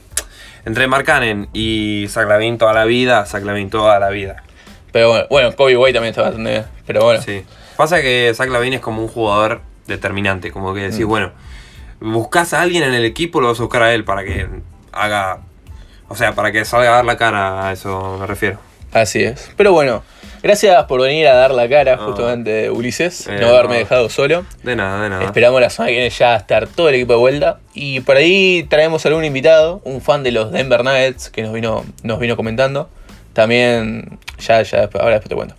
entre 0.66 0.88
Marcanen 0.88 1.48
y 1.54 2.08
Zach 2.10 2.28
Lavin 2.28 2.58
toda 2.58 2.74
la 2.74 2.86
vida, 2.86 3.26
Zach 3.26 3.44
Lavin 3.44 3.70
toda 3.70 4.00
la 4.00 4.10
vida. 4.10 4.44
Pero 4.92 5.10
bueno, 5.10 5.26
bueno 5.30 5.56
Kobe 5.56 5.78
White 5.78 5.94
también 5.94 6.12
está 6.12 6.24
bastante 6.24 6.52
bien. 6.52 6.66
Pero 6.86 7.04
bueno. 7.04 7.22
Sí. 7.22 7.44
Pasa 7.78 8.02
que 8.02 8.32
Zach 8.36 8.50
Lavin 8.50 8.74
es 8.74 8.82
como 8.82 9.02
un 9.02 9.08
jugador 9.08 9.62
determinante, 9.88 10.52
como 10.52 10.74
que 10.74 10.82
decís, 10.90 11.06
bueno, 11.06 11.32
buscas 12.14 12.54
a 12.54 12.62
alguien 12.62 12.84
en 12.84 12.94
el 12.94 13.06
equipo, 13.06 13.42
lo 13.42 13.50
vas 13.50 13.60
a 13.60 13.64
buscar 13.64 13.84
a 13.84 13.94
él 13.94 14.04
para 14.04 14.24
que 14.24 14.48
haga. 14.92 15.40
O 16.08 16.16
sea, 16.16 16.34
para 16.36 16.52
que 16.52 16.64
salga 16.66 16.92
a 16.92 16.96
dar 16.98 17.06
la 17.06 17.18
cara, 17.18 17.68
a 17.68 17.72
eso 17.74 18.18
me 18.20 18.28
refiero. 18.28 18.60
Así 18.94 19.24
es. 19.24 19.52
Pero 19.58 19.74
bueno, 19.74 20.04
gracias 20.42 20.86
por 20.86 21.02
venir 21.02 21.28
a 21.28 21.34
dar 21.34 21.52
la 21.52 21.68
cara 21.68 21.96
No. 21.98 22.06
justamente, 22.08 22.70
Ulises. 22.70 23.28
Eh, 23.28 23.38
no 23.42 23.48
haberme 23.50 23.74
no. 23.74 23.80
dejado 23.80 24.10
solo. 24.10 24.46
De 24.64 24.76
nada, 24.76 25.04
de 25.04 25.10
nada. 25.10 25.26
Esperamos 25.26 25.60
la 25.60 25.70
semana 25.70 25.90
que 25.90 25.96
viene 25.96 26.10
ya 26.12 26.36
estar 26.36 26.68
todo 26.68 26.88
el 26.90 26.96
equipo 26.96 27.14
de 27.14 27.20
vuelta. 27.20 27.60
Y 27.74 28.00
por 28.02 28.16
ahí 28.18 28.66
traemos 28.70 29.06
algún 29.06 29.26
invitado, 29.26 29.82
un 29.84 30.00
fan 30.00 30.24
de 30.24 30.32
los 30.32 30.52
Denver 30.52 30.84
Nuggets 30.84 31.30
que 31.30 31.42
nos 31.42 31.52
vino, 31.52 31.84
nos 32.04 32.20
vino 32.20 32.38
comentando. 32.38 32.90
También, 33.34 34.18
ya, 34.40 34.62
ya, 34.62 34.90
ahora 34.94 35.20
después 35.20 35.28
te 35.30 35.36
cuento. 35.36 35.56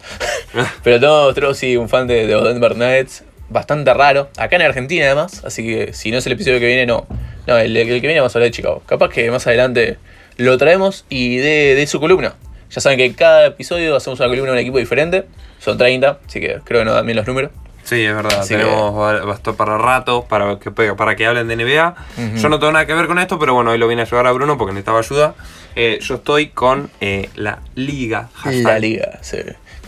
Pero 0.83 0.99
tenemos 0.99 1.29
otro, 1.29 1.53
sí, 1.53 1.77
un 1.77 1.91
fan 1.91 2.07
de, 2.07 2.27
de 2.27 2.33
los 2.33 2.45
Denver 2.45 2.75
Nuggets, 2.75 3.23
bastante 3.49 3.93
raro, 3.95 4.29
acá 4.37 4.57
en 4.57 4.63
Argentina 4.63 5.07
además. 5.07 5.43
Así 5.45 5.65
que 5.65 5.93
si 5.93 6.11
no 6.11 6.19
es 6.19 6.27
el 6.27 6.33
episodio 6.33 6.59
que 6.61 6.67
viene, 6.67 6.87
no. 6.87 7.07
No, 7.47 7.57
el, 7.59 7.77
el 7.77 7.87
que 7.87 8.07
viene 8.07 8.21
vamos 8.21 8.35
a 8.35 8.39
hablar 8.39 8.51
de 8.51 8.57
Chicago. 8.57 8.83
Capaz 8.87 9.11
que 9.11 9.31
más 9.31 9.47
adelante 9.47 9.99
lo 10.37 10.59
traemos 10.59 11.05
y 11.09 11.37
de, 11.37 11.75
de 11.75 11.87
su 11.87 12.01
columna. 12.01 12.35
Ya 12.71 12.81
saben 12.81 12.99
que 12.99 13.15
cada 13.15 13.47
episodio 13.47 13.95
hacemos 13.97 14.19
una 14.21 14.29
columna 14.29 14.51
de 14.51 14.57
un 14.57 14.59
equipo 14.59 14.79
diferente. 14.79 15.25
Son 15.61 15.79
30, 15.79 16.19
así 16.27 16.41
que 16.41 16.61
creo 16.65 16.81
que 16.81 16.85
nos 16.85 16.95
dan 16.95 17.07
bien 17.07 17.17
los 17.17 17.27
números. 17.27 17.51
Sí, 17.87 18.05
es 18.05 18.15
verdad. 18.15 18.41
Así 18.41 18.55
Tenemos 18.55 18.95
bastante 18.95 19.53
para 19.53 19.79
rato 19.79 20.27
para 20.29 20.59
que, 20.59 20.73
para 20.73 21.15
que 21.15 21.25
hablen 21.25 21.47
de 21.47 21.55
NBA. 21.55 21.95
Yo 22.37 22.49
no 22.49 22.59
tengo 22.59 22.73
nada 22.73 22.85
que 22.85 22.95
ver 22.95 23.07
con 23.07 23.21
esto, 23.21 23.39
pero 23.39 23.55
bueno, 23.55 23.71
hoy 23.71 23.79
lo 23.79 23.87
vine 23.87 24.03
a 24.03 24.05
ayudar 24.05 24.27
a 24.27 24.33
Bruno 24.33 24.59
porque 24.59 24.73
necesitaba 24.73 24.99
ayuda. 24.99 25.35
Eh, 25.77 26.01
yo 26.03 26.17
estoy 26.17 26.49
con 26.49 26.91
eh, 27.01 27.31
la 27.37 27.61
Liga. 27.77 28.29
La 28.35 28.41
hashtag. 28.41 28.81
liga, 28.81 29.19
sí. 29.23 29.39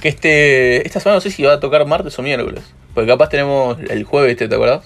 Que 0.01 0.09
este, 0.09 0.87
esta 0.87 1.01
semana 1.01 1.17
no 1.17 1.21
sé 1.21 1.33
si 1.33 1.43
va 1.43 1.55
a 1.55 1.61
tocar 1.61 1.85
martes 1.87 2.17
o 2.21 2.23
miércoles. 2.23 2.63
Porque 2.99 3.13
capaz 3.13 3.29
tenemos 3.29 3.79
el 3.91 4.03
jueves, 4.03 4.37
¿te, 4.37 4.47
acuerdas? 4.47 4.83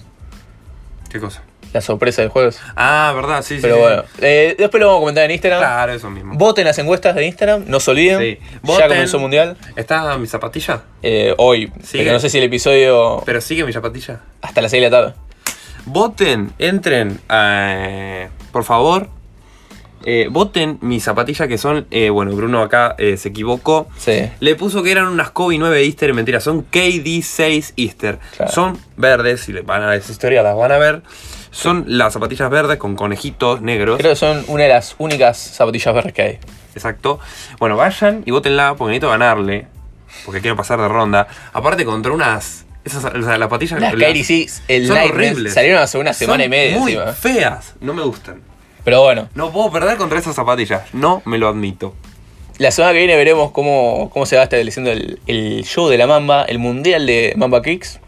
¿Qué 1.09 1.19
cosa? 1.19 1.41
La 1.73 1.81
sorpresa 1.81 2.21
del 2.21 2.29
jueves. 2.29 2.59
Ah, 2.75 3.11
verdad, 3.15 3.41
sí, 3.41 3.55
sí. 3.55 3.61
Pero 3.63 3.73
sí. 3.73 3.81
bueno, 3.81 4.03
eh, 4.21 4.55
después 4.55 4.79
lo 4.79 4.85
vamos 4.85 4.99
a 4.99 5.01
comentar 5.01 5.25
en 5.25 5.31
Instagram. 5.31 5.59
Claro, 5.59 5.93
eso 5.93 6.11
mismo. 6.11 6.35
Voten 6.35 6.65
las 6.65 6.77
encuestas 6.77 7.15
de 7.15 7.25
Instagram, 7.25 7.63
no 7.65 7.79
se 7.79 7.89
olviden. 7.89 8.19
Sí. 8.19 8.37
Ya 8.77 8.87
comenzó 8.87 9.17
mundial. 9.17 9.57
¿Está 9.75 10.15
mi 10.19 10.27
zapatilla? 10.27 10.83
Eh, 11.01 11.33
hoy, 11.39 11.71
pero 11.91 12.11
no 12.11 12.19
sé 12.19 12.29
si 12.29 12.37
el 12.37 12.43
episodio 12.43 13.23
Pero 13.25 13.41
sigue 13.41 13.65
mi 13.65 13.73
zapatilla. 13.73 14.19
hasta 14.43 14.61
las 14.61 14.69
6 14.69 14.83
de 14.83 14.89
la 14.91 14.95
tarde. 14.95 15.13
Voten, 15.85 16.53
entren, 16.59 17.19
eh, 17.31 18.29
por 18.51 18.63
favor. 18.63 19.09
Eh, 20.05 20.27
voten 20.29 20.77
mi 20.81 20.99
zapatilla 20.99 21.47
que 21.47 21.57
son, 21.57 21.87
eh, 21.91 22.09
bueno, 22.09 22.31
Bruno 22.35 22.61
acá 22.61 22.95
eh, 22.97 23.17
se 23.17 23.29
equivocó. 23.29 23.87
Sí. 23.97 24.29
Le 24.39 24.55
puso 24.55 24.83
que 24.83 24.91
eran 24.91 25.07
unas 25.07 25.31
Kobe 25.31 25.57
9 25.57 25.81
Easter, 25.83 26.13
mentira, 26.13 26.39
son 26.39 26.65
KD6 26.69 27.73
Easter. 27.77 28.19
Claro. 28.37 28.51
Son 28.51 28.79
verdes, 28.97 29.41
si 29.41 29.53
le 29.53 29.61
van 29.61 29.83
a 29.83 29.95
esa 29.95 30.11
historia 30.11 30.43
las 30.43 30.55
van 30.55 30.71
a 30.71 30.77
ver. 30.77 31.01
Son 31.51 31.85
las 31.87 32.13
zapatillas 32.13 32.49
verdes 32.49 32.77
con 32.77 32.95
conejitos 32.95 33.61
negros. 33.61 33.97
Creo 33.99 34.11
que 34.11 34.15
son 34.15 34.43
una 34.47 34.63
de 34.63 34.69
las 34.69 34.95
únicas 34.97 35.37
zapatillas 35.37 35.93
verdes 35.93 36.13
que 36.13 36.21
hay. 36.21 36.39
Exacto. 36.75 37.19
Bueno, 37.59 37.75
vayan 37.77 38.23
y 38.25 38.31
votenla 38.31 38.75
porque 38.75 38.89
necesito 38.91 39.09
ganarle. 39.09 39.67
Porque 40.25 40.41
quiero 40.41 40.55
pasar 40.55 40.79
de 40.79 40.87
ronda. 40.87 41.27
Aparte 41.53 41.85
contra 41.85 42.11
unas... 42.11 42.65
Esas, 42.83 43.05
o 43.05 43.09
sea, 43.11 43.21
las 43.37 43.39
zapatillas... 43.39 43.79
Las 43.79 43.93
las- 43.93 44.01
Kyrie 44.07 44.23
Six, 44.23 44.63
el 44.67 44.87
son 44.87 44.97
horribles. 44.97 45.53
salieron 45.53 45.81
hace 45.81 45.97
una 45.99 46.11
son 46.13 46.19
semana 46.19 46.43
y 46.45 46.49
media. 46.49 46.77
muy 46.79 46.93
encima. 46.93 47.13
feas. 47.13 47.75
No 47.79 47.93
me 47.93 48.01
gustan. 48.03 48.41
Pero 48.83 49.01
bueno, 49.01 49.29
No 49.35 49.51
puedo 49.51 49.71
perder 49.71 49.97
contra 49.97 50.19
esas 50.19 50.35
zapatillas. 50.35 50.93
No 50.93 51.21
me 51.25 51.37
lo 51.37 51.47
admito. 51.47 51.93
La 52.57 52.71
semana 52.71 52.93
que 52.93 52.99
viene 52.99 53.15
veremos 53.15 53.51
cómo, 53.51 54.09
cómo 54.11 54.25
se 54.25 54.35
va 54.35 54.43
estableciendo 54.43 54.91
el, 54.91 55.19
el 55.25 55.63
show 55.63 55.87
de 55.89 55.97
la 55.97 56.05
Mamba, 56.05 56.43
el 56.43 56.59
mundial 56.59 57.05
de 57.05 57.33
Mamba 57.35 57.61
Kicks. 57.61 57.99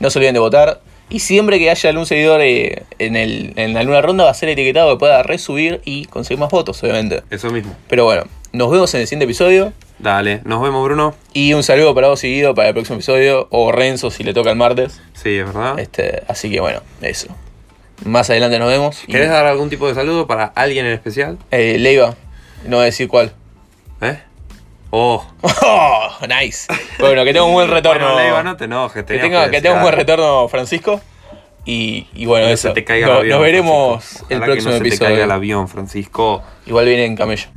No 0.00 0.10
se 0.10 0.18
olviden 0.18 0.34
de 0.34 0.40
votar. 0.40 0.80
Y 1.08 1.20
siempre 1.20 1.58
que 1.58 1.70
haya 1.70 1.90
algún 1.90 2.04
seguidor 2.04 2.40
eh, 2.42 2.82
en, 2.98 3.14
el, 3.16 3.52
en 3.56 3.76
alguna 3.76 4.02
ronda 4.02 4.24
va 4.24 4.30
a 4.30 4.34
ser 4.34 4.48
etiquetado 4.48 4.90
que 4.90 4.98
pueda 4.98 5.22
resubir 5.22 5.80
y 5.84 6.06
conseguir 6.06 6.40
más 6.40 6.50
votos, 6.50 6.82
obviamente. 6.82 7.22
Eso 7.30 7.48
mismo. 7.50 7.74
Pero 7.88 8.04
bueno, 8.04 8.24
nos 8.52 8.70
vemos 8.70 8.92
en 8.94 9.02
el 9.02 9.06
siguiente 9.06 9.24
episodio. 9.24 9.72
Dale, 10.00 10.42
nos 10.44 10.60
vemos, 10.60 10.84
Bruno. 10.84 11.14
Y 11.32 11.54
un 11.54 11.62
saludo 11.62 11.94
para 11.94 12.08
vos 12.08 12.20
seguido 12.20 12.54
para 12.54 12.68
el 12.68 12.74
próximo 12.74 12.96
episodio. 12.96 13.46
O 13.50 13.70
Renzo 13.70 14.10
si 14.10 14.24
le 14.24 14.34
toca 14.34 14.50
el 14.50 14.56
martes. 14.56 15.00
Sí, 15.14 15.38
es 15.38 15.46
verdad. 15.46 15.78
Este, 15.78 16.22
así 16.28 16.50
que 16.50 16.60
bueno, 16.60 16.80
eso. 17.00 17.28
Más 18.04 18.28
adelante 18.30 18.58
nos 18.58 18.68
vemos. 18.68 19.02
Y, 19.06 19.12
¿Querés 19.12 19.30
dar 19.30 19.46
algún 19.46 19.70
tipo 19.70 19.88
de 19.88 19.94
saludo 19.94 20.26
para 20.26 20.44
alguien 20.54 20.86
en 20.86 20.92
especial? 20.92 21.38
eh, 21.50 21.76
Leiva, 21.78 22.14
no 22.64 22.76
voy 22.76 22.82
a 22.82 22.86
decir 22.86 23.08
cuál. 23.08 23.32
¿Eh? 24.00 24.18
Oh. 24.90 25.24
Oh, 25.62 26.08
nice. 26.28 26.66
Bueno, 26.98 27.24
que 27.24 27.32
tenga 27.32 27.44
un 27.44 27.52
buen 27.52 27.68
retorno. 27.68 28.04
Bueno, 28.12 28.20
Leiva, 28.22 28.42
no 28.42 28.56
te 28.56 28.64
enojes. 28.64 29.04
Que 29.04 29.18
tenga, 29.18 29.50
que 29.50 29.60
tenga 29.60 29.76
un 29.76 29.82
buen 29.82 29.94
retorno, 29.94 30.48
Francisco. 30.48 31.00
Y, 31.64 32.06
y 32.14 32.26
bueno, 32.26 32.46
Que 32.46 32.52
eso. 32.52 32.72
te 32.72 32.84
caiga 32.84 33.06
No- 33.08 33.12
el 33.14 33.18
avión, 33.18 33.30
nos 33.36 33.40
veremos 33.42 34.04
Francisco. 34.04 34.26
el 34.34 34.40
próximo 34.40 34.72
que 34.72 34.78
no 34.78 34.84
se 34.84 34.90
te 34.90 34.98
caiga 35.04 35.24
el 35.24 35.30
avión, 35.32 35.68
Francisco. 35.68 36.42
Igual 36.66 36.86
viene 36.86 37.04
en 37.06 37.16
camello. 37.16 37.48